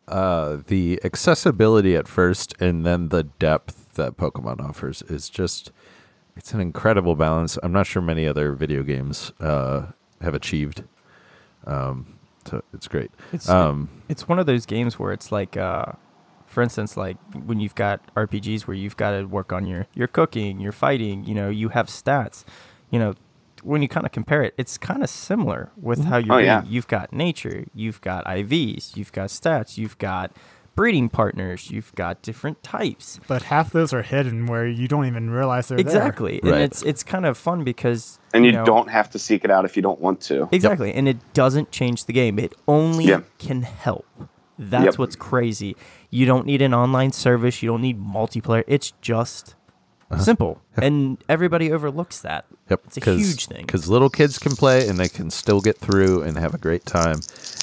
[0.06, 5.72] uh the accessibility at first and then the depth that Pokemon offers is just
[6.39, 7.59] it's an incredible balance.
[7.62, 9.86] I'm not sure many other video games uh
[10.23, 10.85] have achieved.
[11.66, 13.10] Um so it's great.
[13.32, 15.93] It's Um it's one of those games where it's like uh
[16.47, 20.06] for instance like when you've got RPGs where you've got to work on your your
[20.06, 22.44] cooking, your fighting, you know, you have stats.
[22.90, 23.15] You know,
[23.62, 26.36] when you kind of compare it, it's kind of similar with how you're.
[26.36, 26.62] Oh, yeah.
[26.65, 30.32] You've got nature, you've got IVs, you've got stats, you've got
[30.78, 33.18] breeding partners, you've got different types.
[33.26, 35.84] but half those are hidden where you don't even realize they're there.
[35.86, 36.38] Exactly.
[36.40, 36.60] And Right.
[36.60, 39.64] it's it's kind of fun because And you, know, don't have to seek it out
[39.64, 40.48] if you don't want to.
[40.52, 40.94] Exactly.
[40.94, 42.38] And it doesn't change the game.
[42.38, 43.22] It only Yeah.
[43.38, 44.06] can help.
[44.56, 44.98] That's Yep.
[44.98, 45.74] what's crazy.
[46.10, 47.60] You don't need an online service.
[47.60, 48.62] You don't need multiplayer.
[48.68, 49.56] It's just
[50.12, 50.22] uh-huh.
[50.22, 50.60] simple.
[50.76, 52.44] And everybody overlooks that.
[52.70, 53.66] Yep, It's a huge thing.
[53.66, 56.86] Because little kids can play and they can still get through and have a great
[56.86, 57.18] time,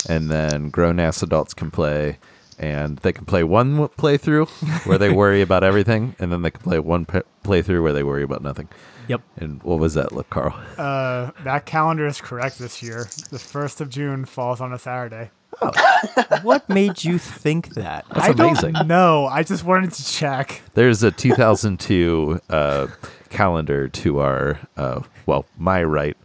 [0.10, 2.18] and then grown ass adults can play
[2.58, 4.48] and they can play one playthrough
[4.86, 8.04] where they worry about everything, and then they can play one p- playthrough where they
[8.04, 8.70] worry about nothing.
[9.08, 9.22] Yep.
[9.38, 10.56] And what was that, look, Carl?
[10.78, 13.08] Uh, that calendar is correct this year.
[13.30, 15.30] The first of June falls on a Saturday.
[15.62, 15.72] Oh.
[16.42, 18.06] what made you think that?
[18.14, 18.74] That's I amazing.
[18.74, 19.28] don't know.
[19.28, 20.62] I just wanted to check.
[20.74, 22.88] There's a 2002 uh,
[23.30, 26.18] calendar to our, uh, well, my right,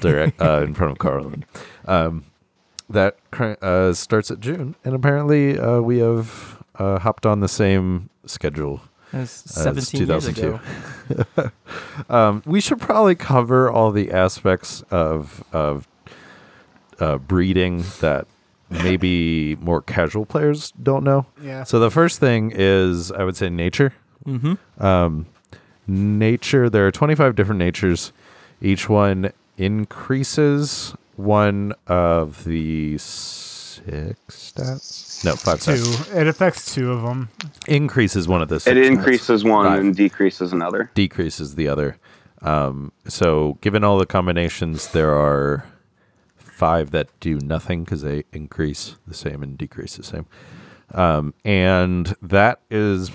[0.00, 1.32] direct uh, in front of Carl.
[1.86, 2.24] Um,
[2.90, 3.16] that
[3.62, 8.80] uh, starts at June, and apparently uh, we have uh, hopped on the same schedule.
[9.12, 10.60] It's Uh, it's 17 years 2002.
[11.36, 11.50] ago.
[12.10, 15.88] Um, we should probably cover all the aspects of of
[17.00, 18.26] uh, breeding that
[18.70, 21.26] maybe more casual players don't know.
[21.42, 21.64] Yeah.
[21.64, 23.94] So the first thing is, I would say, nature.
[24.26, 24.84] Mm-hmm.
[24.84, 25.26] Um,
[25.86, 26.68] nature.
[26.68, 28.12] There are 25 different natures.
[28.60, 35.24] Each one increases one of the six stats.
[35.24, 35.72] No, five Two.
[35.72, 36.16] stats.
[36.16, 37.28] It affects two of them.
[37.66, 38.86] Increases one of the It six stats.
[38.86, 39.80] increases one Five.
[39.80, 40.90] and decreases another.
[40.94, 41.96] decreases the other.
[42.40, 45.66] Um, so, given all the combinations, there are
[46.36, 50.26] five that do nothing because they increase the same and decrease the same.
[50.94, 53.10] Um, and that is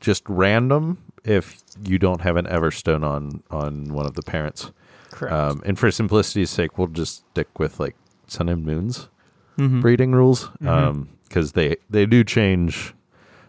[0.00, 4.72] just random if you don't have an Everstone on on one of the parents.
[5.10, 5.32] Correct.
[5.34, 9.08] Um, and for simplicity's sake, we'll just stick with like Sun and Moon's
[9.58, 9.80] Mhm.
[9.80, 12.94] breeding rules because they they do change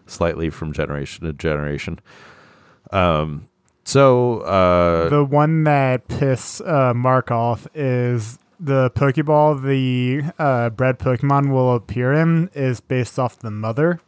[0.08, 2.00] slightly from generation to generation.
[2.92, 3.48] Um,
[3.84, 10.98] so uh, the one that pissed uh, Mark off is the Pokeball the uh, bred
[11.00, 14.00] Pokemon will appear in is based off the mother.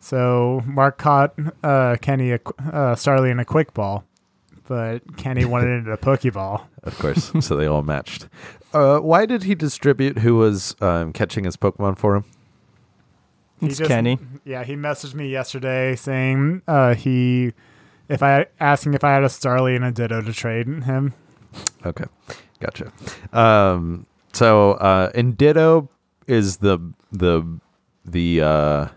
[0.00, 4.04] So Mark caught uh, Kenny a, qu- uh, Starly in a quick ball,
[4.68, 6.62] but Kenny wanted it in a Pokeball.
[6.82, 8.28] of course, so they all matched.
[8.72, 12.24] Uh, why did he distribute who was um, catching his Pokemon for him?
[13.60, 14.18] He It's just- Kenny.
[14.44, 17.52] Yeah, he messaged me yesterday saying uh, he,
[18.08, 21.14] if I asking if I had a Starly and a Ditto to trade him.
[21.84, 22.04] Okay,
[22.60, 22.92] gotcha.
[23.32, 25.88] Um, so uh, and Ditto
[26.26, 26.78] is the
[27.12, 27.42] the
[28.04, 28.88] the uh,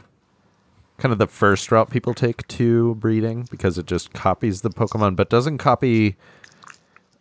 [0.98, 5.16] kind of the first route people take to breeding because it just copies the Pokemon,
[5.16, 6.16] but doesn't copy.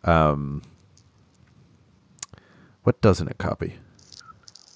[0.03, 0.61] Um,
[2.83, 3.75] what doesn't it copy?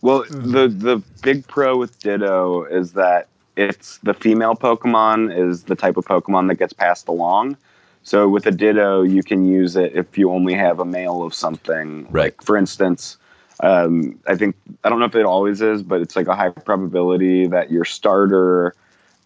[0.01, 5.75] Well, the the big pro with Ditto is that it's the female Pokemon is the
[5.75, 7.57] type of Pokemon that gets passed along.
[8.03, 11.33] So with a Ditto, you can use it if you only have a male of
[11.33, 12.07] something.
[12.09, 12.25] Right.
[12.25, 13.17] Like for instance,
[13.59, 16.49] um, I think I don't know if it always is, but it's like a high
[16.49, 18.73] probability that your starter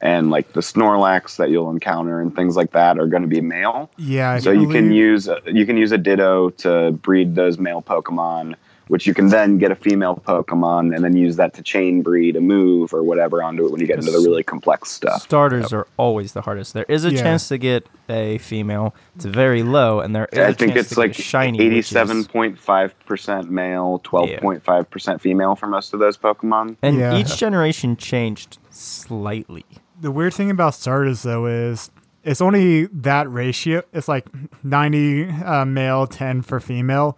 [0.03, 3.39] and like the Snorlax that you'll encounter and things like that are going to be
[3.41, 3.89] male.
[3.97, 7.33] Yeah, I so you can believe- use uh, you can use a Ditto to breed
[7.35, 8.55] those male Pokemon,
[8.89, 12.35] which you can then get a female Pokemon and then use that to chain breed
[12.35, 15.21] a move or whatever onto it when you get into the really complex stuff.
[15.21, 16.73] Starters are always the hardest.
[16.73, 17.21] There is a Yeah.
[17.21, 18.93] chance to get a female.
[19.15, 21.61] It's very low, and there is a I think chance it's to like shiny.
[21.61, 26.75] eighty-seven point five percent male, twelve point five percent female for most of those Pokemon.
[26.81, 27.15] And Yeah.
[27.15, 29.63] each generation changed slightly.
[30.03, 31.89] The weird thing about starters though is
[32.23, 33.83] it's only that ratio.
[33.93, 34.25] It's like
[34.63, 37.17] 90 uh, male, 10 for female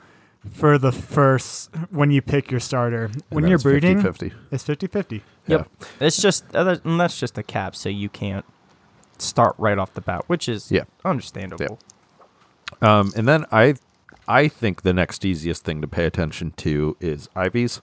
[0.54, 3.06] for the first when you pick your starter.
[3.06, 4.34] And when then you're it's breeding, 50-50.
[4.52, 5.22] it's 50-50.
[5.48, 5.70] Yep.
[6.00, 8.46] It's just uh, and that's just a cap, so you can't
[9.18, 10.84] start right off the bat, which is Yeah.
[11.04, 11.80] understandable.
[12.82, 13.76] Um, and then I,
[14.28, 17.82] I think the next easiest thing to pay attention to is IVs.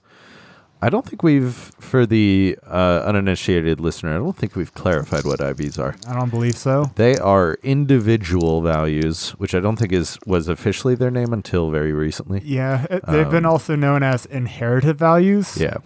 [0.85, 5.39] I don't think we've, for the uh, uninitiated listener, I don't think we've clarified what
[5.39, 5.95] IVs are.
[6.07, 6.91] I don't believe so.
[6.95, 11.93] They are individual values, which I don't think is was officially their name until very
[11.93, 12.41] recently.
[12.43, 15.55] Yeah, it, they've been Um, also known as inherited values.
[15.57, 15.77] Yeah,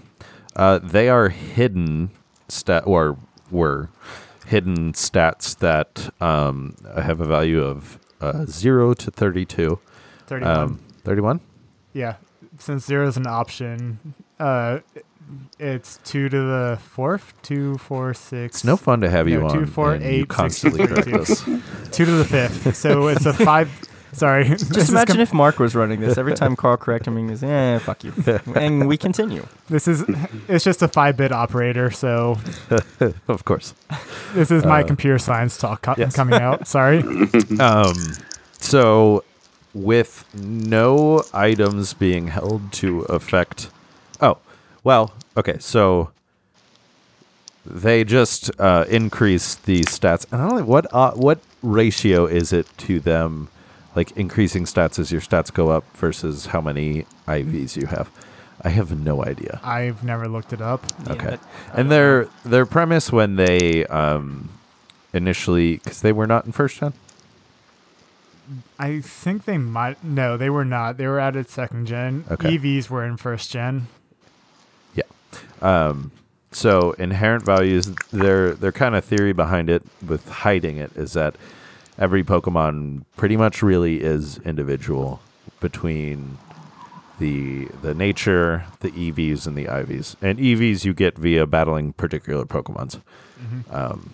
[0.56, 2.10] uh, they are hidden
[2.50, 3.18] stat or
[3.52, 3.90] were
[4.48, 9.78] hidden stats that um, have a value of uh, zero to thirty-two.
[10.26, 10.58] 31.
[10.58, 11.40] Um, Thirty-one.
[11.94, 12.16] yeah,
[12.58, 14.00] since zero is an option,
[14.40, 14.80] uh,
[15.60, 18.58] it's two to the fourth, two, four, six.
[18.58, 19.66] It's no fun to have you No, on.
[19.66, 21.44] four, and you constantly six, correct us.
[21.92, 22.76] two to the fifth.
[22.76, 23.70] So it's a five.
[24.14, 26.18] Sorry, Just imagine com- if Mark was running this.
[26.18, 28.14] Every time Carl corrected him, he goes, "Eh, fuck you,"
[28.56, 29.46] and we continue.
[29.70, 30.04] this is
[30.48, 31.92] it's just a five bit operator.
[31.92, 32.40] So
[33.28, 33.76] of course.
[34.34, 36.16] this is my Uh, computer science talk co- yes.
[36.16, 36.66] coming out.
[36.68, 37.04] Sorry.
[37.60, 37.94] Um,
[38.60, 39.24] so,
[39.74, 43.70] with no items being held to affect.
[44.22, 44.38] Oh,
[44.84, 45.58] well, okay.
[45.60, 46.12] So
[47.66, 50.26] they just uh, increase the stats.
[50.32, 53.50] And I don't know what uh, what ratio is it to them,
[53.96, 58.10] like increasing stats as your stats go up versus how many IVs you have.
[58.62, 59.60] I have no idea.
[59.64, 60.86] I've never looked it up.
[61.08, 61.32] Okay.
[61.32, 61.40] but
[61.74, 64.50] And their their premise when they um,
[65.14, 66.94] initially because they were not in first gen.
[68.80, 70.04] I think they might.
[70.04, 70.98] No, they were not.
[70.98, 72.24] They were added second gen.
[72.32, 72.58] Okay.
[72.58, 73.88] EVs were in first gen.
[75.62, 76.12] Um,
[76.52, 81.36] so inherent values, their their kind of theory behind it with hiding it is that
[81.98, 85.20] every Pokemon pretty much really is individual
[85.60, 86.38] between
[87.20, 90.16] the the nature, the EVs, and the IVs.
[90.22, 93.02] And EVs you get via battling particular Pokemons.
[93.72, 94.12] Um,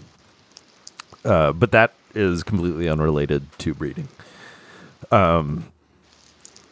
[1.23, 4.07] uh, but that is completely unrelated to breeding.
[5.11, 5.65] Um,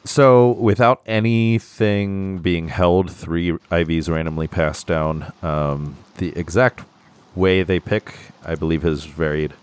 [0.04, 5.32] so, without anything being held, three IVs randomly passed down.
[5.44, 6.84] Um, the exact
[7.36, 8.14] way they pick,
[8.44, 9.54] I believe, has varied.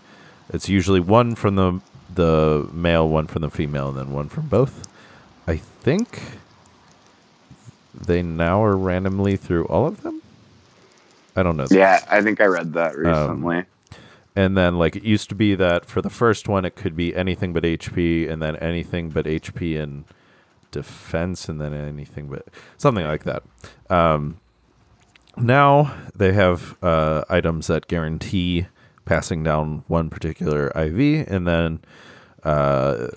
[0.51, 1.81] It's usually one from the
[2.13, 4.87] the male, one from the female, and then one from both.
[5.45, 6.21] I think
[7.93, 10.21] they now are randomly through all of them.
[11.35, 11.67] I don't know.
[11.69, 13.63] Yeah, I think I read that recently.
[14.35, 17.15] And then like it used to be that for the first one it could be
[17.15, 20.05] anything but HP and then anything but HP and
[20.71, 22.47] defense and then anything but
[22.77, 23.43] something like that.
[23.89, 24.39] Um,
[25.37, 28.67] now they have uh, items that guarantee
[29.05, 31.81] passing down one particular IV and then
[32.43, 33.07] uh,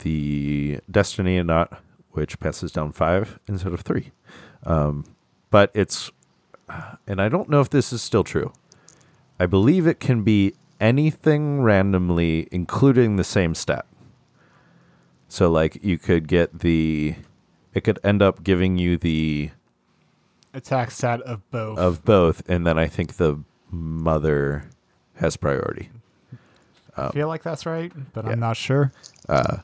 [0.00, 1.80] the Destiny Knot,
[2.12, 4.12] which passes down five instead of three.
[4.64, 5.04] Um,
[5.50, 6.10] but it's,
[7.06, 8.52] and I don't know if this is still true.
[9.38, 13.86] I believe it can be anything randomly, including the same stat.
[15.28, 17.16] So, like, you could get the,
[17.74, 19.50] it could end up giving you the
[20.54, 21.78] Attack stat of both.
[21.78, 23.40] of both, and then I think the
[23.70, 24.64] mother
[25.16, 25.90] has priority.
[26.96, 28.30] I feel like that's right, but yeah.
[28.32, 28.90] I'm not sure.
[29.28, 29.58] Uh,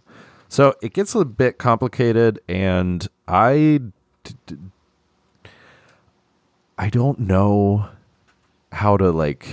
[0.48, 3.80] so it gets a bit complicated, and I,
[4.24, 4.56] d- d-
[6.76, 7.86] I don't know
[8.72, 9.48] how to like.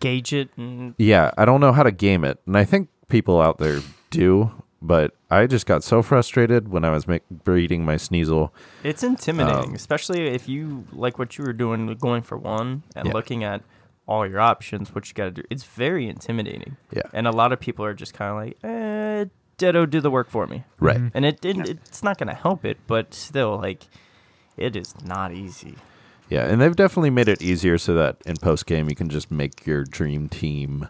[0.00, 3.40] Gauge it and Yeah, I don't know how to game it, and I think people
[3.40, 4.50] out there do.
[4.82, 8.50] But I just got so frustrated when I was make, breeding my Sneasel.
[8.82, 13.06] It's intimidating, Um, especially if you like what you were doing, going for one and
[13.08, 13.12] Yeah.
[13.12, 13.62] looking at
[14.06, 15.42] all your options, what you got to do.
[15.50, 16.76] It's very intimidating.
[16.90, 17.02] Yeah.
[17.12, 19.26] And a lot of people are just kind of like, eh,
[19.58, 20.64] Ditto, do the work for me.
[20.80, 21.00] Right.
[21.12, 23.86] And it, it it's not going to help it, but still, like,
[24.56, 25.74] it is not easy.
[26.30, 29.30] Yeah, and they've definitely made it easier so that in post game you can just
[29.30, 30.88] make your dream team Yeah.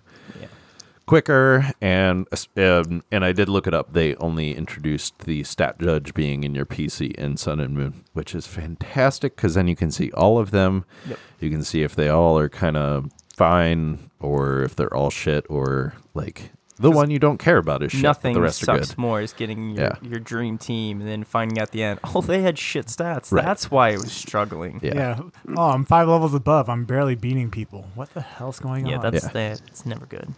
[1.08, 2.26] Quicker and
[2.56, 3.92] um, and I did look it up.
[3.92, 8.34] They only introduced the stat judge being in your PC in Sun and Moon, which
[8.34, 10.84] is fantastic because then you can see all of them.
[11.08, 11.18] Yep.
[11.40, 15.46] You can see if they all are kind of fine or if they're all shit
[15.48, 18.02] or like the one you don't care about is shit.
[18.02, 18.98] Nothing the rest are sucks good.
[18.98, 19.94] more is getting your, Yeah.
[20.00, 23.32] your dream team and then finding at the end, oh, they had shit stats.
[23.32, 23.44] Right.
[23.44, 24.78] That's why it was struggling.
[24.82, 24.94] Yeah.
[24.94, 25.20] Yeah.
[25.56, 26.68] Oh, I'm five levels above.
[26.68, 27.86] I'm barely beating people.
[27.96, 29.02] What the hell's going Yeah, on?
[29.02, 29.30] that's Yeah.
[29.32, 29.68] That's that.
[29.70, 30.34] It's never good.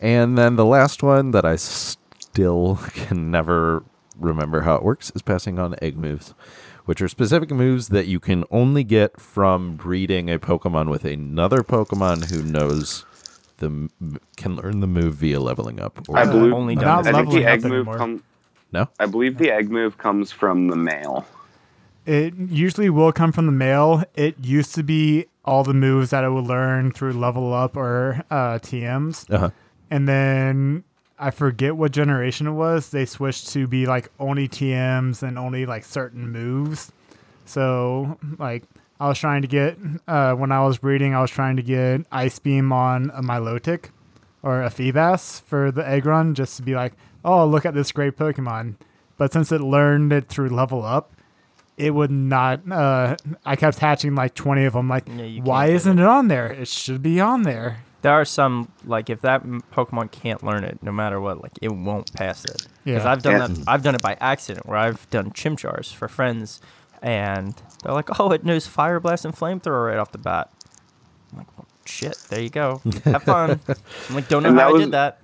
[0.00, 3.84] And then the last one that I still can never
[4.16, 6.34] remember how it works is passing on egg moves,
[6.84, 11.62] which are specific moves that you can only get from breeding a Pokemon with another
[11.62, 13.04] Pokemon who knows
[13.58, 13.90] the
[14.36, 16.08] can learn the move via leveling up.
[16.08, 17.96] Or I believe only not done I think the egg move anymore.
[17.98, 18.22] come,
[18.72, 18.88] no.
[18.98, 21.26] I believe the egg move comes from the male.
[22.06, 24.04] It usually will come from the male.
[24.14, 28.22] It used to be all the moves that it would learn through level up or
[28.30, 29.30] uh, TMs.
[29.30, 29.50] Uh-huh.
[29.90, 30.84] And then
[31.18, 32.90] I forget what generation it was.
[32.90, 36.92] They switched to be like only TMs and only like certain moves.
[37.44, 38.64] So like
[39.00, 42.02] I was trying to get uh, when I was breeding, I was trying to get
[42.12, 43.90] Ice Beam on a Milotic
[44.42, 46.92] or a Feebas for the egg run, just to be like,
[47.24, 48.74] oh look at this great Pokemon.
[49.16, 51.12] But since it learned it through level up,
[51.76, 52.60] it would not.
[52.70, 54.88] Uh, I kept hatching like twenty of them.
[54.88, 55.08] Like,
[55.42, 56.46] why isn't it on there?
[56.46, 57.78] It should be on there.
[58.02, 61.72] There are some like if that Pokemon can't learn it, no matter what, like it
[61.72, 62.66] won't pass it.
[62.84, 63.10] Because Yeah.
[63.12, 63.46] I've done Yeah.
[63.48, 63.64] that.
[63.66, 66.60] I've done it by accident, where I've done Chimchars for friends,
[67.02, 70.50] and they're like, "Oh, it knows Fire Blast and Flamethrower right off the bat."
[71.32, 72.80] I'm like, well, "Shit, there you go.
[73.04, 73.60] Have fun."
[74.08, 75.18] I'm like, "Don't know And how I was- did that."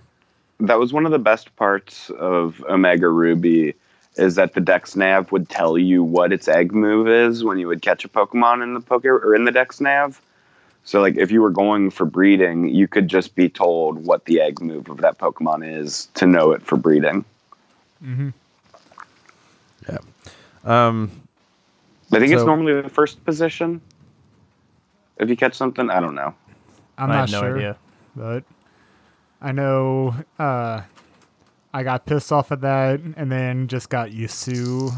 [0.60, 3.74] That was one of the best parts of Omega Ruby
[4.16, 7.66] is that the Dex Nav would tell you what its egg move is when you
[7.66, 10.20] would catch a Pokemon in the Poke or in the Dex Nav.
[10.84, 14.40] So like if you were going for breeding, you could just be told what the
[14.40, 17.24] egg move of that Pokemon is to know it for breeding.
[18.04, 18.30] Mm-hmm.
[19.88, 19.98] Yeah.
[20.64, 21.10] Um,
[22.12, 23.80] I think it's normally the first position.
[25.18, 26.34] If you catch something, I don't know.
[26.98, 27.76] I'm I not have no sure, idea.
[28.14, 28.44] but
[29.40, 30.82] I know uh,
[31.72, 34.90] I got pissed off at that, and then just got used to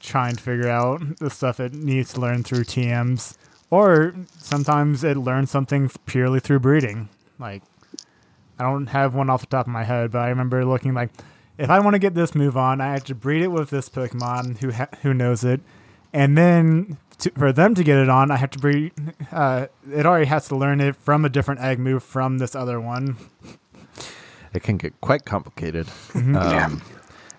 [0.00, 3.36] trying to figure out the stuff it needs to learn through TMs,
[3.70, 7.08] or sometimes it learns something purely through breeding.
[7.38, 7.62] Like
[8.58, 11.10] I don't have one off the top of my head, but I remember looking like,
[11.58, 13.88] if I want to get this move on, I have to breed it with this
[13.88, 15.60] Pokemon who ha- who knows it,
[16.12, 18.92] and then to, for them to get it on, I have to breed.
[19.32, 22.80] Uh, it already has to learn it from a different egg move from this other
[22.80, 23.16] one.
[24.54, 25.88] it can get quite complicated.
[26.14, 26.66] Yeah.
[26.66, 26.82] Um,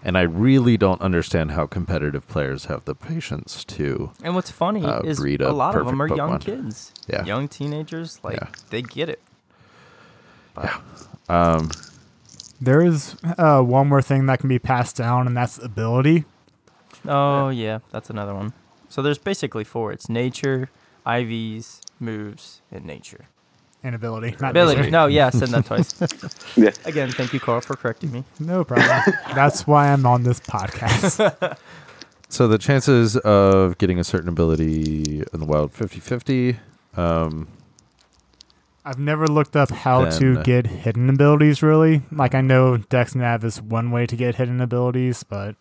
[0.07, 4.11] and I really don't understand how competitive players have the patience to.
[4.23, 7.25] And what's funny Uh, is a a lot of them are perfect young kids, Yeah.
[7.25, 8.19] young teenagers.
[8.23, 8.47] Like Yeah.
[8.69, 9.21] they get it.
[10.53, 10.71] But
[11.29, 11.69] Um,
[12.61, 16.23] There is uh, one more thing that can be passed down, and that's ability.
[17.05, 18.53] Oh yeah, that's another one.
[18.89, 19.91] So there's basically four.
[19.91, 20.69] It's nature,
[21.05, 23.25] IVs, moves, and nature.
[23.87, 24.81] An ability, not Ability.
[24.81, 24.91] nature.
[24.91, 25.93] No, yeah, I said that twice.
[26.57, 26.71] Yeah.
[26.83, 28.25] Again, thank you, Carl, for correcting me.
[28.37, 28.89] No problem.
[29.33, 31.57] That's why I'm on this podcast.
[32.29, 36.57] So the chances of getting a certain ability in the wild 50-50.
[36.97, 37.47] Um,
[38.83, 41.63] I've never looked up how to get hidden abilities.
[41.63, 45.55] Really, like I know Dex Nav is one way to get hidden abilities, but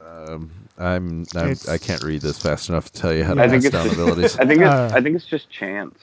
[0.00, 3.48] um, I'm, I'm I can't read this fast enough to tell you how to I
[3.48, 4.38] think pass it's down abilities.
[4.38, 5.98] I think it's Uh, I think it's just chance.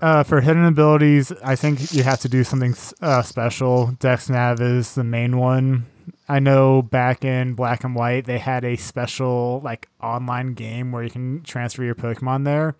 [0.00, 3.88] Uh, for hidden abilities, I think you have to do something uh, special.
[3.98, 5.86] Dex Nav is the main one.
[6.28, 11.02] I know back in Black and White, they had a special like online game where
[11.02, 12.74] you can transfer your Pokemon there,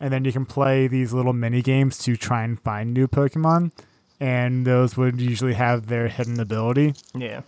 [0.00, 3.70] and then you can play these little mini games to try and find new Pokemon.
[4.18, 6.94] And those would usually have their hidden ability.
[7.14, 7.42] Yeah.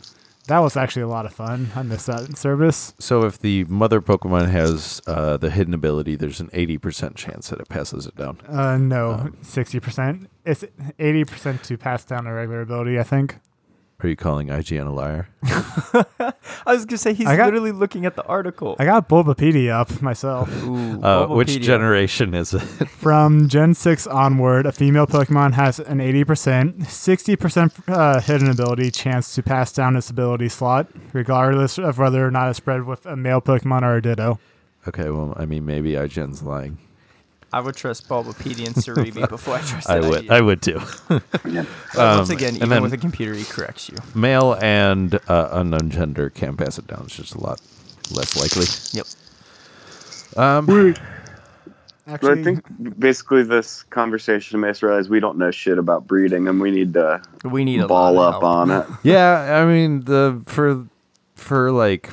[0.50, 1.70] That was actually a lot of fun.
[1.76, 2.92] I miss that service.
[2.98, 7.60] So if the mother Pokemon has uh, the hidden ability, there's an 80% chance that
[7.60, 8.40] it passes it down.
[8.48, 10.28] Uh, no, sixty percent.
[10.44, 10.64] It's
[10.98, 12.98] eighty percent to pass down a regular ability.
[12.98, 13.36] I think.
[14.02, 15.28] Are you calling IGN a liar?
[15.44, 16.34] I
[16.74, 18.76] was gonna say he's I got- literally looking at the article.
[18.78, 20.48] I got Bulbapedia up myself.
[20.64, 21.62] Ooh, Uh, which Bulbapedia.
[21.62, 22.60] generation is it?
[22.88, 29.34] From Gen 6 onward, a female Pokemon has an 80%, 60% uh, hidden ability chance
[29.34, 33.16] to pass down its ability slot, regardless of whether or not it's bred with a
[33.16, 34.38] male Pokemon or a Ditto.
[34.88, 36.78] Okay, well, I mean, maybe IGN's lying.
[37.52, 40.32] I would trust Bulbapedia and Serebii before I trust I that would, idea.
[40.32, 40.80] I would too.
[41.48, 41.64] Yeah.
[41.94, 43.96] But once Um, again, even then- with a computer, he corrects you.
[44.14, 47.02] Male and uh, unknown gender can't pass it down.
[47.06, 47.60] It's just a lot
[48.12, 48.66] less likely.
[48.92, 49.06] Yep.
[50.36, 51.00] Um, But
[52.06, 52.64] Actually, I think
[52.98, 56.92] basically this conversation makes us realize we don't know shit about breeding, and we need
[56.94, 58.86] to We need ball lot up on it.
[59.04, 60.86] yeah, I mean the for
[61.36, 62.10] for like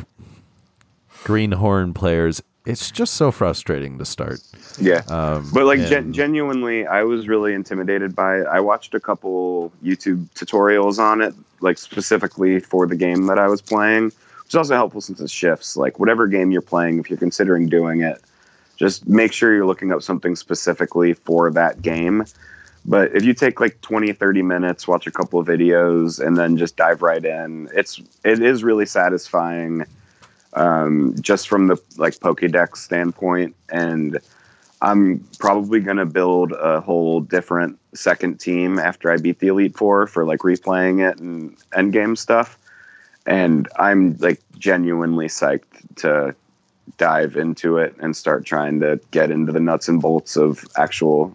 [1.23, 4.41] greenhorn players, it's just so frustrating to start.
[4.79, 5.01] Yeah.
[5.07, 8.47] Um, But like gen- genuinely, I was really intimidated by it.
[8.47, 13.47] I watched a couple YouTube tutorials on it, like specifically for the game that I
[13.47, 15.77] was playing, which is also helpful since it shifts.
[15.77, 18.21] Like whatever game you're playing, if you're considering doing it,
[18.75, 22.25] just make sure you're looking up something specifically for that game.
[22.85, 26.57] But if you take like 20, 30 minutes, watch a couple of videos, and then
[26.57, 29.85] just dive right in, it's it is really satisfying,
[30.57, 33.55] um, just from the like Pokédex standpoint.
[33.69, 34.19] And
[34.81, 40.07] I'm probably gonna build a whole different second team after I beat the Elite Four
[40.07, 42.57] for like replaying it and end game stuff.
[43.25, 46.35] And I'm like genuinely psyched to
[46.97, 51.31] dive into it and start trying to get into the nuts and bolts of actual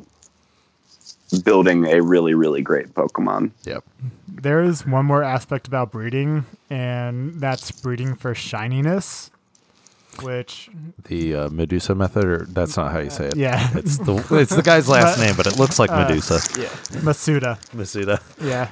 [1.41, 3.51] building a really really great Pokemon.
[3.65, 3.85] Yep.
[4.29, 9.31] there is one more aspect about breeding, and that's breeding for shininess,
[10.23, 10.69] which,
[11.05, 13.37] The uh, Medusa method, or that's not how you say it.
[13.37, 16.35] yeah, It's the it's the guy's last name, but it looks like Uh, Medusa.
[16.61, 16.69] Yeah.
[17.01, 17.59] Masuda.
[17.75, 18.21] Masuda.
[18.41, 18.69] Yeah.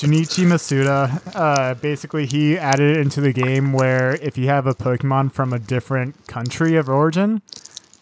[0.00, 4.74] Junichi Masuda, uh, basically, he added it into the game where if you have a
[4.74, 7.42] Pokemon from a different country of origin,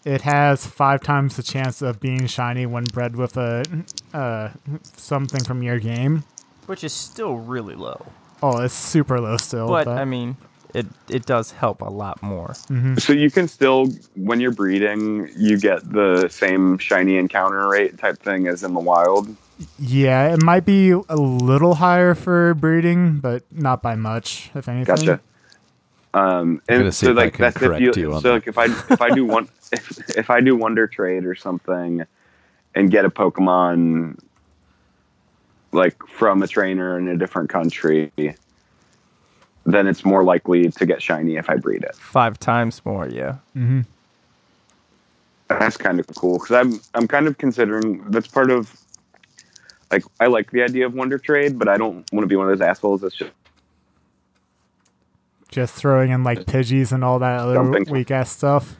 [0.05, 3.63] it has five times the chance of being shiny when bred with a
[4.13, 4.49] uh,
[4.83, 6.23] something from your game.
[6.67, 8.05] Which is still really low.
[8.41, 9.67] Oh, it's super low still.
[9.67, 10.37] But, I mean,
[10.73, 12.53] it it does help a lot more.
[12.99, 18.19] So you can still, when you're breeding, you get the same shiny encounter rate type
[18.19, 19.35] thing as in the wild.
[19.77, 24.95] yeah, it might be a little higher for breeding, but not by much, if anything.
[24.95, 25.19] Gotcha.
[26.13, 28.21] Um, gonna and see so if I like can that's if correct you, you on
[28.21, 28.33] so that.
[28.35, 32.05] like if I if I do one if if I do Wonder Trade or something,
[32.75, 34.19] and get a Pokemon
[35.71, 38.11] like from a trainer in a different country,
[39.65, 41.95] then it's more likely to get shiny if I breed it.
[41.95, 43.35] Five times more, yeah.
[43.53, 43.81] hmm
[45.47, 48.75] That's kind of cool because I'm I'm kind of considering that's part of
[49.91, 52.49] like I like the idea of Wonder Trade, but I don't want to be one
[52.49, 53.31] of those assholes that's just
[55.49, 58.75] Just throwing in like Pidgeys and all that other weak ass stuff.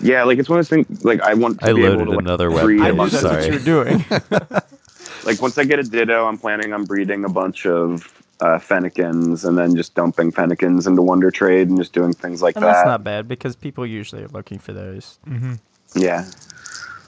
[0.00, 2.04] Yeah like it's one of those things like I want to I be able loaded
[2.04, 4.04] to like, another web breed I a page, knew that's of what you were doing.
[5.24, 9.46] like once I get a Ditto, I'm planning on breeding a bunch of uh, Fennekins
[9.46, 12.72] and then just dumping Fennekins into Wonder Trade and just doing things like and that.
[12.72, 15.18] that's not bad because people usually are looking for those.
[15.24, 15.54] hmm
[15.94, 16.24] yeah.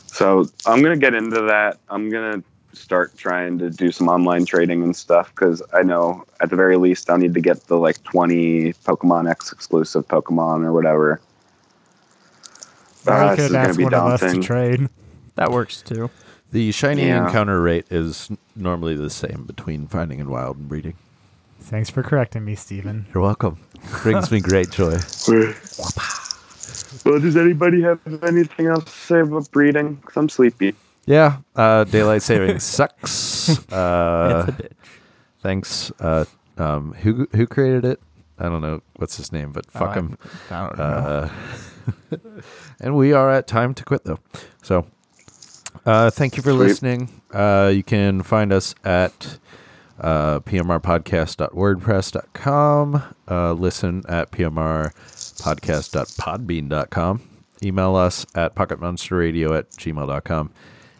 [0.07, 1.79] So I'm gonna get into that.
[1.89, 2.43] I'm gonna
[2.73, 6.77] start trying to do some online trading and stuff because I know at the very
[6.77, 11.21] least I'll need to get the like 20 Pokemon X exclusive Pokemon or whatever.
[13.07, 14.43] Or Uh, you could ask be one of us to daunting.
[14.43, 14.89] trade.
[15.37, 16.11] That works too.
[16.53, 17.27] The shiny Yeah.
[17.27, 20.95] encounter rate is normally the same between finding and wild and breeding.
[21.61, 23.07] Thanks for correcting me, Steven.
[23.13, 23.59] You're welcome.
[24.03, 24.99] Brings me great joy.
[27.05, 29.95] Well, does anybody have anything else to say about breeding?
[29.97, 30.75] Because I'm sleepy.
[31.05, 33.49] Yeah, uh, daylight saving sucks.
[33.51, 34.71] it's Uh, a bitch.
[35.41, 35.93] thanks.
[36.01, 36.25] Uh,
[36.59, 38.01] um, who who created it?
[38.39, 40.19] I don't know what's his name, but fuck I- him.
[40.51, 40.85] I don't know.
[40.85, 41.29] Uh,
[42.81, 44.19] and we are at time to quit though.
[44.63, 44.87] So
[45.85, 46.59] uh, thank you for Sweet.
[46.59, 47.21] listening.
[47.33, 49.39] Uh, you can find us at
[50.01, 53.03] uh, pmrpodcast.wordpress.com.
[53.29, 57.23] Uh, listen at pmrpodcast.podbean.com.
[57.63, 60.51] Email us at pocketmonsterradio at gmail.com.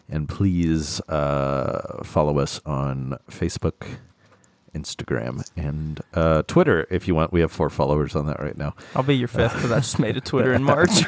[0.09, 3.85] And please uh, follow us on Facebook,
[4.77, 7.31] Instagram, and uh, Twitter if you want.
[7.33, 8.75] We have four followers on that right now.
[8.95, 10.89] I'll be your fifth because I just made a Twitter in March.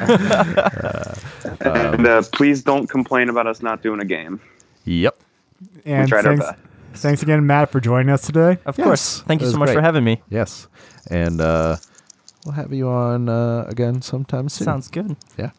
[1.60, 4.40] and uh, please don't complain about us not doing a game.
[4.84, 5.18] Yep.
[5.84, 7.02] And tried our thanks, best.
[7.02, 8.58] thanks again, Matt, for joining us today.
[8.64, 9.20] of Yes, course.
[9.22, 10.22] Thank you so much for having me.
[10.30, 10.68] Yes.
[11.10, 11.76] And uh,
[12.44, 14.64] we'll have you on uh, again sometime soon.
[14.64, 15.16] Sounds good.
[15.38, 15.50] Yeah.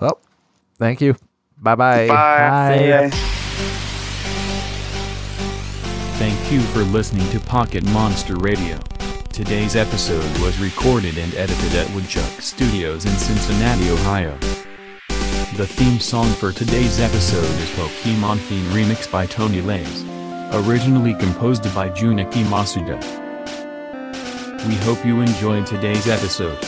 [0.00, 0.20] Well,
[0.78, 1.16] thank you.
[1.58, 2.08] Bye-bye.
[2.08, 2.78] Bye.
[2.78, 3.30] See ya.
[6.16, 8.78] Thank you for listening to Pocket Monster Radio.
[9.32, 14.38] Today's episode was recorded and edited at Woodchuck Studios in Cincinnati, Ohio.
[15.56, 20.04] The theme song for today's episode is Pokemon Theme Remix by Tony Lays.
[20.52, 22.96] Originally composed by Junichi Masuda.
[24.68, 26.58] We hope you enjoyed today's episode.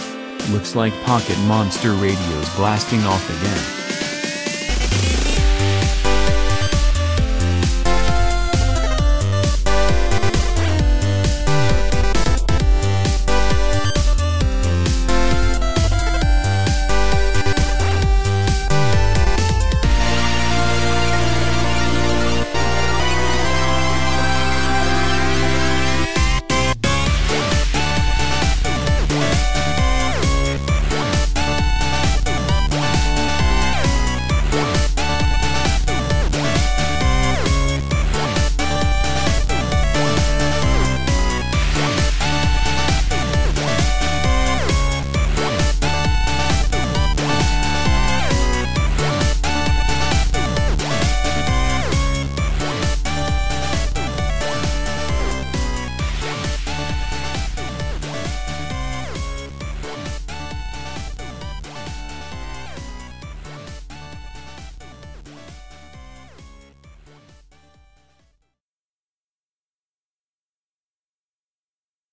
[0.51, 3.86] Looks like Pocket Monster Radio's blasting off again.